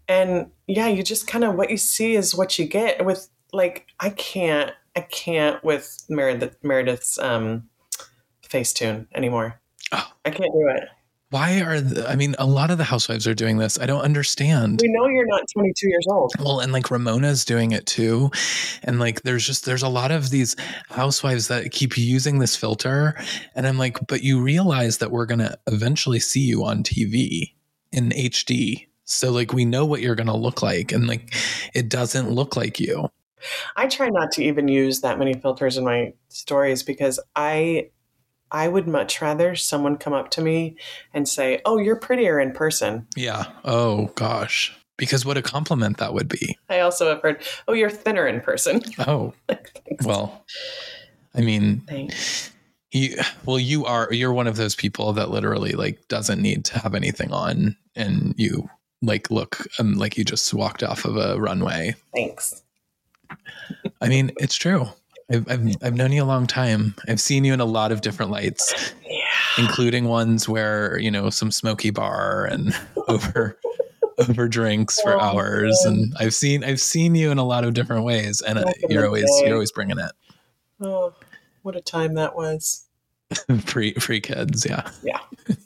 And 0.07 0.51
yeah, 0.67 0.89
you 0.89 1.03
just 1.03 1.27
kind 1.27 1.45
of 1.45 1.55
what 1.55 1.71
you 1.71 1.77
see 1.77 2.15
is 2.15 2.35
what 2.35 2.59
you 2.59 2.67
get. 2.67 3.05
With 3.05 3.29
like, 3.53 3.87
I 3.99 4.11
can't, 4.11 4.73
I 4.95 5.01
can't 5.01 5.63
with 5.65 6.05
Meredith 6.09 6.57
Meredith's 6.63 7.19
um, 7.19 7.69
Facetune 8.49 9.07
anymore. 9.15 9.61
Oh. 9.93 10.07
I 10.25 10.31
can't 10.31 10.53
do 10.53 10.69
it. 10.77 10.89
Why 11.31 11.61
are 11.61 11.81
the, 11.81 12.09
I 12.09 12.17
mean 12.17 12.35
a 12.39 12.47
lot 12.47 12.71
of 12.71 12.79
the 12.79 12.85
housewives 12.85 13.27
are 13.27 13.35
doing 13.35 13.59
this. 13.59 13.79
I 13.79 13.87
don't 13.87 14.03
understand. 14.03 14.81
We 14.83 14.89
know 14.93 15.09
you're 15.09 15.27
not 15.27 15.43
22 15.53 15.89
years 15.89 16.07
old. 16.11 16.33
well 16.39 16.61
and 16.61 16.73
like 16.73 16.91
Ramona's 16.91 17.45
doing 17.45 17.73
it 17.73 17.87
too. 17.87 18.31
And 18.83 18.99
like 18.99 19.23
there's 19.23 19.47
just 19.47 19.65
there's 19.65 19.83
a 19.83 19.89
lot 19.89 20.11
of 20.11 20.31
these 20.31 20.57
housewives 20.89 21.49
that 21.49 21.71
keep 21.71 21.97
using 21.97 22.39
this 22.39 22.57
filter. 22.57 23.15
And 23.55 23.67
I'm 23.67 23.79
like 23.79 23.99
but 24.09 24.23
you 24.23 24.41
realize 24.41 24.99
that 24.99 25.11
we're 25.11 25.27
going 25.27 25.39
to 25.39 25.59
eventually 25.67 26.21
see 26.21 26.41
you 26.41 26.65
on 26.65 26.83
TV 26.83 27.55
in 27.93 28.11
HD 28.11 28.87
so 29.05 29.33
like 29.33 29.53
we 29.53 29.65
know 29.65 29.85
what 29.85 30.01
you're 30.01 30.15
going 30.15 30.29
to 30.29 30.37
look 30.37 30.63
like 30.63 30.93
and 30.93 31.07
like 31.07 31.35
it 31.75 31.89
doesn't 31.89 32.31
look 32.31 32.57
like 32.57 32.79
you. 32.79 33.09
I 33.77 33.87
try 33.87 34.09
not 34.09 34.33
to 34.33 34.45
even 34.45 34.69
use 34.69 35.01
that 35.01 35.19
many 35.19 35.35
filters 35.35 35.77
in 35.77 35.85
my 35.85 36.13
stories 36.29 36.83
because 36.83 37.19
I 37.35 37.91
I 38.53 38.69
would 38.69 38.89
much 38.89 39.21
rather 39.21 39.55
someone 39.55 39.97
come 39.97 40.13
up 40.13 40.31
to 40.33 40.41
me 40.41 40.77
and 41.15 41.29
say, 41.29 41.61
"Oh, 41.65 41.79
you're 41.79 41.97
prettier 41.97 42.41
in 42.41 42.53
person." 42.53 43.07
yeah 43.17 43.47
oh 43.65 44.07
gosh 44.15 44.77
because 44.97 45.25
what 45.25 45.37
a 45.37 45.43
compliment 45.43 45.97
that 45.99 46.13
would 46.13 46.29
be 46.29 46.59
I 46.69 46.81
also 46.81 47.09
have 47.09 47.23
heard, 47.23 47.43
"Oh, 47.69 47.73
you're 47.73 47.91
thinner 47.91 48.27
in 48.27 48.41
person." 48.41 48.83
oh 49.07 49.33
well 50.05 50.45
I 51.35 51.41
mean 51.41 51.81
Thanks. 51.89 52.51
You 52.93 53.17
well, 53.45 53.59
you 53.59 53.85
are 53.85 54.09
you're 54.13 54.33
one 54.33 54.49
of 54.49 54.57
those 54.57 54.75
people 54.75 55.13
that 55.13 55.31
literally 55.31 55.73
like 55.73 56.09
doesn't 56.09 56.43
need 56.43 56.65
to 56.67 56.79
have 56.81 56.95
anything 56.95 57.33
on, 57.33 57.77
and 57.95 58.35
you 58.37 58.69
like 59.01 59.31
look 59.31 59.69
um, 59.79 59.95
like 59.95 60.19
you 60.19 60.25
just 60.25 60.53
walked 60.53 60.83
off 60.83 61.05
of 61.05 61.17
a 61.17 61.41
runway. 61.41 61.95
Thanks. 62.13 62.63
I 64.01 64.09
mean, 64.09 64.33
it's 64.39 64.57
true. 64.57 64.89
I've, 65.31 65.49
I've 65.51 65.77
I've 65.83 65.95
known 65.95 66.13
you 66.13 66.23
a 66.23 66.25
long 66.25 66.47
time. 66.47 66.95
I've 67.09 67.21
seen 67.21 67.45
you 67.45 67.53
in 67.55 67.61
a 67.61 67.65
lot 67.65 67.93
of 67.93 68.01
different 68.01 68.31
lights, 68.31 68.93
Yeah. 69.09 69.19
including 69.59 70.07
ones 70.07 70.49
where 70.49 70.99
you 70.99 71.11
know 71.11 71.31
some 71.31 71.51
smoky 71.51 71.91
bar 71.91 72.45
and 72.47 72.75
over 73.09 73.59
over 74.19 74.49
drinks 74.49 75.01
for 75.01 75.15
Oh, 75.15 75.21
hours, 75.21 75.79
man. 75.85 75.95
and 75.95 76.15
I've 76.19 76.35
seen 76.35 76.65
I've 76.65 76.81
seen 76.81 77.15
you 77.15 77.31
in 77.31 77.39
a 77.39 77.45
lot 77.45 77.65
of 77.65 77.75
different 77.75 78.05
ways, 78.05 78.41
and 78.41 78.63
Back 78.65 78.75
you're 78.89 79.07
always 79.07 79.25
day. 79.25 79.47
you're 79.47 79.55
always 79.55 79.73
bringing 79.73 79.99
it. 79.99 80.13
Oh, 80.81 81.15
what 81.63 81.77
a 81.77 81.81
time 81.81 82.15
that 82.15 82.35
was. 82.35 82.87
free 83.65 83.93
pre 83.99 84.21
kids, 84.21 84.67
yeah, 84.69 84.91
Yeah. 85.03 85.21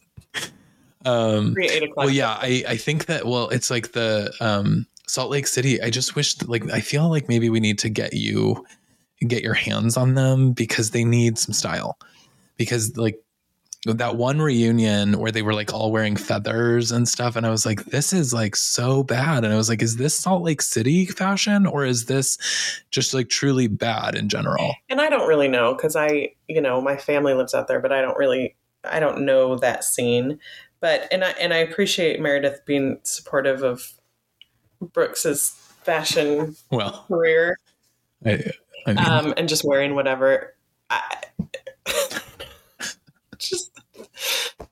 um, 1.06 1.54
Pre 1.54 1.68
eight 1.68 1.82
o'clock. 1.82 1.96
well 2.06 2.10
yeah 2.10 2.36
i 2.40 2.64
i 2.68 2.76
think 2.76 3.06
that 3.06 3.26
well 3.26 3.48
it's 3.50 3.70
like 3.70 3.92
the 3.92 4.32
um 4.40 4.86
salt 5.06 5.30
lake 5.30 5.46
city 5.46 5.80
i 5.82 5.90
just 5.90 6.16
wish 6.16 6.34
that, 6.36 6.48
like 6.48 6.68
i 6.70 6.80
feel 6.80 7.08
like 7.10 7.28
maybe 7.28 7.50
we 7.50 7.60
need 7.60 7.78
to 7.78 7.88
get 7.90 8.14
you 8.14 8.64
get 9.20 9.42
your 9.42 9.54
hands 9.54 9.96
on 9.96 10.14
them 10.14 10.52
because 10.52 10.90
they 10.90 11.04
need 11.04 11.38
some 11.38 11.52
style. 11.52 11.98
Because 12.56 12.96
like 12.96 13.20
that 13.86 14.16
one 14.16 14.40
reunion 14.40 15.18
where 15.18 15.30
they 15.30 15.42
were 15.42 15.54
like 15.54 15.72
all 15.72 15.92
wearing 15.92 16.16
feathers 16.16 16.90
and 16.90 17.06
stuff 17.06 17.36
and 17.36 17.46
i 17.46 17.50
was 17.50 17.66
like 17.66 17.84
this 17.86 18.14
is 18.14 18.32
like 18.32 18.56
so 18.56 19.02
bad. 19.02 19.44
And 19.44 19.52
i 19.52 19.56
was 19.56 19.68
like 19.68 19.82
is 19.82 19.96
this 19.96 20.18
salt 20.18 20.42
lake 20.42 20.62
city 20.62 21.06
fashion 21.06 21.66
or 21.66 21.84
is 21.84 22.06
this 22.06 22.38
just 22.90 23.12
like 23.12 23.28
truly 23.28 23.66
bad 23.66 24.14
in 24.14 24.28
general? 24.28 24.74
And 24.88 25.00
I 25.00 25.10
don't 25.10 25.28
really 25.28 25.48
know 25.48 25.74
because 25.74 25.96
I, 25.96 26.32
you 26.48 26.60
know, 26.60 26.80
my 26.80 26.96
family 26.96 27.34
lives 27.34 27.54
out 27.54 27.68
there, 27.68 27.80
but 27.80 27.92
I 27.92 28.00
don't 28.00 28.16
really, 28.16 28.56
I 28.84 29.00
don't 29.00 29.24
know 29.24 29.56
that 29.56 29.84
scene. 29.84 30.38
But 30.80 31.08
and 31.10 31.24
I 31.24 31.30
and 31.40 31.52
I 31.54 31.58
appreciate 31.58 32.20
Meredith 32.20 32.60
being 32.66 32.98
supportive 33.04 33.62
of 33.62 33.92
Brooks's 34.80 35.50
fashion 35.82 36.56
well 36.70 37.04
career. 37.08 37.58
I, 38.24 38.50
I 38.87 38.93
mean, 38.93 38.99
um, 39.07 39.35
and 39.37 39.49
just 39.49 39.64
wearing 39.64 39.95
whatever. 39.95 40.55
I, 40.91 41.01
just 43.39 43.70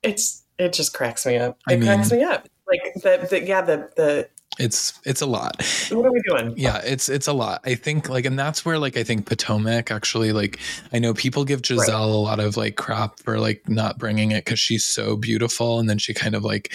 it's 0.02 0.44
it 0.58 0.72
just 0.72 0.94
cracks 0.94 1.26
me 1.26 1.36
up. 1.36 1.58
I 1.68 1.74
It 1.74 1.82
cracks 1.82 2.10
mean- 2.10 2.20
me 2.20 2.26
up. 2.26 2.48
Like 2.66 2.94
the, 3.02 3.26
the 3.28 3.42
yeah 3.46 3.60
the 3.60 3.90
the 3.96 4.28
it's 4.58 4.98
it's 5.04 5.20
a 5.22 5.26
lot 5.26 5.56
what 5.90 6.04
are 6.06 6.12
we 6.12 6.20
doing? 6.28 6.52
yeah 6.58 6.78
it's 6.84 7.08
it's 7.08 7.26
a 7.26 7.32
lot 7.32 7.60
i 7.64 7.74
think 7.74 8.10
like 8.10 8.26
and 8.26 8.38
that's 8.38 8.66
where 8.66 8.78
like 8.78 8.98
i 8.98 9.02
think 9.02 9.24
potomac 9.26 9.90
actually 9.90 10.30
like 10.32 10.58
i 10.92 10.98
know 10.98 11.14
people 11.14 11.44
give 11.44 11.62
gizelle 11.62 12.04
a 12.04 12.18
lot 12.18 12.38
of 12.38 12.56
like 12.58 12.76
crap 12.76 13.18
for 13.20 13.40
like 13.40 13.66
not 13.68 13.96
bringing 13.98 14.30
it 14.30 14.44
because 14.44 14.60
she's 14.60 14.84
so 14.84 15.16
beautiful 15.16 15.80
and 15.80 15.88
then 15.88 15.96
she 15.96 16.12
kind 16.12 16.34
of 16.34 16.44
like 16.44 16.70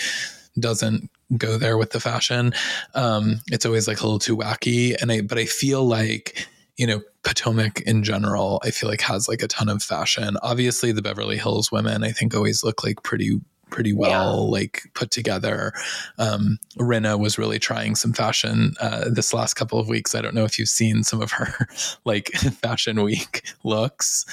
doesn't 0.60 1.10
go 1.38 1.58
there 1.58 1.78
with 1.78 1.92
the 1.92 2.00
fashion 2.00 2.52
um 2.96 3.40
it's 3.52 3.66
always 3.66 3.88
like 3.88 4.00
a 4.02 4.04
little 4.04 4.20
too 4.20 4.36
wacky 4.36 5.00
and 5.00 5.12
i 5.12 5.22
but 5.22 5.38
i 5.38 5.46
feel 5.46 5.84
like 5.86 6.48
you 6.78 6.88
know 6.88 7.02
potomac 7.24 7.82
in 7.82 8.04
general 8.04 8.62
i 8.64 8.72
feel 8.72 8.90
like 8.90 9.02
has 9.02 9.28
like 9.28 9.42
a 9.42 9.48
ton 9.48 9.68
of 9.68 9.84
fashion. 9.84 10.38
Obviously 10.42 10.92
the 10.92 11.02
beverly 11.02 11.38
hills 11.38 11.72
women 11.72 12.04
i 12.04 12.12
think 12.12 12.34
always 12.36 12.64
look 12.64 12.84
like 12.84 13.04
pretty 13.04 13.42
pretty 13.70 13.94
well 13.94 14.50
like 14.50 14.84
put 14.94 15.12
together. 15.12 15.74
Um 16.18 16.58
Rinna 16.78 17.20
was 17.20 17.38
really 17.38 17.60
trying 17.60 17.96
some 17.96 18.14
fashion 18.14 18.76
uh 18.80 19.10
this 19.10 19.34
last 19.34 19.56
couple 19.56 19.80
of 19.80 19.90
weeks. 19.90 20.16
I 20.16 20.22
don't 20.22 20.36
know 20.36 20.46
if 20.46 20.58
you've 20.58 20.70
seen 20.70 21.04
some 21.04 21.22
of 21.22 21.32
her 21.32 21.68
like 22.06 22.28
fashion 22.62 23.02
week 23.04 23.44
looks. 23.64 24.26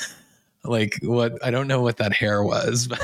Like 0.63 0.99
what 1.03 1.45
i 1.45 1.51
don't 1.51 1.67
know 1.67 1.83
what 1.83 1.99
that 1.99 2.13
hair 2.13 2.43
was 2.43 2.87
but 2.89 3.01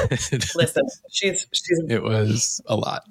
Listen, 0.55 0.87
she's 1.11 1.47
she's 1.53 1.83
it 1.89 2.03
was 2.03 2.61
a 2.67 2.77
lot. 2.77 3.03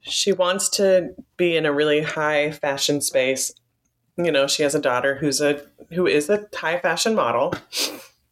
She 0.00 0.32
wants 0.32 0.68
to 0.70 1.14
be 1.36 1.56
in 1.56 1.64
a 1.64 1.72
really 1.72 2.02
high 2.02 2.50
fashion 2.50 3.00
space. 3.00 3.52
You 4.24 4.32
know, 4.32 4.46
she 4.46 4.62
has 4.62 4.74
a 4.74 4.80
daughter 4.80 5.16
who's 5.16 5.40
a 5.40 5.64
who 5.90 6.06
is 6.06 6.28
a 6.28 6.48
high 6.54 6.78
fashion 6.78 7.14
model, 7.14 7.54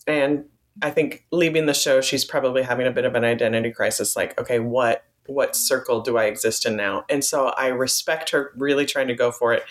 and 0.07 0.45
I 0.83 0.91
think 0.91 1.27
leaving 1.31 1.67
the 1.67 1.75
show, 1.75 2.01
she's 2.01 2.25
probably 2.25 2.63
having 2.63 2.87
a 2.87 2.91
bit 2.91 3.05
of 3.05 3.15
an 3.15 3.25
identity 3.25 3.71
crisis. 3.71 4.17
Like, 4.17 4.39
okay, 4.41 4.59
what 4.59 5.05
what 5.27 5.55
circle 5.55 6.01
do 6.01 6.17
I 6.17 6.25
exist 6.25 6.67
in 6.67 6.77
now? 6.77 7.05
And 7.09 7.25
so 7.25 7.49
I 7.49 7.69
respect 7.69 8.31
her 8.31 8.53
really 8.57 8.87
trying 8.87 9.09
to 9.09 9.15
go 9.15 9.31
for 9.31 9.53
it 9.53 9.63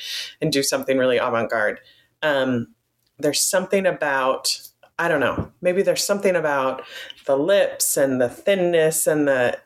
and 0.42 0.52
do 0.52 0.64
something 0.64 0.98
really 0.98 1.18
avant 1.18 1.50
garde. 1.50 1.80
Um, 2.22 2.76
there's 3.18 3.42
something 3.42 3.86
about 3.86 4.62
I 4.98 5.08
don't 5.08 5.22
know. 5.22 5.52
Maybe 5.62 5.82
there's 5.82 6.04
something 6.04 6.36
about 6.36 6.84
the 7.26 7.38
lips 7.38 7.96
and 7.96 8.20
the 8.20 8.28
thinness 8.28 9.08
and 9.08 9.28
the 9.28 9.58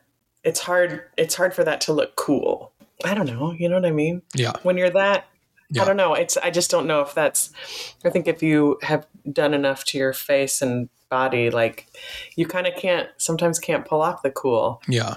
it's 0.44 0.60
hard 0.60 1.02
it's 1.16 1.34
hard 1.34 1.54
for 1.54 1.64
that 1.64 1.80
to 1.82 1.92
look 1.92 2.16
cool. 2.16 2.72
I 3.04 3.14
don't 3.14 3.26
know. 3.26 3.52
You 3.52 3.68
know 3.68 3.76
what 3.76 3.86
I 3.86 3.90
mean? 3.90 4.22
Yeah. 4.34 4.52
When 4.62 4.76
you're 4.76 4.90
that 4.90 5.26
Yeah. 5.70 5.82
I 5.82 5.84
don't 5.86 5.96
know. 5.96 6.14
It's 6.14 6.36
I 6.36 6.50
just 6.50 6.70
don't 6.70 6.86
know 6.86 7.00
if 7.00 7.14
that's 7.14 7.50
I 8.04 8.10
think 8.10 8.28
if 8.28 8.42
you 8.42 8.78
have 8.82 9.06
done 9.30 9.54
enough 9.54 9.84
to 9.86 9.98
your 9.98 10.12
face 10.12 10.62
and 10.62 10.88
body, 11.08 11.50
like 11.50 11.86
you 12.36 12.46
kind 12.46 12.66
of 12.66 12.74
can't 12.76 13.08
sometimes 13.18 13.58
can't 13.58 13.84
pull 13.86 14.02
off 14.02 14.22
the 14.22 14.30
cool. 14.30 14.82
Yeah. 14.88 15.16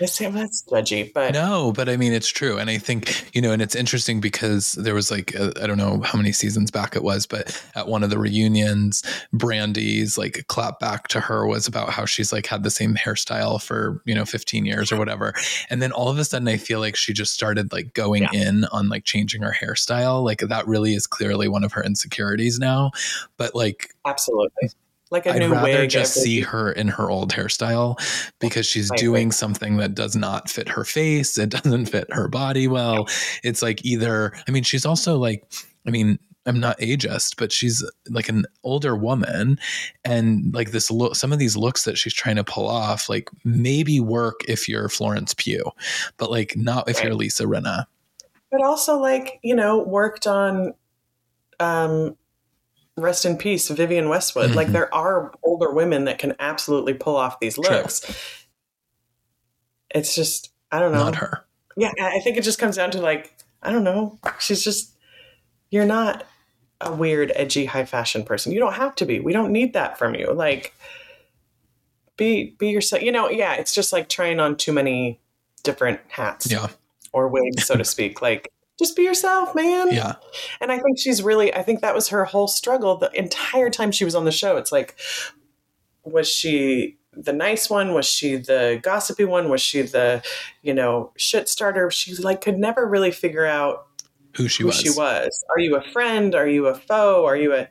That's, 0.00 0.18
that's 0.18 0.62
judgy, 0.62 1.12
but 1.12 1.32
No, 1.32 1.72
but 1.72 1.88
I 1.88 1.96
mean, 1.96 2.12
it's 2.12 2.28
true. 2.28 2.58
And 2.58 2.68
I 2.70 2.78
think, 2.78 3.30
you 3.34 3.40
know, 3.40 3.52
and 3.52 3.62
it's 3.62 3.74
interesting 3.74 4.20
because 4.20 4.72
there 4.72 4.94
was 4.94 5.10
like, 5.10 5.34
uh, 5.38 5.52
I 5.60 5.66
don't 5.66 5.78
know 5.78 6.00
how 6.02 6.16
many 6.18 6.32
seasons 6.32 6.70
back 6.70 6.96
it 6.96 7.02
was, 7.02 7.26
but 7.26 7.62
at 7.74 7.88
one 7.88 8.02
of 8.02 8.10
the 8.10 8.18
reunions, 8.18 9.02
Brandi's 9.32 10.18
like 10.18 10.44
clap 10.48 10.80
back 10.80 11.08
to 11.08 11.20
her 11.20 11.46
was 11.46 11.66
about 11.66 11.90
how 11.90 12.04
she's 12.04 12.32
like 12.32 12.46
had 12.46 12.62
the 12.62 12.70
same 12.70 12.94
hairstyle 12.94 13.62
for, 13.62 14.02
you 14.04 14.14
know, 14.14 14.24
15 14.24 14.64
years 14.64 14.90
or 14.90 14.96
whatever. 14.96 15.34
And 15.70 15.80
then 15.80 15.92
all 15.92 16.08
of 16.08 16.18
a 16.18 16.24
sudden, 16.24 16.48
I 16.48 16.56
feel 16.56 16.80
like 16.80 16.96
she 16.96 17.12
just 17.12 17.32
started 17.32 17.72
like 17.72 17.94
going 17.94 18.26
in 18.32 18.64
on 18.66 18.88
like 18.88 19.04
changing 19.04 19.42
her 19.42 19.52
hairstyle. 19.52 20.24
Like 20.24 20.40
that 20.40 20.66
really 20.66 20.94
is 20.94 21.06
clearly 21.06 21.48
one 21.48 21.64
of 21.64 21.72
her 21.72 21.82
insecurities 21.82 22.58
now. 22.58 22.90
But 23.36 23.54
like, 23.54 23.94
absolutely. 24.04 24.70
Like 25.12 25.26
a 25.26 25.30
I'd 25.34 25.38
new 25.40 25.52
rather 25.52 25.66
wig. 25.82 25.90
just 25.90 26.14
see 26.14 26.40
her 26.40 26.72
in 26.72 26.88
her 26.88 27.10
old 27.10 27.32
hairstyle 27.32 27.96
because 28.40 28.66
she's 28.66 28.90
I 28.90 28.96
doing 28.96 29.30
something 29.30 29.76
that 29.76 29.94
does 29.94 30.16
not 30.16 30.48
fit 30.50 30.68
her 30.70 30.84
face. 30.84 31.36
It 31.38 31.50
doesn't 31.50 31.86
fit 31.86 32.12
her 32.12 32.28
body 32.28 32.66
well. 32.66 33.06
It's 33.44 33.60
like 33.62 33.84
either, 33.84 34.32
I 34.48 34.50
mean, 34.50 34.62
she's 34.62 34.86
also 34.86 35.18
like, 35.18 35.44
I 35.86 35.90
mean, 35.90 36.18
I'm 36.46 36.58
not 36.58 36.78
ageist, 36.80 37.36
but 37.36 37.52
she's 37.52 37.84
like 38.08 38.28
an 38.28 38.46
older 38.64 38.96
woman. 38.96 39.58
And 40.04 40.52
like 40.54 40.70
this 40.72 40.90
look, 40.90 41.14
some 41.14 41.32
of 41.32 41.38
these 41.38 41.56
looks 41.56 41.84
that 41.84 41.98
she's 41.98 42.14
trying 42.14 42.36
to 42.36 42.42
pull 42.44 42.66
off, 42.66 43.08
like 43.08 43.28
maybe 43.44 44.00
work 44.00 44.40
if 44.48 44.68
you're 44.68 44.88
Florence 44.88 45.34
Pugh, 45.34 45.70
but 46.16 46.30
like 46.30 46.56
not 46.56 46.88
if 46.88 46.96
Right. 46.96 47.04
you're 47.04 47.14
Lisa 47.14 47.44
Rinna. 47.44 47.84
but 48.50 48.62
also 48.62 48.98
like 48.98 49.38
you 49.44 49.54
know 49.54 49.78
worked 49.82 50.26
on 50.26 50.72
um 51.60 52.16
rest 52.96 53.24
in 53.24 53.36
peace 53.38 53.68
vivienne 53.68 54.08
westwood 54.08 54.54
like 54.54 54.68
Mhm. 54.68 54.72
there 54.72 54.94
are 54.94 55.32
older 55.42 55.70
women 55.72 56.04
that 56.04 56.18
can 56.18 56.34
absolutely 56.38 56.92
pull 56.94 57.16
off 57.16 57.40
these 57.40 57.54
True. 57.54 57.64
looks 57.76 58.04
it's 59.94 60.14
just 60.14 60.50
i 60.70 60.78
don't 60.78 60.92
know 60.92 61.04
Not 61.04 61.16
her. 61.16 61.44
yeah 61.76 61.90
i 62.00 62.16
I 62.16 62.20
think 62.20 62.36
it 62.36 62.42
just 62.44 62.58
comes 62.58 62.76
down 62.76 62.90
to 62.92 63.00
like 63.00 63.34
i 63.62 63.70
don't 63.72 63.84
know 63.84 64.18
she's 64.38 64.62
just 64.62 64.94
you're 65.70 65.86
not 65.86 66.24
a 66.82 66.92
weird 66.94 67.32
edgy 67.34 67.64
high 67.64 67.84
fashion 67.86 68.24
person 68.24 68.52
you 68.52 68.58
don't 68.58 68.74
have 68.74 68.94
to 68.96 69.06
be 69.06 69.20
we 69.20 69.32
don't 69.32 69.52
need 69.52 69.72
that 69.72 69.96
from 69.98 70.14
you 70.14 70.32
like 70.32 70.74
be 72.16 72.54
be 72.58 72.68
yourself 72.68 73.02
you 73.02 73.10
know 73.12 73.30
yeah 73.30 73.54
it's 73.54 73.74
just 73.74 73.92
like 73.92 74.08
trying 74.08 74.38
on 74.38 74.56
too 74.56 74.72
many 74.72 75.18
different 75.62 76.00
hats 76.08 76.50
Yeah. 76.50 76.68
or 77.12 77.28
wigs 77.28 77.64
so 77.64 77.76
to 77.76 77.84
speak 77.84 78.20
like 78.20 78.52
just 78.82 78.96
be 78.96 79.02
yourself 79.02 79.54
man 79.54 79.92
Yeah. 79.92 80.14
and 80.60 80.70
I 80.72 80.78
think 80.78 80.98
she's 80.98 81.22
really, 81.22 81.54
I 81.54 81.62
think 81.62 81.80
that 81.80 81.94
was 81.94 82.08
her 82.08 82.24
whole 82.24 82.48
struggle 82.48 82.96
the 82.96 83.10
entire 83.18 83.70
time 83.70 83.92
she 83.92 84.04
was 84.04 84.14
on 84.14 84.24
the 84.24 84.32
show. 84.32 84.56
It's 84.56 84.72
like, 84.72 84.96
was 86.04 86.28
she 86.28 86.98
the 87.12 87.32
nice 87.32 87.68
one? 87.70 87.94
Was 87.94 88.06
she 88.06 88.36
the 88.36 88.80
gossipy 88.82 89.24
one? 89.24 89.48
Was 89.48 89.60
she 89.60 89.82
the, 89.82 90.22
you 90.62 90.74
know, 90.74 91.12
shit 91.16 91.48
starter? 91.48 91.90
She 91.90 92.14
like 92.16 92.40
could 92.40 92.58
never 92.58 92.86
really 92.86 93.10
figure 93.10 93.44
out 93.46 93.86
Who 94.36 94.48
she 94.48 94.62
who 94.62 94.68
was. 94.68 94.80
she 94.80 94.90
was. 94.90 95.44
Are 95.54 95.60
you 95.60 95.76
a 95.76 95.82
friend? 95.92 96.34
Are 96.34 96.48
you 96.48 96.66
a 96.66 96.74
foe? 96.74 97.24
Are 97.26 97.36
you 97.36 97.54
a, 97.54 97.68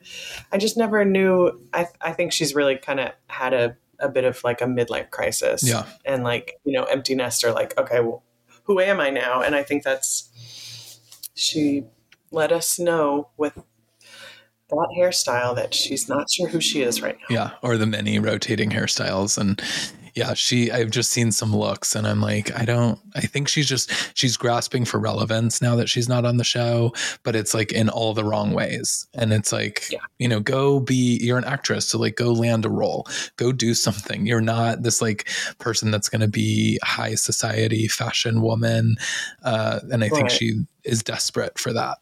I 0.51 0.57
just 0.59 0.77
never 0.77 1.03
knew. 1.03 1.59
I, 1.73 1.87
I 1.99 2.13
think 2.13 2.31
she's 2.33 2.53
really 2.55 2.77
kind 2.77 2.99
of 2.99 3.11
had 3.27 3.53
a, 3.53 3.75
a 3.99 4.07
bit 4.09 4.23
of 4.23 4.43
like 4.43 4.61
a 4.61 4.65
midlife 4.65 5.09
crisis 5.09 5.67
Yeah. 5.67 5.85
and 6.05 6.23
like, 6.23 6.53
you 6.63 6.73
know, 6.77 6.83
empty 6.85 7.15
nester, 7.15 7.51
like, 7.51 7.77
okay, 7.79 7.99
well, 7.99 8.23
who 8.63 8.79
am 8.79 8.99
I 8.99 9.09
now? 9.09 9.41
And 9.41 9.55
I 9.55 9.63
think 9.63 9.83
that's, 9.83 10.30
she 11.41 11.83
let 12.31 12.51
us 12.51 12.79
know 12.79 13.29
with 13.37 13.55
that 13.55 14.87
hairstyle 14.97 15.55
that 15.55 15.73
she's 15.73 16.07
not 16.07 16.29
sure 16.31 16.47
who 16.47 16.61
she 16.61 16.81
is 16.81 17.01
right 17.01 17.17
now. 17.29 17.35
Yeah, 17.35 17.51
or 17.61 17.77
the 17.77 17.85
many 17.85 18.19
rotating 18.19 18.69
hairstyles 18.69 19.37
and 19.37 19.61
yeah, 20.13 20.33
she 20.33 20.69
I've 20.71 20.91
just 20.91 21.11
seen 21.11 21.31
some 21.31 21.55
looks 21.55 21.95
and 21.95 22.05
I'm 22.05 22.19
like, 22.21 22.57
I 22.57 22.65
don't 22.65 22.99
I 23.15 23.21
think 23.21 23.47
she's 23.47 23.67
just 23.67 24.17
she's 24.17 24.35
grasping 24.37 24.83
for 24.85 24.99
relevance 24.99 25.61
now 25.61 25.75
that 25.77 25.87
she's 25.89 26.09
not 26.09 26.25
on 26.25 26.35
the 26.37 26.43
show, 26.43 26.93
but 27.23 27.35
it's 27.35 27.53
like 27.53 27.71
in 27.71 27.87
all 27.89 28.13
the 28.13 28.25
wrong 28.25 28.51
ways. 28.51 29.07
And 29.13 29.31
it's 29.31 29.51
like, 29.53 29.85
Yeah. 29.89 29.99
you 30.19 30.27
know, 30.27 30.39
go 30.41 30.79
be 30.81 31.17
you're 31.21 31.37
an 31.37 31.45
actress, 31.45 31.87
so 31.87 31.97
like 31.97 32.15
go 32.15 32.31
land 32.33 32.65
a 32.65 32.69
role. 32.69 33.07
Go 33.37 33.51
do 33.53 33.73
something. 33.73 34.25
You're 34.25 34.41
not 34.41 34.83
this 34.83 35.01
like 35.01 35.29
person 35.59 35.91
that's 35.91 36.09
going 36.09 36.21
to 36.21 36.27
be 36.27 36.77
high 36.83 37.15
society 37.15 37.87
fashion 37.87 38.41
woman. 38.41 38.95
Uh 39.43 39.79
and 39.91 40.03
I 40.03 40.09
think 40.09 40.29
she 40.29 40.65
is 40.83 41.03
desperate 41.03 41.57
for 41.59 41.73
that. 41.73 41.97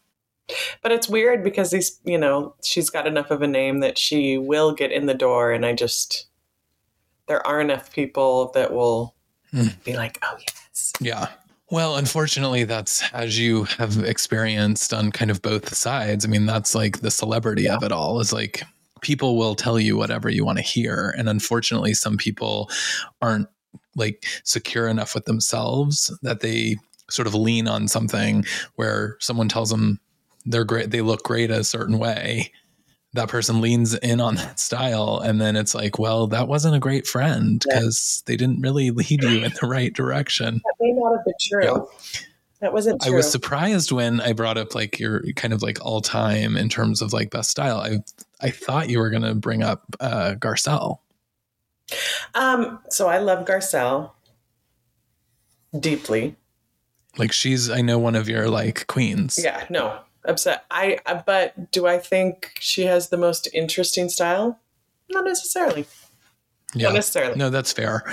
But 0.82 0.90
it's 0.92 1.08
weird 1.08 1.44
because 1.44 1.70
these, 1.70 2.00
you 2.04 2.18
know, 2.18 2.54
she's 2.64 2.90
got 2.90 3.06
enough 3.06 3.30
of 3.30 3.40
a 3.42 3.46
name 3.46 3.80
that 3.80 3.96
she 3.98 4.36
will 4.36 4.72
get 4.72 4.90
in 4.90 5.06
the 5.06 5.14
door. 5.14 5.52
And 5.52 5.64
I 5.64 5.74
just, 5.74 6.26
there 7.28 7.46
are 7.46 7.60
enough 7.60 7.92
people 7.92 8.50
that 8.54 8.72
will 8.72 9.14
Hmm. 9.52 9.68
be 9.84 9.96
like, 9.96 10.18
oh, 10.22 10.36
yes. 10.38 10.92
Yeah. 11.00 11.26
Well, 11.72 11.96
unfortunately, 11.96 12.64
that's 12.64 13.02
as 13.12 13.38
you 13.38 13.64
have 13.78 13.98
experienced 14.04 14.92
on 14.94 15.10
kind 15.12 15.30
of 15.30 15.42
both 15.42 15.74
sides. 15.74 16.24
I 16.24 16.28
mean, 16.28 16.46
that's 16.46 16.74
like 16.74 17.00
the 17.00 17.10
celebrity 17.10 17.68
of 17.68 17.82
it 17.82 17.92
all 17.92 18.20
is 18.20 18.32
like 18.32 18.62
people 19.00 19.36
will 19.36 19.54
tell 19.54 19.78
you 19.78 19.96
whatever 19.96 20.28
you 20.28 20.44
want 20.44 20.58
to 20.58 20.64
hear. 20.64 21.14
And 21.16 21.28
unfortunately, 21.28 21.94
some 21.94 22.16
people 22.16 22.70
aren't 23.22 23.48
like 23.96 24.24
secure 24.44 24.88
enough 24.88 25.14
with 25.14 25.24
themselves 25.24 26.16
that 26.22 26.40
they 26.40 26.76
sort 27.10 27.26
of 27.28 27.34
lean 27.34 27.68
on 27.68 27.88
something 27.88 28.44
where 28.76 29.16
someone 29.20 29.48
tells 29.48 29.70
them 29.70 30.00
they're 30.46 30.64
great, 30.64 30.90
they 30.90 31.00
look 31.02 31.22
great 31.22 31.50
a 31.50 31.64
certain 31.64 31.98
way. 31.98 32.52
That 33.12 33.28
person 33.28 33.60
leans 33.60 33.94
in 33.94 34.20
on 34.20 34.34
that 34.36 34.60
style. 34.60 35.18
And 35.18 35.40
then 35.40 35.56
it's 35.56 35.74
like, 35.74 35.98
well, 35.98 36.26
that 36.28 36.48
wasn't 36.48 36.76
a 36.76 36.78
great 36.80 37.06
friend 37.06 37.62
Yeah. 37.68 37.80
because 37.80 38.22
they 38.26 38.36
didn't 38.36 38.60
really 38.62 38.90
lead 38.90 39.22
you 39.22 39.44
in 39.44 39.52
the 39.60 39.66
right 39.66 39.92
direction. 39.92 40.60
That 40.64 40.74
may 40.80 40.92
not 40.92 41.16
have 41.16 41.24
been 41.24 41.34
true. 41.40 41.88
Yeah. 42.14 42.20
That 42.60 42.72
wasn't 42.74 43.06
I 43.06 43.10
was 43.10 43.30
surprised 43.30 43.90
when 43.90 44.20
I 44.20 44.34
brought 44.34 44.58
up 44.58 44.74
like 44.74 44.98
your 45.00 45.22
kind 45.34 45.54
of 45.54 45.62
like 45.62 45.78
all 45.82 46.02
time 46.02 46.58
in 46.58 46.68
terms 46.68 47.00
of 47.00 47.10
like 47.14 47.30
best 47.30 47.48
style. 47.50 47.78
I 47.78 48.00
I 48.42 48.50
thought 48.50 48.90
you 48.90 48.98
were 48.98 49.08
gonna 49.08 49.34
bring 49.34 49.62
up 49.62 49.82
uh 49.98 50.34
Garcelle. 50.38 50.98
um, 52.34 52.78
so 52.90 53.08
I 53.08 53.16
love 53.16 53.46
Garcelle 53.46 54.10
deeply. 55.78 56.36
Like 57.18 57.32
she's 57.32 57.70
I 57.70 57.80
know 57.80 57.98
one 57.98 58.14
of 58.14 58.28
your 58.28 58.48
like 58.48 58.86
queens. 58.86 59.38
Yeah, 59.42 59.64
no, 59.68 59.98
upset. 60.24 60.64
I, 60.70 60.98
but 61.26 61.70
do 61.70 61.86
I 61.86 61.98
think 61.98 62.52
she 62.60 62.82
has 62.82 63.08
the 63.08 63.16
most 63.16 63.48
interesting 63.52 64.08
style? 64.08 64.58
Not 65.10 65.24
necessarily. 65.24 65.86
Yeah. 66.74 66.88
Not 66.88 66.94
necessarily. 66.94 67.36
No, 67.36 67.50
that's 67.50 67.72
fair. 67.72 68.04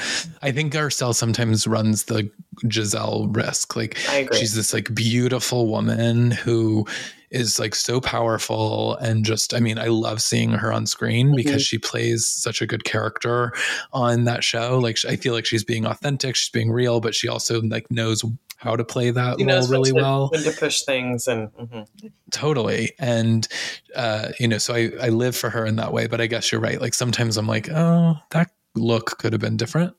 I 0.42 0.52
think 0.52 0.74
Garcelle 0.74 1.14
sometimes 1.14 1.68
runs 1.68 2.06
the 2.06 2.32
Gizelle 2.66 3.36
risk. 3.36 3.76
Like 3.76 3.98
she's 4.34 4.56
this 4.56 4.74
like 4.74 4.94
beautiful 4.96 5.68
woman 5.68 6.32
who 6.32 6.88
is 7.30 7.60
like 7.60 7.76
so 7.76 8.00
powerful 8.00 8.96
and 8.98 9.26
just 9.26 9.54
I 9.54 9.60
mean 9.60 9.78
I 9.78 9.88
love 9.88 10.22
seeing 10.22 10.52
her 10.52 10.72
on 10.72 10.86
screen 10.86 11.28
Mm-hmm. 11.28 11.36
because 11.36 11.62
she 11.62 11.78
plays 11.78 12.26
such 12.26 12.62
a 12.62 12.68
good 12.68 12.84
character 12.84 13.52
on 13.94 14.24
that 14.26 14.44
show 14.44 14.80
like 14.80 14.98
I 15.08 15.16
feel 15.18 15.34
like 15.34 15.46
she's 15.46 15.64
being 15.64 15.86
authentic 15.86 16.36
she's 16.36 16.50
being 16.50 16.72
real 16.72 17.00
but 17.02 17.14
she 17.16 17.28
also 17.28 17.62
like 17.62 17.90
knows 17.92 18.24
how 18.58 18.76
to 18.76 18.84
play 18.84 19.12
that 19.12 19.38
She 19.40 19.46
role 19.46 19.68
really 19.68 19.92
to- 19.92 19.96
well 19.96 20.30
when 20.30 20.42
to 20.44 20.52
push 20.52 20.84
things 20.84 21.28
and 21.28 21.52
mhm. 21.54 21.86
totally 22.32 22.94
and 23.00 23.48
uh 23.96 24.30
you 24.40 24.48
know 24.48 24.58
so 24.58 24.74
I 24.74 24.92
I 25.02 25.10
live 25.10 25.36
for 25.36 25.50
her 25.50 25.66
in 25.66 25.76
that 25.76 25.92
way 25.94 26.08
but 26.08 26.22
I 26.22 26.28
guess 26.28 26.52
you're 26.52 26.62
right 26.62 26.80
like 26.82 26.94
sometimes 26.94 27.38
I'm 27.38 27.48
like 27.48 27.70
oh 27.70 28.16
that 28.32 28.52
look 28.76 29.18
could 29.20 29.34
have 29.34 29.42
been 29.42 29.58
different 29.58 29.94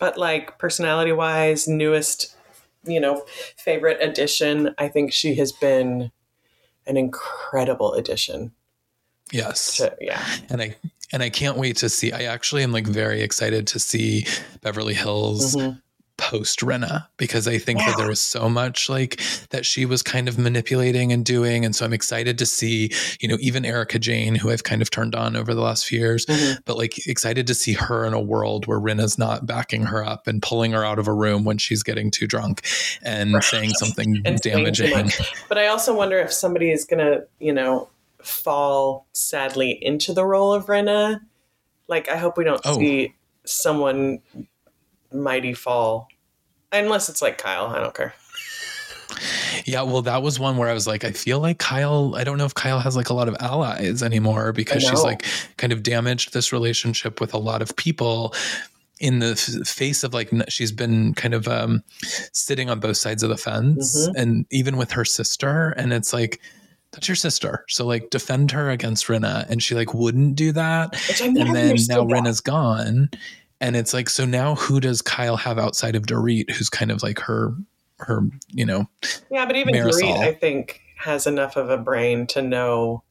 but 0.00 0.18
like 0.18 0.58
personality 0.58 1.12
wise, 1.12 1.66
newest, 1.68 2.34
you 2.84 3.00
know, 3.00 3.24
favorite 3.56 3.98
addition. 4.02 4.74
I 4.76 4.88
think 4.88 5.12
she 5.12 5.36
has 5.36 5.52
been 5.52 6.10
an 6.86 6.96
incredible 6.96 7.94
addition. 7.94 8.52
yes 9.32 9.80
yeah, 10.00 10.24
and 10.50 10.60
I 10.62 10.76
and 11.12 11.22
I 11.22 11.30
can't 11.30 11.56
wait 11.56 11.76
to 11.78 11.88
see. 11.88 12.12
I 12.12 12.22
actually 12.24 12.62
am 12.62 12.72
like 12.72 12.86
very 12.86 13.20
excited 13.22 13.66
to 13.68 13.78
see 13.78 14.26
Beverly 14.62 14.94
Hills 14.94 15.54
Mhm. 15.54 15.80
Post 16.16 16.60
Rinna 16.60 17.06
because 17.16 17.48
I 17.48 17.58
think 17.58 17.80
Yeah. 17.80 17.86
that 17.90 17.96
there 17.98 18.08
was 18.08 18.20
so 18.20 18.48
much 18.48 18.88
like 18.88 19.20
that 19.50 19.66
she 19.66 19.84
was 19.84 20.02
kind 20.02 20.28
of 20.28 20.38
manipulating 20.38 21.12
and 21.12 21.24
doing. 21.24 21.64
And 21.64 21.74
so 21.74 21.84
I'm 21.84 21.92
excited 21.92 22.38
to 22.38 22.46
see, 22.46 22.92
you 23.20 23.28
know, 23.28 23.36
even 23.40 23.64
Erika 23.64 23.98
Jayne, 23.98 24.36
who 24.36 24.50
I've 24.50 24.62
kind 24.62 24.80
of 24.80 24.90
turned 24.90 25.14
on 25.14 25.34
over 25.36 25.54
the 25.54 25.60
last 25.60 25.86
few 25.86 25.98
years, 25.98 26.24
Mhm. 26.26 26.58
but 26.64 26.76
like 26.78 27.06
excited 27.08 27.46
to 27.48 27.54
see 27.54 27.72
her 27.72 28.04
in 28.06 28.12
a 28.12 28.20
world 28.20 28.66
where 28.66 28.78
Rinna's 28.78 29.18
not 29.18 29.44
backing 29.46 29.82
her 29.86 30.04
up 30.04 30.26
and 30.26 30.40
pulling 30.40 30.72
her 30.72 30.84
out 30.84 30.98
of 30.98 31.08
a 31.08 31.12
room 31.12 31.44
when 31.44 31.58
she's 31.58 31.82
getting 31.82 32.10
too 32.10 32.26
drunk 32.26 32.62
and 33.02 33.34
Right. 33.34 33.44
saying 33.44 33.70
something 33.74 34.20
And 34.24 34.40
damaging. 34.40 35.10
But 35.48 35.58
I 35.58 35.66
also 35.66 35.94
wonder 35.94 36.18
if 36.20 36.32
somebody 36.32 36.70
is 36.70 36.84
going 36.84 37.00
to, 37.04 37.24
you 37.40 37.52
know, 37.52 37.88
fall 38.22 39.06
sadly 39.12 39.72
into 39.82 40.12
the 40.12 40.24
role 40.24 40.52
of 40.54 40.66
Rinna. 40.66 41.20
Like, 41.88 42.08
I 42.08 42.16
hope 42.16 42.38
we 42.38 42.44
don't 42.44 42.60
Oh. 42.64 42.78
see 42.78 43.14
someone 43.44 44.20
mighty 45.14 45.54
fall. 45.54 46.08
Unless 46.72 47.08
it's 47.08 47.22
like 47.22 47.38
Kyle. 47.38 47.66
I 47.66 47.78
don't 47.80 47.94
care. 47.94 48.14
Yeah, 49.64 49.82
well, 49.82 50.02
that 50.02 50.22
was 50.22 50.40
one 50.40 50.56
where 50.56 50.68
I 50.68 50.74
was 50.74 50.86
like, 50.86 51.04
I 51.04 51.12
feel 51.12 51.38
like 51.38 51.58
Kyle, 51.58 52.14
I 52.16 52.24
don't 52.24 52.36
know 52.36 52.44
if 52.44 52.54
Kyle 52.54 52.80
has 52.80 52.96
like 52.96 53.10
a 53.10 53.14
lot 53.14 53.28
of 53.28 53.36
allies 53.40 54.02
anymore 54.02 54.52
because 54.52 54.82
she's 54.82 55.02
like 55.02 55.24
kind 55.56 55.72
of 55.72 55.82
damaged 55.82 56.32
this 56.34 56.52
relationship 56.52 57.20
with 57.20 57.32
a 57.32 57.38
lot 57.38 57.62
of 57.62 57.74
people 57.76 58.34
in 59.00 59.20
the 59.20 59.30
f- 59.30 59.66
face 59.68 60.02
of 60.04 60.12
like 60.14 60.30
she's 60.48 60.72
been 60.72 61.14
kind 61.14 61.34
of 61.34 61.48
um 61.48 61.82
sitting 62.32 62.70
on 62.70 62.78
both 62.80 62.96
sides 62.96 63.22
of 63.22 63.28
the 63.28 63.36
fence 63.36 63.96
Mhm. 64.08 64.12
and 64.16 64.46
even 64.50 64.76
with 64.76 64.92
her 64.92 65.04
sister 65.04 65.70
and 65.76 65.92
it's 65.92 66.12
like 66.12 66.40
that's 66.92 67.08
your 67.08 67.16
sister 67.16 67.64
so 67.68 67.84
like 67.84 68.10
defend 68.10 68.52
her 68.52 68.70
against 68.70 69.06
Rinna 69.08 69.48
and 69.50 69.60
she 69.62 69.74
like 69.74 69.94
wouldn't 69.94 70.36
do 70.36 70.52
that 70.52 70.92
Which 71.08 71.20
I 71.22 71.26
never 71.26 71.48
and 71.48 71.56
then 71.56 71.76
now 71.88 72.04
that. 72.04 72.14
Rinna's 72.14 72.40
gone 72.40 73.10
and 73.60 73.76
it's 73.76 73.94
like 73.94 74.08
so 74.08 74.24
now 74.24 74.54
who 74.54 74.80
does 74.80 75.02
Kyle 75.02 75.36
have 75.36 75.58
outside 75.58 75.96
of 75.96 76.06
Dorit 76.06 76.50
who's 76.50 76.68
kind 76.68 76.90
of 76.90 77.02
like 77.02 77.18
her 77.20 77.54
her 77.98 78.22
you 78.48 78.66
know 78.66 78.88
Yeah, 79.30 79.46
but 79.46 79.56
even 79.56 79.74
Marisol. 79.74 80.16
Dorit, 80.16 80.18
I 80.18 80.32
think, 80.32 80.80
has 80.96 81.26
enough 81.26 81.56
of 81.56 81.70
a 81.70 81.76
brain 81.76 82.26
to 82.28 82.42
know 82.42 83.02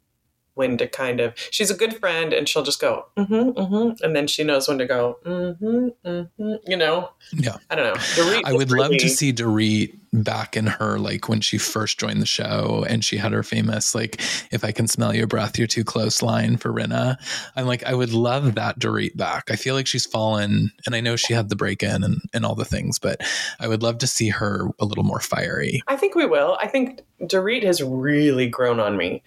when 0.55 0.77
to 0.77 0.87
kind 0.87 1.19
of. 1.19 1.33
She's 1.51 1.71
a 1.71 1.75
good 1.75 1.97
friend, 1.97 2.33
and 2.33 2.47
she'll 2.47 2.63
just 2.63 2.81
go, 2.81 3.07
mm-hmm, 3.17 3.33
mm-hmm, 3.33 4.03
and 4.03 4.15
then 4.15 4.27
she 4.27 4.43
knows 4.43 4.67
when 4.67 4.77
to 4.77 4.85
go, 4.85 5.17
mm-hmm, 5.25 5.89
mm-hmm. 6.05 6.53
You 6.67 6.77
know, 6.77 7.09
Yeah. 7.33 7.57
I 7.69 7.75
don't 7.75 7.85
know. 7.85 7.99
Dorit 7.99 8.41
I 8.45 8.53
would 8.53 8.71
love 8.71 8.91
to 8.91 9.09
see 9.09 9.33
Dorit 9.33 9.97
back 10.13 10.55
in 10.55 10.67
her 10.67 10.99
like 10.99 11.27
when 11.27 11.41
she 11.41 11.57
first 11.57 11.99
joined 11.99 12.21
the 12.21 12.25
show 12.25 12.85
and 12.87 13.03
she 13.03 13.17
had 13.17 13.31
her 13.31 13.41
famous 13.41 13.95
like 13.95 14.21
if 14.51 14.63
I 14.63 14.71
can 14.71 14.87
smell 14.87 15.15
your 15.15 15.25
breath 15.25 15.57
you're 15.57 15.65
too 15.65 15.83
close 15.83 16.21
line 16.21 16.57
for 16.57 16.71
Rinna. 16.71 17.17
I'm 17.55 17.65
like 17.65 17.83
I 17.83 17.95
would 17.95 18.13
love 18.13 18.53
that 18.55 18.77
Dorit 18.79 19.17
back. 19.17 19.49
I 19.49 19.55
feel 19.55 19.73
like 19.73 19.87
she's 19.87 20.05
fallen 20.05 20.71
and 20.85 20.95
I 20.95 21.01
know 21.01 21.15
she 21.15 21.33
had 21.33 21.49
the 21.49 21.55
break 21.55 21.81
in 21.81 22.03
and, 22.03 22.21
and 22.31 22.45
all 22.45 22.53
the 22.53 22.63
things, 22.63 22.99
but 22.99 23.21
I 23.59 23.67
would 23.67 23.81
love 23.81 23.97
to 23.99 24.07
see 24.07 24.29
her 24.29 24.69
a 24.79 24.85
little 24.85 25.03
more 25.03 25.19
fiery. 25.19 25.81
I 25.87 25.95
think 25.95 26.13
we 26.13 26.27
will. 26.27 26.57
I 26.61 26.67
think 26.67 27.01
Dorit 27.21 27.63
has 27.63 27.81
really 27.81 28.47
grown 28.47 28.79
on 28.79 28.97
me. 28.97 29.23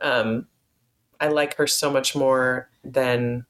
Um, 0.00 0.46
I 1.20 1.28
like 1.28 1.56
her 1.56 1.66
so 1.66 1.90
much 1.90 2.16
more 2.16 2.70
than 2.82 3.46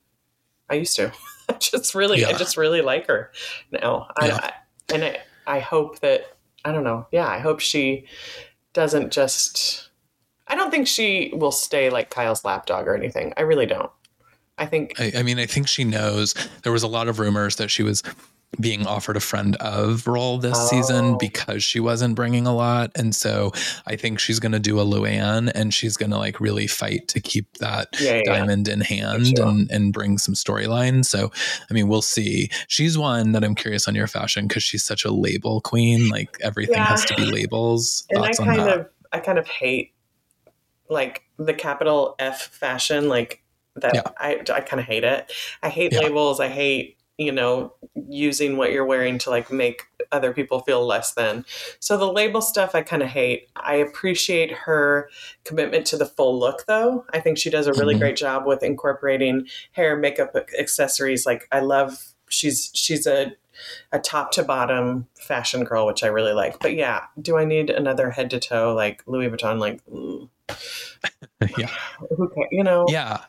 I 0.68 0.74
used 0.74 0.96
to. 0.96 1.12
I 1.48 1.54
just 1.54 1.94
really, 1.94 2.24
I 2.24 2.32
just 2.32 2.56
really 2.56 2.82
like 2.82 3.06
her 3.06 3.32
now. 3.70 4.08
I, 4.18 4.28
Yeah. 4.28 4.38
I, 4.42 4.52
and 4.94 5.04
I, 5.04 5.20
I 5.46 5.60
hope 5.60 6.00
that 6.00 6.36
I 6.64 6.72
don't 6.72 6.84
know. 6.84 7.06
Yeah, 7.10 7.26
I 7.26 7.38
hope 7.38 7.60
she 7.60 8.06
doesn't 8.72 9.12
just. 9.12 9.88
I 10.46 10.56
don't 10.56 10.70
think 10.70 10.88
she 10.88 11.30
will 11.32 11.52
stay 11.52 11.90
like 11.90 12.10
Kyle's 12.10 12.44
lapdog 12.44 12.88
or 12.88 12.94
anything. 12.94 13.32
I 13.36 13.42
really 13.42 13.66
don't. 13.66 13.90
I 14.58 14.66
think 14.66 15.00
I, 15.00 15.12
I 15.16 15.22
mean, 15.22 15.38
I 15.38 15.46
think 15.46 15.68
she 15.68 15.84
knows 15.84 16.34
there 16.62 16.72
was 16.72 16.82
a 16.82 16.88
lot 16.88 17.08
of 17.08 17.18
rumors 17.18 17.56
that 17.56 17.70
she 17.70 17.82
was 17.82 18.02
being 18.58 18.84
offered 18.86 19.16
a 19.16 19.20
friend 19.20 19.54
of 19.56 20.06
role 20.08 20.36
this 20.38 20.56
Oh. 20.58 20.66
season 20.66 21.16
because 21.18 21.62
she 21.62 21.78
wasn't 21.78 22.16
bringing 22.16 22.46
a 22.48 22.54
lot. 22.54 22.90
And 22.96 23.14
so 23.14 23.52
I 23.86 23.94
think 23.94 24.18
she's 24.18 24.40
going 24.40 24.50
to 24.52 24.58
do 24.58 24.80
a 24.80 24.84
Luann 24.84 25.52
and 25.54 25.72
she's 25.72 25.96
going 25.96 26.10
to 26.10 26.18
like 26.18 26.40
really 26.40 26.66
fight 26.66 27.06
to 27.08 27.20
keep 27.20 27.58
that 27.58 27.88
Yeah, 28.00 28.10
yeah, 28.16 28.22
yeah. 28.26 28.32
diamond 28.38 28.66
in 28.66 28.80
hand 28.80 29.28
Sure. 29.36 29.46
and, 29.46 29.70
and 29.70 29.92
bring 29.92 30.18
some 30.18 30.34
storyline. 30.34 31.04
So, 31.04 31.30
I 31.70 31.74
mean, 31.74 31.86
we'll 31.86 32.02
see. 32.02 32.50
She's 32.66 32.98
one 32.98 33.32
that 33.32 33.44
I'm 33.44 33.54
curious 33.54 33.86
on 33.86 33.94
your 33.94 34.08
fashion 34.08 34.48
because 34.48 34.64
she's 34.64 34.82
such 34.84 35.04
a 35.04 35.12
label 35.12 35.60
queen. 35.60 36.08
Like 36.08 36.36
everything 36.42 36.74
Yeah. 36.74 36.86
has 36.86 37.04
to 37.04 37.14
be 37.14 37.26
labels. 37.26 38.04
and 38.10 38.18
I 38.18 38.26
Thoughts 38.26 38.40
on 38.40 38.46
kind 38.46 38.60
of 38.68 38.86
I 39.12 39.20
kind 39.20 39.38
of 39.38 39.46
hate 39.46 39.92
like 40.88 41.22
the 41.38 41.54
capital 41.54 42.16
F 42.18 42.42
fashion 42.48 43.08
like 43.08 43.42
that 43.76 43.94
Yeah. 43.94 44.02
I 44.18 44.40
I 44.52 44.60
kind 44.60 44.80
of 44.80 44.86
hate 44.86 45.04
it. 45.04 45.32
I 45.62 45.68
hate 45.68 45.92
Yeah. 45.92 46.00
labels. 46.00 46.40
I 46.40 46.48
hate, 46.48 46.96
you 47.20 47.30
know, 47.30 47.74
using 48.08 48.56
what 48.56 48.72
you're 48.72 48.86
wearing 48.86 49.18
to 49.18 49.28
like 49.28 49.52
make 49.52 49.82
other 50.10 50.32
people 50.32 50.60
feel 50.60 50.86
less 50.86 51.12
than. 51.12 51.44
So 51.78 51.98
the 51.98 52.10
label 52.10 52.40
stuff 52.40 52.74
I 52.74 52.80
kind 52.80 53.02
of 53.02 53.10
hate. 53.10 53.48
I 53.56 53.74
appreciate 53.74 54.50
her 54.50 55.10
commitment 55.44 55.86
to 55.88 55.98
the 55.98 56.06
full 56.06 56.38
look 56.40 56.64
though. 56.66 57.04
I 57.12 57.20
think 57.20 57.36
she 57.36 57.50
does 57.50 57.66
a 57.66 57.74
really 57.74 57.94
Mhm. 57.94 57.98
great 57.98 58.16
job 58.16 58.46
with 58.46 58.62
incorporating 58.62 59.46
hair, 59.72 59.96
makeup, 59.98 60.34
accessories. 60.58 61.26
Like 61.26 61.46
I 61.52 61.60
love 61.60 62.14
she's 62.30 62.70
she's 62.74 63.06
a 63.06 63.32
a 63.92 63.98
top 63.98 64.32
to 64.32 64.42
bottom 64.42 65.06
fashion 65.20 65.64
girl, 65.64 65.84
which 65.84 66.02
I 66.02 66.06
really 66.06 66.32
like. 66.32 66.58
But 66.60 66.74
yeah, 66.74 67.02
do 67.20 67.36
I 67.36 67.44
need 67.44 67.68
another 67.68 68.08
head 68.10 68.30
to 68.30 68.40
toe 68.40 68.74
like 68.74 69.02
Louis 69.06 69.28
Vuitton? 69.28 69.58
Like, 69.60 69.84
mm, 69.84 70.30
yeah. 71.58 71.66
ca- 71.98 72.48
you 72.50 72.64
know? 72.64 72.86
Yeah. 72.88 73.20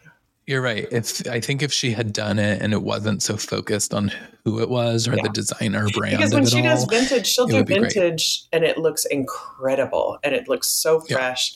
You're 0.52 0.62
right. 0.62 0.86
If 0.92 1.26
I 1.30 1.40
think 1.40 1.64
if 1.64 1.72
she 1.72 1.92
had 1.94 2.12
done 2.12 2.38
it 2.38 2.62
and 2.62 2.74
it 2.74 2.82
wasn't 2.84 3.24
so 3.24 3.38
focused 3.38 3.94
on 3.94 4.12
who 4.44 4.60
it 4.60 4.70
was 4.70 5.08
or 5.08 5.16
Yeah. 5.16 5.24
the 5.24 5.30
designer 5.30 5.88
brand 5.94 6.18
Because 6.18 6.34
when 6.34 6.46
she 6.46 6.62
does 6.62 6.84
vintage, 6.84 7.26
she'll 7.26 7.48
do 7.48 7.56
would 7.56 7.68
be 7.68 7.78
great. 7.80 7.94
vintage, 7.94 8.44
and 8.52 8.66
it 8.66 8.78
looks 8.78 9.06
incredible, 9.06 10.20
and 10.26 10.36
it 10.36 10.50
looks 10.50 10.68
so 10.68 11.02
Yeah. 11.08 11.16
fresh. 11.16 11.54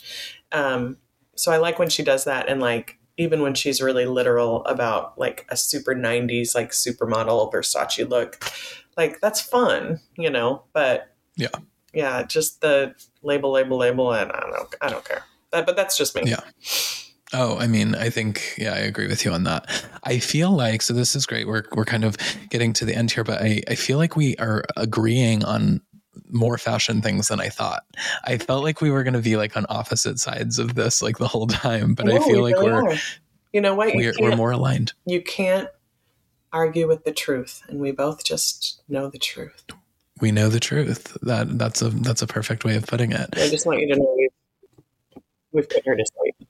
Um, 0.54 0.96
so 1.36 1.52
I 1.52 1.58
like 1.58 1.78
when 1.78 1.89
she 1.89 2.04
does 2.04 2.24
that, 2.24 2.48
and 2.48 2.62
like 2.62 2.98
even 3.18 3.41
when 3.41 3.54
she's 3.54 3.82
really 3.82 4.06
literal 4.06 4.64
about 4.64 5.20
like 5.20 5.46
a 5.50 5.58
super 5.58 5.93
'90s 5.93 6.56
like 6.56 6.72
supermodel 6.72 7.52
Versace 7.52 8.08
look, 8.10 8.50
like 8.96 9.20
that's 9.20 9.41
fun, 9.41 10.00
you 10.18 10.30
know. 10.30 10.64
But 10.72 11.14
Yeah. 11.36 11.50
yeah, 11.93 12.24
just 12.24 12.62
the 12.62 12.96
label, 13.24 13.52
label, 13.52 13.76
label, 13.78 14.14
and 14.14 14.32
I 14.32 14.39
don't 14.39 14.76
I 14.80 14.88
don't 14.89 15.04
care. 15.04 15.26
That, 15.52 15.66
but 15.66 15.76
that's 15.76 15.98
just 15.98 16.16
me. 16.16 16.22
Yeah. 16.28 16.39
Oh, 17.34 17.57
I 17.57 17.67
mean, 17.67 17.95
I 17.95 18.09
think 18.09 18.53
yeah, 18.57 18.73
I 18.73 18.80
agree 18.80 19.07
with 19.07 19.26
you 19.26 19.32
on 19.32 19.43
that. 19.43 19.86
I 20.03 20.19
feel 20.19 20.51
like 20.51 20.82
so 20.82 20.93
this 20.93 21.15
is 21.15 21.26
great. 21.26 21.47
We're 21.47 21.63
we're 21.73 21.86
kind 21.86 22.03
of 22.03 22.17
getting 22.49 22.71
to 22.73 22.86
the 22.86 22.95
end 22.95 23.11
here, 23.11 23.23
but 23.23 23.41
I, 23.41 23.61
I 23.67 23.76
feel 23.76 23.97
like 23.97 24.15
we 24.15 24.36
are 24.38 24.63
agreeing 24.78 25.43
on 25.43 25.82
more 26.30 26.57
fashion 26.57 27.01
things 27.01 27.28
than 27.28 27.39
I 27.39 27.49
thought. 27.49 27.84
I 28.26 28.38
felt 28.38 28.63
like 28.63 28.80
we 28.80 28.91
were 28.91 29.03
gonna 29.03 29.21
be 29.21 29.38
like 29.38 29.57
on 29.57 29.65
opposite 29.69 30.19
sides 30.19 30.59
of 30.59 30.76
this 30.76 31.01
like 31.01 31.17
the 31.17 31.28
whole 31.28 31.47
time, 31.65 31.95
but 31.95 32.07
I 32.07 32.19
feel 32.19 32.43
we 32.43 32.53
like 32.53 32.55
really 32.55 32.71
we're 32.71 32.91
are. 32.91 32.97
You 33.53 33.61
know 33.61 33.73
what? 33.73 33.95
We're, 33.95 34.13
we're 34.19 34.36
more 34.36 34.51
aligned. 34.51 34.93
you 35.05 35.21
can't 35.21 35.69
argue 36.51 36.88
with 36.88 37.05
the 37.05 37.11
truth, 37.11 37.63
and 37.67 37.80
we 37.80 37.91
both 37.91 38.23
just 38.23 38.82
know 38.88 39.09
the 39.09 39.17
truth. 39.17 39.63
We 40.21 40.32
know 40.32 40.49
the 40.49 40.59
truth. 40.59 41.17
That 41.21 41.57
that's 41.57 41.82
a 41.82 41.89
that's 41.89 42.21
a 42.21 42.28
perfect 42.28 42.63
way 42.65 42.76
of 42.76 42.86
putting 42.86 43.11
it. 43.11 43.30
I 43.34 43.49
just 43.49 43.65
want 43.65 43.80
you 43.80 43.88
to 43.93 43.99
know 43.99 44.15
we've, 44.17 45.23
we've 45.51 45.69
put 45.69 45.86
her 45.86 45.95
to 45.95 46.05
sleep. 46.05 46.49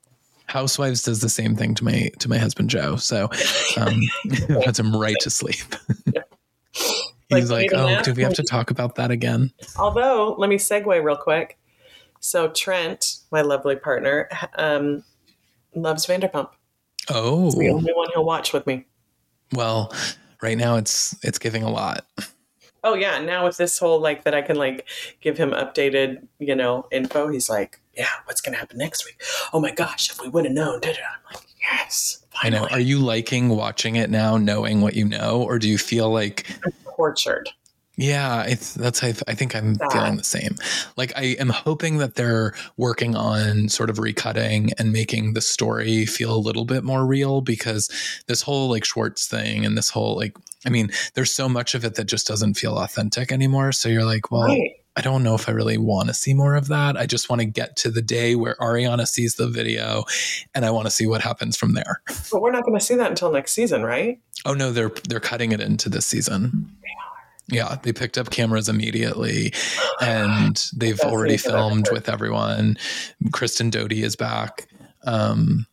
Housewives 0.56 1.04
does 1.04 1.20
the 1.20 1.28
same 1.28 1.54
thing 1.58 1.76
to 1.76 1.84
my 1.84 2.10
to 2.20 2.30
my 2.30 2.38
husband 2.38 2.70
Joe. 2.70 2.96
So 2.96 3.30
um 3.78 4.00
puts 4.64 4.80
him 4.80 4.96
right 4.96 5.18
to 5.20 5.30
sleep. 5.30 5.76
He's 7.30 7.52
Like, 7.52 7.74
like, 7.74 7.74
oh, 7.74 8.02
do 8.04 8.14
we 8.14 8.24
have 8.24 8.36
to 8.36 8.44
talk 8.44 8.72
about 8.72 8.96
that 8.96 9.12
again? 9.12 9.52
Although, 9.78 10.36
let 10.38 10.50
me 10.50 10.56
segue 10.58 11.04
real 11.04 11.18
quick. 11.18 11.58
So 12.22 12.48
Trent, 12.50 13.18
my 13.32 13.42
lovely 13.42 13.76
partner, 13.76 14.30
um, 14.58 15.04
loves 15.76 16.06
Vanderpump. 16.06 16.50
Oh, 17.10 17.48
It's 17.48 17.58
the 17.58 17.70
only 17.70 17.92
one 17.94 18.08
he'll 18.14 18.24
watch 18.24 18.54
with 18.54 18.66
me. 18.66 18.86
well, 19.54 19.94
right 20.42 20.58
now 20.58 20.78
it's 20.78 21.16
it's 21.22 21.38
giving 21.40 21.64
a 21.64 21.70
lot. 21.70 22.06
Oh 22.84 22.94
yeah, 22.94 23.20
now 23.20 23.44
with 23.46 23.58
this 23.58 23.78
whole 23.78 24.00
like 24.00 24.24
that 24.24 24.34
I 24.34 24.42
can 24.42 24.56
like 24.56 24.88
give 25.20 25.38
him 25.38 25.50
updated, 25.52 26.28
you 26.40 26.56
know, 26.56 26.88
info. 26.92 27.28
He's 27.28 27.50
like, 27.50 27.82
yeah, 27.98 28.08
what's 28.26 28.42
gonna 28.42 28.58
happen 28.58 28.78
next 28.78 29.06
week? 29.06 29.22
Oh 29.54 29.60
my 29.60 29.72
gosh, 29.72 30.10
if 30.12 30.22
we 30.22 30.30
would 30.30 30.46
have 30.46 30.54
known, 30.54 30.80
da-da. 30.82 31.00
I'm 31.00 31.34
like, 31.36 31.44
yes, 31.62 32.26
I 32.42 32.50
know. 32.50 32.68
Are 32.68 32.80
you 32.80 33.00
liking 33.00 33.50
watching 33.50 33.96
it 33.96 34.10
now, 34.10 34.38
knowing 34.38 34.82
what 34.82 34.96
you 34.96 35.06
know, 35.06 35.42
or 35.42 35.60
do 35.60 35.70
you 35.70 35.78
feel 35.78 36.10
like, 36.12 36.46
tortured. 36.96 37.50
yeah, 37.98 38.44
it's, 38.44 38.74
that's 38.74 39.04
I, 39.04 39.10
I 39.28 39.36
think 39.36 39.56
I'm 39.56 39.76
Sad. 39.76 39.92
feeling 39.92 40.18
the 40.18 40.24
same. 40.24 40.56
Like 40.98 41.14
I 41.18 41.36
am 41.40 41.50
hoping 41.50 41.98
that 42.00 42.16
they're 42.16 42.54
working 42.78 43.16
on 43.16 43.70
sort 43.70 43.90
of 43.90 43.98
recutting 43.98 44.72
and 44.78 44.92
making 44.92 45.34
the 45.34 45.42
story 45.42 46.06
feel 46.06 46.36
a 46.36 46.38
little 46.38 46.66
bit 46.66 46.84
more 46.84 47.06
real 47.06 47.42
because 47.42 47.90
this 48.28 48.42
whole 48.42 48.70
like 48.70 48.84
Schwartz 48.86 49.28
thing 49.28 49.66
and 49.66 49.78
this 49.78 49.90
whole 49.90 50.16
like, 50.16 50.36
I 50.66 50.70
mean, 50.70 50.90
there's 51.14 51.34
so 51.34 51.48
much 51.48 51.76
of 51.76 51.86
it 51.86 51.96
that 51.96 52.06
just 52.06 52.28
doesn't 52.28 52.56
feel 52.56 52.78
authentic 52.78 53.32
anymore. 53.32 53.72
So 53.72 53.88
you're 53.88 54.04
like, 54.06 54.32
well, 54.32 54.48
right. 54.48 54.72
I 54.98 55.02
don't 55.02 55.24
know 55.24 55.36
if 55.36 55.50
I 55.50 55.52
really 55.52 55.78
want 55.78 56.08
to 56.08 56.14
see 56.14 56.34
more 56.34 56.56
of 56.56 56.68
that. 56.70 56.96
I 56.96 57.06
just 57.06 57.30
want 57.30 57.42
to 57.42 57.46
get 57.46 57.76
to 57.78 57.92
the 57.92 58.02
day 58.02 58.36
where 58.36 58.56
Ariana 58.56 59.08
sees 59.08 59.36
the 59.36 59.48
video 59.48 60.06
and 60.54 60.66
I 60.66 60.72
want 60.72 60.86
to 60.86 60.92
see 60.92 61.06
what 61.06 61.22
happens 61.22 61.58
from 61.58 61.74
there. 61.74 62.02
But 62.32 62.42
we're 62.42 62.52
not 62.52 62.66
gonna 62.66 62.80
see 62.80 62.96
that 62.96 63.10
until 63.10 63.32
next 63.32 63.52
season, 63.52 63.84
right? 63.84 64.20
Oh 64.46 64.54
no, 64.54 64.72
they're 64.72 64.92
they're 65.10 65.20
cutting 65.20 65.52
it 65.52 65.60
into 65.60 65.90
this 65.90 66.06
season. 66.06 66.72
Yeah, 67.48 67.78
they 67.84 67.94
picked 67.94 68.18
up 68.18 68.32
cameras 68.32 68.70
immediately, 68.70 69.54
and 70.02 70.64
they've 70.76 70.98
That's 70.98 71.12
already 71.12 71.38
filmed 71.38 71.90
with 71.92 72.10
everyone. 72.10 72.78
Kristen 73.32 73.70
Doute 73.70 73.94
is 73.94 74.16
back 74.16 74.68
um, 75.06 75.68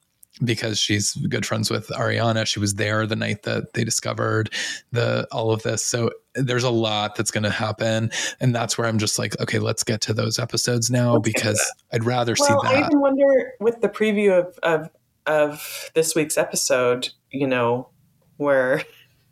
because 0.44 0.78
she's 0.78 1.14
good 1.28 1.44
friends 1.44 1.70
with 1.70 1.88
Ariana. 1.88 2.46
She 2.46 2.58
was 2.58 2.74
there 2.76 3.06
the 3.06 3.16
night 3.16 3.42
that 3.42 3.74
they 3.74 3.84
discovered 3.84 4.52
the 4.90 5.26
all 5.30 5.52
of 5.52 5.62
this. 5.62 5.84
So 5.84 6.10
there's 6.34 6.64
a 6.64 6.70
lot 6.70 7.16
that's 7.16 7.30
going 7.30 7.44
to 7.44 7.50
happen, 7.50 8.10
and 8.40 8.54
that's 8.54 8.78
where 8.78 8.86
I'm 8.86 8.98
just 8.98 9.18
like, 9.18 9.38
okay, 9.40 9.58
let's 9.58 9.84
get 9.84 10.00
to 10.02 10.14
those 10.14 10.38
episodes 10.38 10.90
now 10.90 11.14
Let's 11.14 11.24
because 11.24 11.72
I'd 11.92 12.04
rather 12.04 12.34
Well, 12.38 12.60
see 12.62 12.68
I 12.68 12.72
that. 12.80 12.86
even 12.86 13.00
wonder 13.00 13.52
with 13.60 13.80
the 13.80 13.88
preview 13.88 14.38
of, 14.38 14.58
of 14.62 14.90
of 15.26 15.90
this 15.94 16.14
week's 16.14 16.36
episode, 16.36 17.10
you 17.30 17.46
know, 17.46 17.88
where 18.38 18.82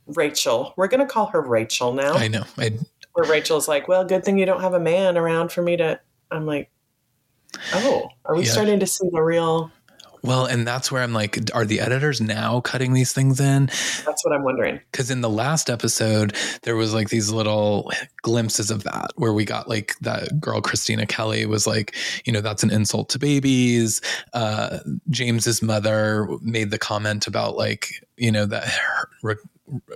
Rachel, 0.06 0.74
we're 0.76 0.86
going 0.88 1.00
to 1.00 1.12
call 1.12 1.26
her 1.26 1.40
Rachel 1.40 1.92
now, 1.92 2.14
I 2.14 2.28
know. 2.28 2.44
I 2.58 2.78
where 3.14 3.28
Rachel's 3.28 3.66
like, 3.66 3.88
"Well, 3.88 4.04
good 4.04 4.24
thing 4.24 4.38
you 4.38 4.46
don't 4.46 4.60
have 4.60 4.74
a 4.74 4.80
man 4.80 5.16
around 5.16 5.50
for 5.50 5.62
me 5.62 5.76
to." 5.78 5.98
I'm 6.30 6.46
like, 6.46 6.70
"Oh, 7.72 8.08
are 8.24 8.36
we 8.36 8.44
Yeah. 8.44 8.50
starting 8.52 8.78
to 8.80 8.86
see 8.86 9.08
the 9.10 9.20
real?" 9.22 9.72
Well, 10.22 10.44
and 10.46 10.66
that's 10.66 10.92
where 10.92 11.02
I'm 11.02 11.12
like, 11.12 11.38
are 11.54 11.64
the 11.64 11.80
editors 11.80 12.20
now 12.20 12.60
cutting 12.60 12.92
these 12.92 13.12
things 13.12 13.40
in? 13.40 13.66
That's 13.66 14.24
what 14.24 14.34
I'm 14.34 14.42
wondering. 14.44 14.80
because 14.90 15.10
in 15.10 15.20
the 15.20 15.28
last 15.30 15.70
episode 15.70 16.36
there 16.62 16.76
was 16.76 16.92
like 16.92 17.08
these 17.08 17.30
little 17.30 17.90
glimpses 18.22 18.70
of 18.70 18.82
that 18.84 19.10
where 19.16 19.32
we 19.32 19.44
got 19.44 19.68
like 19.68 19.94
that 20.00 20.38
girl 20.40 20.60
kristina 20.60 21.08
kelly 21.08 21.46
was 21.46 21.66
like 21.66 21.94
you 22.26 22.32
know 22.32 22.40
that's 22.40 22.62
an 22.62 22.70
insult 22.70 23.08
to 23.08 23.18
babies 23.18 24.00
uh 24.34 24.78
james's 25.08 25.62
mother 25.62 26.28
made 26.42 26.70
the 26.70 26.78
comment 26.78 27.26
about 27.26 27.56
like 27.56 27.88
you 28.16 28.30
know 28.30 28.44
that 28.46 28.64
her, 28.64 29.08
Ra- 29.22 29.34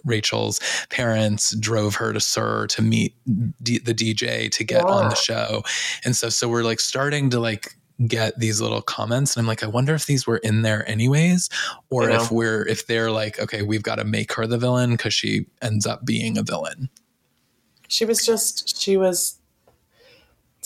rachel's 0.04 0.60
parents 0.90 1.54
drove 1.56 1.96
her 1.96 2.12
to 2.12 2.20
SUR 2.20 2.66
to 2.68 2.82
meet 2.82 3.14
D- 3.62 3.78
the 3.78 3.94
dj 3.94 4.50
to 4.52 4.64
get 4.64 4.84
on 4.84 5.08
the 5.10 5.16
show 5.16 5.62
and 6.04 6.16
so 6.16 6.28
so 6.28 6.48
we're 6.48 6.62
like 6.64 6.80
starting 6.80 7.30
to 7.30 7.40
like 7.40 7.74
get 8.08 8.38
these 8.38 8.60
little 8.60 8.82
comments 8.82 9.36
and 9.36 9.42
i'm 9.42 9.46
like 9.46 9.62
i 9.62 9.66
wonder 9.66 9.94
if 9.94 10.06
these 10.06 10.26
were 10.26 10.38
in 10.38 10.62
there 10.62 10.88
anyways 10.88 11.48
or 11.90 12.10
if 12.10 12.30
we're 12.30 12.66
if 12.66 12.88
they're 12.88 13.10
like 13.10 13.38
okay 13.38 13.62
we've 13.62 13.84
got 13.84 13.96
to 13.96 14.04
make 14.04 14.32
her 14.32 14.46
the 14.46 14.58
villain 14.58 14.92
because 14.92 15.14
she 15.14 15.46
ends 15.62 15.86
up 15.86 16.04
being 16.04 16.36
a 16.36 16.42
villain 16.42 16.90
She 17.88 18.04
was 18.04 18.24
just 18.24 18.76
she 18.80 18.96
was 18.96 19.38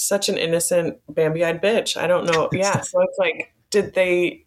such 0.01 0.29
an 0.29 0.39
innocent 0.39 0.99
Bambi-eyed 1.09 1.63
bitch. 1.63 1.97
I 1.97 2.07
don't 2.07 2.25
know. 2.25 2.49
Yeah, 2.53 2.81
so 2.81 3.01
it's 3.03 3.19
like, 3.19 3.53
did 3.71 3.95
they? 3.95 4.45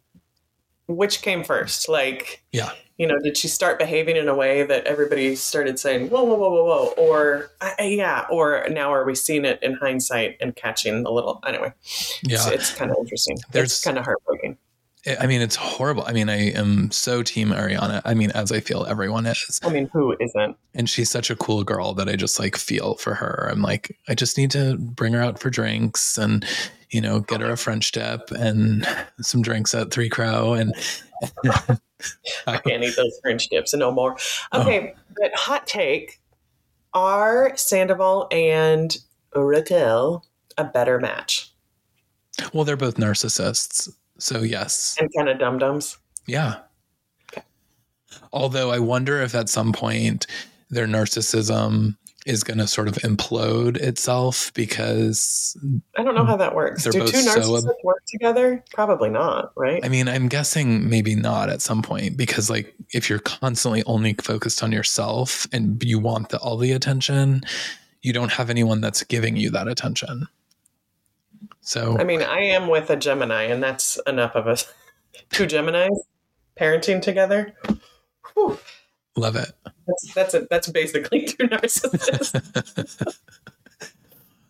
Which 0.96 1.22
came 1.22 1.44
first? 1.44 1.89
Like, 1.89 2.44
yeah 2.52 2.72
you 3.02 3.08
know, 3.08 3.18
did 3.18 3.36
she 3.36 3.48
start 3.48 3.80
behaving 3.80 4.16
in 4.16 4.28
a 4.28 4.36
way 4.36 4.62
that 4.62 4.86
everybody 4.86 5.36
started 5.36 5.80
saying, 5.80 6.12
"Whoa, 6.12 6.24
whoa, 6.24 6.36
whoa, 6.36 6.52
whoa, 6.52 6.64
whoa," 6.66 6.86
or 6.98 7.50
I, 7.60 7.74
yeah, 7.82 8.28
or 8.30 8.68
now 8.70 8.94
are 8.94 9.04
we 9.04 9.16
seeing 9.16 9.44
it 9.44 9.58
in 9.64 9.74
hindsight 9.74 10.38
and 10.39 10.56
catching 10.56 11.02
the 11.02 11.10
little? 11.12 11.39
Anyway, 11.48 11.74
it's, 11.82 12.20
yeah 12.22 12.50
it's 12.52 12.76
kind 12.76 12.92
of 12.92 12.98
interesting. 13.00 13.39
There's- 13.52 13.72
it's 13.72 13.84
kind 13.84 13.98
of 13.98 14.06
heartbreaking. 14.06 14.60
I 15.20 15.26
mean 15.26 15.41
it's 15.41 15.56
horrible 15.56 16.04
i 16.06 16.14
mean 16.14 16.30
i 16.30 16.52
am 16.52 16.91
so 16.91 17.24
team 17.24 17.49
ariana 17.49 18.02
i 18.06 18.14
mean 18.14 18.32
as 18.32 18.52
i 18.52 18.60
feel 18.60 18.86
everyone 18.86 19.26
is 19.26 19.60
I 19.64 19.70
mean, 19.70 19.89
who 19.91 20.16
isn't? 20.20 20.58
and 20.74 20.89
she's 20.89 21.10
such 21.10 21.30
a 21.30 21.36
cool 21.36 21.64
girl 21.64 21.93
that 21.93 22.08
i 22.08 22.16
just 22.16 22.39
like 22.39 22.56
feel 22.56 22.95
for 22.95 23.16
her 23.16 23.49
i'm 23.52 23.62
like 23.62 23.97
i 24.08 24.16
just 24.16 24.38
need 24.38 24.52
to 24.52 24.78
bring 24.78 25.14
her 25.14 25.22
out 25.22 25.39
for 25.39 25.49
drinks 25.49 26.18
and 26.18 26.45
you 26.89 27.02
know 27.02 27.22
get 27.22 27.41
her 27.41 27.52
a 27.52 27.58
french 27.58 27.91
dip 27.91 28.30
and 28.32 28.86
some 29.22 29.41
drinks 29.41 29.74
at 29.74 29.91
three 29.91 30.10
crow 30.10 30.54
and 30.54 30.74
I 32.47 32.58
can't 32.58 32.84
eat 32.84 32.95
those 32.95 33.20
French 33.22 33.47
dips 33.49 33.76
no 33.76 33.91
more. 33.91 34.18
Oh. 34.52 34.62
Okay, 34.64 34.95
but 35.20 35.36
hot 35.36 35.68
take: 35.68 36.20
Are 36.95 37.56
Sandoval 37.56 38.28
and 38.32 38.97
Raquel 39.36 40.26
a 40.58 40.64
better 40.64 40.99
match? 40.99 41.52
well 42.54 42.64
they're 42.64 42.78
both 42.78 42.95
narcissists 42.95 43.89
so 44.22 44.41
yes 44.41 44.95
And 44.99 45.09
kind 45.15 45.30
of 45.30 45.39
dum 45.39 45.57
dums. 45.57 45.97
Yeah. 46.28 46.55
Although 48.34 48.72
I 48.72 48.80
wonder 48.80 49.22
if 49.22 49.36
at 49.36 49.49
some 49.49 49.74
point 49.74 50.28
their 50.69 50.88
narcissism 50.88 51.97
is 52.26 52.43
going 52.43 52.59
to 52.59 52.67
sort 52.67 52.88
of 52.88 52.95
implode 52.95 53.78
itself 53.78 54.53
because 54.53 55.57
I 55.97 56.03
don't 56.03 56.13
know 56.13 56.24
how 56.24 56.38
that 56.38 56.53
works. 56.53 56.84
Do 56.84 56.91
two 56.91 57.07
so- 57.07 57.39
narcissists 57.39 57.84
work 57.84 58.03
together? 58.07 58.63
Probably 58.74 59.09
not, 59.09 59.51
right? 59.57 59.84
I 59.84 59.89
mean, 59.89 60.07
I'm 60.07 60.28
guessing 60.28 60.88
maybe 60.88 61.15
not 61.15 61.49
at 61.49 61.61
some 61.61 61.82
point 61.82 62.17
because 62.17 62.49
like 62.49 62.74
if 62.91 63.09
you're 63.09 63.19
constantly 63.19 63.84
only 63.86 64.13
focused 64.13 64.61
on 64.61 64.72
yourself 64.72 65.47
and 65.51 65.82
you 65.84 65.99
want 65.99 66.30
the, 66.30 66.38
all 66.38 66.57
the 66.57 66.72
attention, 66.72 67.41
you 68.01 68.13
don't 68.13 68.32
have 68.32 68.49
anyone 68.49 68.82
that's 68.82 69.03
giving 69.03 69.36
you 69.36 69.49
that 69.51 69.67
attention. 69.67 70.28
So 71.62 71.97
I 71.99 72.03
mean, 72.03 72.22
I 72.24 72.39
am 72.39 72.68
with 72.68 72.89
a 72.89 72.95
Gemini, 72.95 73.43
and 73.43 73.62
that's 73.62 73.99
enough 74.07 74.36
of 74.36 74.47
us. 74.47 74.72
Two 75.32 75.45
Geminis 75.45 75.95
parenting 76.59 77.01
together. 77.01 77.53
Whew. 78.34 78.57
love 79.16 79.36
it. 79.36 79.51
That's 79.88 80.14
that's 80.14 80.34
a, 80.34 80.47
that's 80.49 80.70
basically 80.70 81.26
two 81.26 81.47
narcissists. 81.47 83.18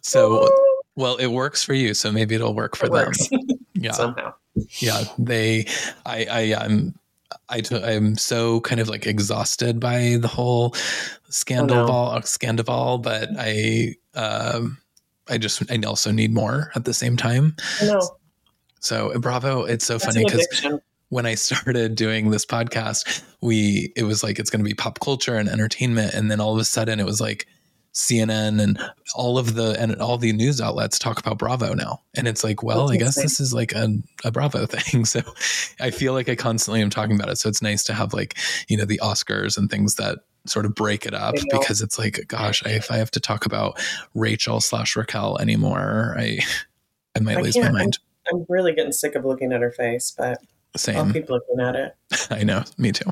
So 0.03 0.47
well, 0.95 1.16
it 1.18 1.28
works 1.28 1.64
for 1.64 1.74
you, 1.74 1.93
so 1.93 2.12
maybe 2.12 2.36
it'll 2.36 2.55
work 2.55 2.76
for 2.76 2.88
It 2.88 2.91
them. 2.91 3.05
works 3.05 3.30
Yeah. 3.76 3.91
somehow. 3.93 4.34
yeah 4.80 5.03
they 5.18 5.66
i 6.05 6.26
i 6.30 6.55
i'm 6.66 6.95
I 7.47 7.62
t- 7.62 7.82
I'm 7.82 8.18
so 8.18 8.59
kind 8.62 8.82
of 8.82 8.89
like 8.89 9.05
exhausted 9.07 9.80
by 9.80 10.18
the 10.20 10.28
whole 10.28 10.76
scandal 11.30 11.78
Oh, 11.78 11.82
no. 11.82 11.88
ball, 11.88 12.20
Scandival, 12.22 13.01
but 13.01 13.30
I, 13.38 13.95
um, 14.16 14.78
I 15.30 15.38
just, 15.38 15.72
I 15.72 15.80
also 15.86 16.11
need 16.11 16.34
more 16.34 16.72
at 16.76 16.86
the 16.86 16.93
same 16.93 17.17
time. 17.17 17.55
I 17.82 17.86
know. 17.86 18.01
So 18.80 19.17
Bravo, 19.19 19.63
it's 19.63 19.86
so 19.86 19.97
That's 19.97 20.05
funny 20.05 20.26
because 20.26 20.80
when 21.09 21.26
I 21.26 21.36
started 21.36 21.95
doing 21.95 22.32
this 22.32 22.45
podcast, 22.45 23.24
we, 23.41 23.93
it 23.95 24.03
was 24.03 24.24
like, 24.24 24.39
it's 24.39 24.49
going 24.49 24.63
to 24.63 24.67
be 24.67 24.74
pop 24.74 24.99
culture 24.99 25.36
and 25.36 25.47
entertainment. 25.47 26.13
And 26.13 26.32
then 26.32 26.39
all 26.39 26.53
of 26.53 26.59
a 26.59 26.65
sudden 26.65 26.99
it 26.99 27.05
was 27.05 27.22
like 27.22 27.47
CNN 27.93 28.61
and 28.61 28.80
all 29.13 29.38
of 29.38 29.53
the, 29.55 29.76
and 29.78 29.95
all 29.97 30.17
the 30.17 30.32
news 30.32 30.61
outlets 30.61 30.97
talk 30.97 31.19
about 31.19 31.38
Bravo 31.38 31.74
now. 31.74 32.01
And 32.15 32.28
it's 32.28 32.43
like, 32.43 32.63
well, 32.63 32.88
That's 32.88 32.91
I 32.91 33.05
guess 33.05 33.15
this 33.15 33.39
is 33.39 33.53
like 33.53 33.74
a, 33.74 33.89
a 34.24 34.32
Bravo 34.32 34.65
thing. 34.67 35.05
So 35.05 35.22
I 35.80 35.91
feel 35.91 36.13
like 36.13 36.30
I 36.30 36.36
constantly 36.36 36.82
am 36.82 36.89
talking 36.89 37.15
about 37.15 37.30
it. 37.30 37.38
So 37.38 37.49
it's 37.49 37.61
nice 37.61 37.84
to 37.84 37.93
have 37.93 38.13
like, 38.13 38.38
you 38.67 38.78
know, 38.78 38.86
the 38.86 38.99
Oscars 39.03 39.57
and 39.57 39.69
things 39.69 39.95
that 39.95 40.19
sort 40.46 40.66
of 40.66 40.76
break 40.76 41.06
it 41.06 41.14
up 41.14 41.36
because 41.52 41.82
it's 41.82 42.00
like, 42.00 42.26
gosh, 42.28 42.66
I, 42.66 42.72
if 42.72 42.92
I 42.92 42.98
have 42.98 43.12
to 43.12 43.20
talk 43.20 43.46
about 43.46 43.80
Rachel 44.14 44.60
slash 44.60 44.96
Raquel 44.96 45.38
anymore, 45.39 46.16
I, 46.18 46.39
I 47.16 47.20
might 47.20 47.38
I 47.38 47.42
lose 47.42 47.58
my 47.58 47.72
mind. 47.72 48.00
I'm 48.32 48.46
really 48.50 48.74
getting 48.74 48.92
sick 48.92 49.16
of 49.16 49.26
looking 49.26 49.52
at 49.52 49.62
her 49.62 49.72
face, 49.72 50.14
but 50.16 50.39
Same. 50.76 50.98
I'll 50.98 51.14
keep 51.14 51.30
looking 51.30 51.60
at 51.60 51.76
it. 51.76 51.96
I 52.30 52.44
know. 52.44 52.64
Me 52.78 52.92
too. 52.92 53.12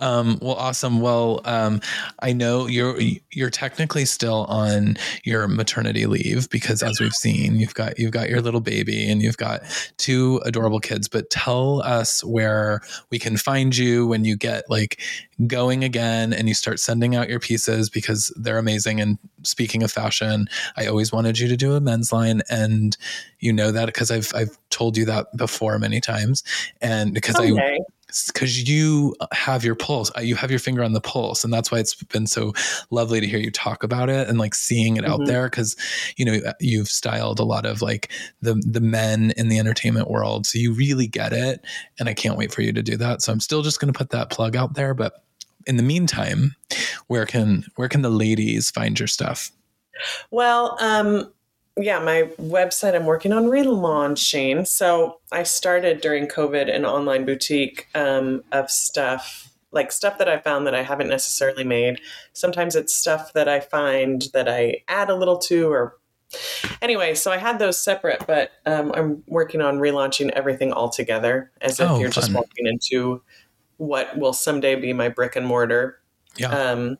Um, 0.00 0.38
well, 0.40 0.56
awesome. 0.56 1.00
Well, 1.00 1.40
um, 1.44 1.80
I 2.20 2.32
know 2.32 2.66
you're 2.66 2.98
you're 3.30 3.50
technically 3.50 4.04
still 4.04 4.46
on 4.46 4.96
your 5.24 5.46
maternity 5.46 6.06
leave 6.06 6.48
because, 6.50 6.82
as 6.82 7.00
we've 7.00 7.12
seen, 7.12 7.60
you've 7.60 7.74
got 7.74 7.98
you've 7.98 8.12
got 8.12 8.28
your 8.28 8.40
little 8.40 8.60
baby 8.60 9.10
and 9.10 9.22
you've 9.22 9.36
got 9.36 9.62
two 9.98 10.40
adorable 10.44 10.80
kids. 10.80 11.08
But 11.08 11.30
tell 11.30 11.82
us 11.82 12.24
where 12.24 12.80
we 13.10 13.18
can 13.18 13.36
find 13.36 13.76
you 13.76 14.06
when 14.06 14.24
you 14.24 14.36
get 14.36 14.68
like 14.68 15.00
going 15.46 15.84
again 15.84 16.32
and 16.32 16.48
you 16.48 16.54
start 16.54 16.80
sending 16.80 17.14
out 17.14 17.28
your 17.28 17.40
pieces 17.40 17.88
because 17.90 18.32
they're 18.36 18.58
amazing. 18.58 19.00
And 19.00 19.18
speaking 19.42 19.82
of 19.82 19.92
fashion, 19.92 20.46
I 20.76 20.86
always 20.86 21.12
wanted 21.12 21.38
you 21.38 21.48
to 21.48 21.56
do 21.56 21.74
a 21.74 21.80
men's 21.80 22.12
line, 22.12 22.42
and 22.48 22.96
you 23.38 23.52
know 23.52 23.70
that 23.70 23.86
because 23.86 24.10
I've 24.10 24.32
I've 24.34 24.56
told 24.70 24.96
you 24.96 25.04
that 25.06 25.36
before 25.36 25.78
many 25.78 26.00
times, 26.00 26.42
and 26.80 27.12
because 27.12 27.36
I. 27.36 27.50
because 28.26 28.68
you 28.68 29.14
have 29.32 29.64
your 29.64 29.74
pulse 29.74 30.10
uh, 30.16 30.20
you 30.20 30.34
have 30.34 30.50
your 30.50 30.58
finger 30.58 30.82
on 30.82 30.92
the 30.92 31.00
pulse 31.00 31.44
and 31.44 31.52
that's 31.52 31.70
why 31.70 31.78
it's 31.78 31.94
been 31.94 32.26
so 32.26 32.52
lovely 32.90 33.20
to 33.20 33.26
hear 33.26 33.38
you 33.38 33.50
talk 33.50 33.82
about 33.82 34.08
it 34.08 34.28
and 34.28 34.38
like 34.38 34.54
seeing 34.54 34.96
it 34.96 35.04
out 35.04 35.20
Mhm. 35.20 35.26
there 35.26 35.48
because 35.48 35.76
you 36.16 36.24
know 36.24 36.34
uh, 36.46 36.52
you've 36.60 36.88
styled 36.88 37.38
a 37.38 37.44
lot 37.44 37.66
of 37.66 37.82
like 37.82 38.10
the 38.42 38.54
the 38.66 38.80
men 38.80 39.32
in 39.36 39.48
the 39.48 39.58
entertainment 39.58 40.10
world 40.10 40.46
so 40.46 40.58
you 40.58 40.72
really 40.72 41.06
get 41.06 41.32
it 41.32 41.64
and 41.98 42.08
i 42.08 42.14
can't 42.14 42.36
wait 42.36 42.52
for 42.52 42.62
you 42.62 42.72
to 42.72 42.82
do 42.82 42.96
that 42.96 43.22
so 43.22 43.32
i'm 43.32 43.40
still 43.40 43.62
just 43.62 43.80
going 43.80 43.92
to 43.92 43.96
put 43.98 44.10
that 44.10 44.30
plug 44.30 44.56
out 44.56 44.74
there 44.74 44.94
but 44.94 45.24
in 45.66 45.76
the 45.76 45.82
meantime 45.82 46.54
where 47.08 47.26
can 47.26 47.64
where 47.76 47.88
can 47.88 48.02
the 48.02 48.10
ladies 48.10 48.70
find 48.70 48.98
your 48.98 49.06
stuff 49.06 49.50
Well, 50.30 50.76
um, 50.80 51.30
yeah, 51.76 51.98
my 51.98 52.30
website 52.40 52.94
I'm 52.94 53.06
working 53.06 53.32
on 53.32 53.44
relaunching. 53.44 54.66
So 54.66 55.20
I 55.32 55.42
started 55.44 56.00
during 56.00 56.26
COVID 56.26 56.74
an 56.74 56.84
online 56.84 57.24
boutique 57.24 57.88
um, 57.94 58.42
of 58.52 58.70
stuff, 58.70 59.50
like 59.72 59.92
stuff 59.92 60.18
that 60.18 60.28
I 60.28 60.38
found 60.38 60.66
that 60.66 60.74
I 60.74 60.82
haven't 60.82 61.08
necessarily 61.08 61.64
made. 61.64 62.00
Sometimes 62.32 62.76
it's 62.76 62.94
stuff 62.94 63.32
that 63.34 63.48
I 63.48 63.60
find 63.60 64.26
that 64.34 64.48
I 64.48 64.82
add 64.88 65.10
a 65.10 65.14
little 65.14 65.38
to, 65.38 65.68
or 65.70 65.96
anyway. 66.82 67.14
So 67.14 67.30
I 67.30 67.38
had 67.38 67.58
those 67.58 67.78
separate, 67.78 68.24
but 68.26 68.50
um, 68.66 68.92
I'm 68.94 69.22
working 69.26 69.60
on 69.60 69.78
relaunching 69.78 70.30
everything 70.30 70.72
all 70.72 70.90
together, 70.90 71.50
as 71.60 71.80
if 71.80 71.88
Oh, 71.88 71.98
you're 71.98 72.10
just 72.10 72.32
walking 72.32 72.66
into 72.66 73.22
what 73.76 74.18
will 74.18 74.34
someday 74.34 74.74
be 74.74 74.92
my 74.92 75.08
brick 75.08 75.36
and 75.36 75.46
mortar 75.46 76.00
yeah 76.36 76.48
um, 76.48 76.98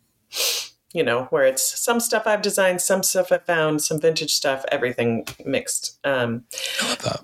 you 0.92 1.04
know, 1.04 1.24
where 1.24 1.44
it's 1.44 1.78
some 1.80 2.00
stuff 2.00 2.26
I've 2.26 2.42
designed, 2.42 2.80
some 2.80 3.02
stuff 3.02 3.30
I 3.30 3.38
found, 3.38 3.82
some 3.82 4.00
vintage 4.00 4.34
stuff, 4.34 4.64
everything 4.72 5.26
mixed. 5.44 5.98
Um, 6.04 6.44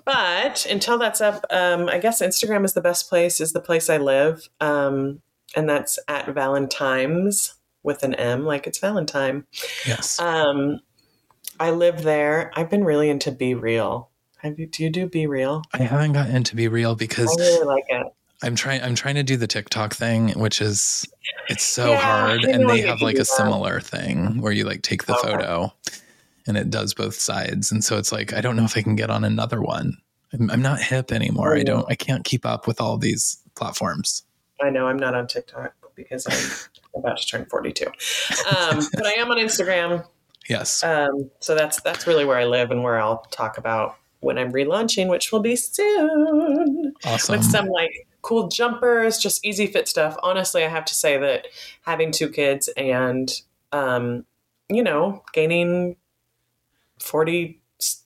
but 0.05 0.65
until 0.69 0.97
that's 0.97 1.19
up, 1.19 1.45
um, 1.49 1.89
I 1.89 1.99
guess 1.99 2.21
Instagram 2.21 2.63
is 2.63 2.73
the 2.73 2.81
best 2.81 3.09
place, 3.09 3.41
is 3.41 3.53
the 3.53 3.59
place 3.59 3.89
I 3.89 3.97
live. 3.97 4.49
Um, 4.61 5.21
and 5.55 5.69
that's 5.69 5.99
at 6.07 6.27
Valentine's 6.27 7.55
with 7.83 8.03
an 8.03 8.15
M, 8.15 8.45
like 8.45 8.67
it's 8.67 8.79
Valentine. 8.79 9.45
Yes. 9.85 10.19
Um, 10.19 10.79
I 11.59 11.71
live 11.71 12.03
there. 12.03 12.51
I've 12.55 12.69
been 12.69 12.83
really 12.83 13.09
into 13.09 13.31
BeReal. 13.31 14.07
Have 14.37 14.59
you, 14.59 14.67
do 14.67 14.83
you 14.83 14.89
do 14.89 15.09
BeReal? 15.09 15.63
I 15.73 15.83
haven't 15.83 16.13
gotten 16.13 16.35
into 16.35 16.55
BeReal 16.55 16.97
because 16.97 17.35
I 17.37 17.43
really 17.43 17.65
like 17.65 17.85
it. 17.89 18.07
I'm 18.43 18.55
trying. 18.55 18.81
I'm 18.83 18.95
trying 18.95 19.15
to 19.15 19.23
do 19.23 19.35
the 19.37 19.47
TikTok 19.47 19.93
thing, 19.93 20.29
which 20.39 20.61
is 20.61 21.05
it's 21.49 21.63
so 21.63 21.91
Yeah, 21.93 21.97
hard, 21.97 22.45
and 22.45 22.69
they 22.69 22.81
have 22.81 23.01
like 23.01 23.15
a 23.15 23.19
that. 23.19 23.25
similar 23.25 23.79
thing 23.79 24.41
where 24.41 24.51
you 24.51 24.63
like 24.65 24.81
take 24.83 25.05
the 25.05 25.13
Okay. 25.13 25.31
photo, 25.31 25.73
and 26.45 26.55
it 26.57 26.69
does 26.69 26.93
both 26.93 27.15
sides. 27.15 27.71
And 27.71 27.83
so 27.83 27.97
it's 27.97 28.11
like 28.11 28.33
I 28.33 28.41
don't 28.41 28.55
know 28.55 28.63
if 28.65 28.77
I 28.77 28.81
can 28.81 28.95
get 28.95 29.09
on 29.09 29.23
another 29.23 29.61
one. 29.61 29.97
I'm, 30.33 30.51
I'm 30.51 30.61
not 30.61 30.81
hip 30.81 31.11
anymore. 31.11 31.55
I 31.55 31.63
don't. 31.63 31.85
I 31.89 31.95
can't 31.95 32.23
keep 32.23 32.45
up 32.45 32.67
with 32.67 32.79
all 32.79 32.97
these 32.97 33.41
platforms. 33.55 34.23
I 34.61 34.69
know 34.69 34.87
I'm 34.87 34.97
not 34.97 35.15
on 35.15 35.27
TikTok 35.27 35.73
because 35.95 36.27
I'm 36.27 36.99
about 37.01 37.17
to 37.17 37.27
turn 37.27 37.45
42. 37.45 37.85
Um, 37.87 38.79
but 38.93 39.05
I 39.05 39.13
am 39.13 39.31
on 39.31 39.37
Instagram. 39.37 40.05
Yes. 40.49 40.83
Um, 40.83 41.29
so 41.39 41.55
that's 41.55 41.81
that's 41.81 42.05
really 42.05 42.25
where 42.25 42.37
I 42.37 42.45
live 42.45 42.69
and 42.71 42.83
where 42.83 42.99
I'll 42.99 43.19
talk 43.31 43.57
about 43.57 43.95
when 44.19 44.37
I'm 44.37 44.51
relaunching, 44.51 45.09
which 45.09 45.31
will 45.31 45.39
be 45.41 45.55
soon. 45.55 46.93
Awesome. 47.03 47.37
With 47.37 47.45
some 47.45 47.67
like 47.67 48.06
cool 48.27 48.49
jumpers, 48.49 49.17
just 49.17 49.45
easy 49.45 49.67
fit 49.67 49.87
stuff. 49.87 50.17
Honestly, 50.21 50.65
I 50.65 50.67
have 50.67 50.83
to 50.83 50.93
say 50.93 51.17
that 51.17 51.47
having 51.83 52.11
two 52.11 52.27
kids 52.27 52.67
and 52.75 53.31
um, 53.71 54.25
you 54.67 54.83
know, 54.83 55.23
gaining 55.31 55.95
40 56.99 57.61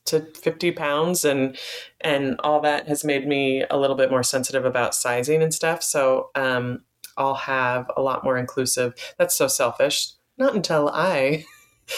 to 0.06 0.20
50 0.22 0.72
pounds 0.74 1.26
and 1.26 1.58
and 2.02 2.36
all 2.44 2.60
that 2.62 2.88
has 2.88 3.04
made 3.04 3.26
me 3.26 3.64
a 3.72 3.80
little 3.80 3.96
bit 3.96 4.12
more 4.12 4.22
sensitive 4.22 4.64
about 4.64 4.94
sizing 4.94 5.42
and 5.42 5.54
stuff. 5.54 5.82
So 5.82 6.30
um 6.36 6.84
I'll 7.18 7.36
have 7.36 7.90
a 7.96 8.02
lot 8.02 8.24
more 8.24 8.38
inclusive. 8.38 8.94
That's 9.18 9.36
so 9.36 9.48
selfish. 9.48 10.12
Not 10.38 10.54
until 10.54 10.90
I 10.90 11.46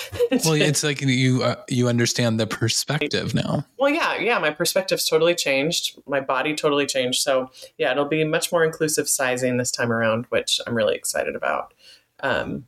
well, 0.31 0.53
it's 0.53 0.83
like 0.83 1.01
you 1.01 1.43
uh, 1.43 1.55
you 1.69 1.87
understand 1.87 2.39
the 2.39 2.47
perspective 2.47 3.33
now. 3.33 3.65
Well, 3.77 3.91
yeah, 3.91 4.17
yeah. 4.17 4.39
My 4.39 4.51
perspective's 4.51 5.07
totally 5.07 5.35
changed. 5.35 5.99
My 6.07 6.19
body 6.19 6.55
totally 6.55 6.85
changed. 6.85 7.21
So, 7.21 7.51
yeah, 7.77 7.91
it'll 7.91 8.05
be 8.05 8.23
much 8.23 8.51
more 8.51 8.63
inclusive 8.63 9.07
sizing 9.07 9.57
this 9.57 9.71
time 9.71 9.91
around, 9.91 10.25
which 10.29 10.59
I'm 10.65 10.75
really 10.75 10.95
excited 10.95 11.35
about. 11.35 11.73
Um, 12.21 12.67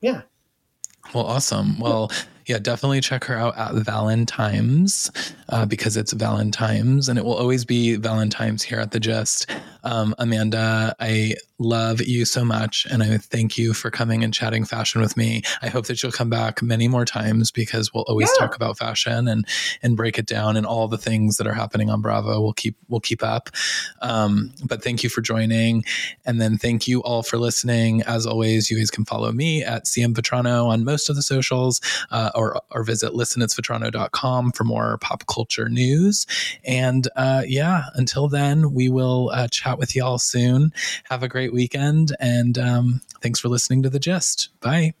yeah. 0.00 0.22
Well, 1.14 1.26
awesome. 1.26 1.78
Well, 1.78 2.10
yeah, 2.46 2.58
definitely 2.58 3.00
check 3.00 3.24
her 3.24 3.36
out 3.36 3.56
at 3.56 3.74
Valentine's 3.74 5.10
uh, 5.48 5.66
because 5.66 5.96
it's 5.96 6.12
Valentine's 6.12 7.08
and 7.08 7.18
it 7.18 7.24
will 7.24 7.36
always 7.36 7.64
be 7.64 7.96
Valentine's 7.96 8.62
here 8.62 8.78
at 8.80 8.90
the 8.90 9.00
Gist. 9.00 9.50
Um, 9.84 10.14
Amanda, 10.18 10.94
I 11.00 11.34
love 11.58 12.00
you 12.00 12.24
so 12.24 12.44
much 12.44 12.86
and 12.90 13.02
I 13.02 13.18
thank 13.18 13.58
you 13.58 13.74
for 13.74 13.90
coming 13.90 14.24
and 14.24 14.32
chatting 14.32 14.64
fashion 14.64 15.00
with 15.00 15.16
me. 15.16 15.42
I 15.62 15.68
hope 15.68 15.86
that 15.86 16.02
you'll 16.02 16.12
come 16.12 16.30
back 16.30 16.62
many 16.62 16.88
more 16.88 17.04
times 17.04 17.50
because 17.50 17.92
we'll 17.92 18.04
always 18.04 18.30
Yeah. 18.34 18.46
talk 18.46 18.56
about 18.56 18.78
fashion 18.78 19.28
and 19.28 19.46
and 19.82 19.96
break 19.96 20.18
it 20.18 20.26
down 20.26 20.56
and 20.56 20.66
all 20.66 20.88
the 20.88 20.98
things 20.98 21.36
that 21.36 21.46
are 21.46 21.52
happening 21.54 21.90
on 21.90 22.00
Bravo. 22.00 22.40
We'll 22.40 22.52
keep 22.52 22.76
we'll 22.88 23.00
keep 23.00 23.22
up. 23.22 23.50
Um, 24.02 24.52
but 24.64 24.82
thank 24.82 25.02
you 25.02 25.10
for 25.10 25.20
joining. 25.20 25.84
And 26.24 26.40
then 26.40 26.56
thank 26.58 26.86
you 26.88 27.02
all 27.02 27.22
for 27.22 27.36
listening. 27.38 28.02
As 28.02 28.26
always, 28.26 28.70
you 28.70 28.78
guys 28.78 28.90
can 28.90 29.04
follow 29.04 29.32
me 29.32 29.62
at 29.62 29.84
CM 29.86 30.14
Vetrano 30.14 30.66
on 30.68 30.84
most 30.84 31.08
of 31.10 31.16
the 31.16 31.22
socials 31.22 31.80
uh, 32.34 32.38
or, 32.38 32.60
or 32.70 32.84
visit 32.84 33.12
listenitsvetrano.com 33.12 34.52
for 34.52 34.64
more 34.64 34.98
pop 34.98 35.24
culture 35.26 35.68
news. 35.68 36.26
And 36.64 37.08
uh, 37.16 37.42
yeah, 37.46 37.84
until 37.94 38.28
then, 38.28 38.72
we 38.72 38.88
will 38.88 39.30
uh, 39.34 39.48
chat 39.48 39.78
with 39.78 39.94
y'all 39.94 40.18
soon. 40.18 40.72
Have 41.04 41.22
a 41.22 41.28
great 41.28 41.52
weekend. 41.52 42.14
And 42.20 42.58
um, 42.58 43.00
thanks 43.22 43.40
for 43.40 43.48
listening 43.48 43.82
to 43.82 43.90
The 43.90 44.00
Gist. 44.00 44.48
Bye. 44.60 44.94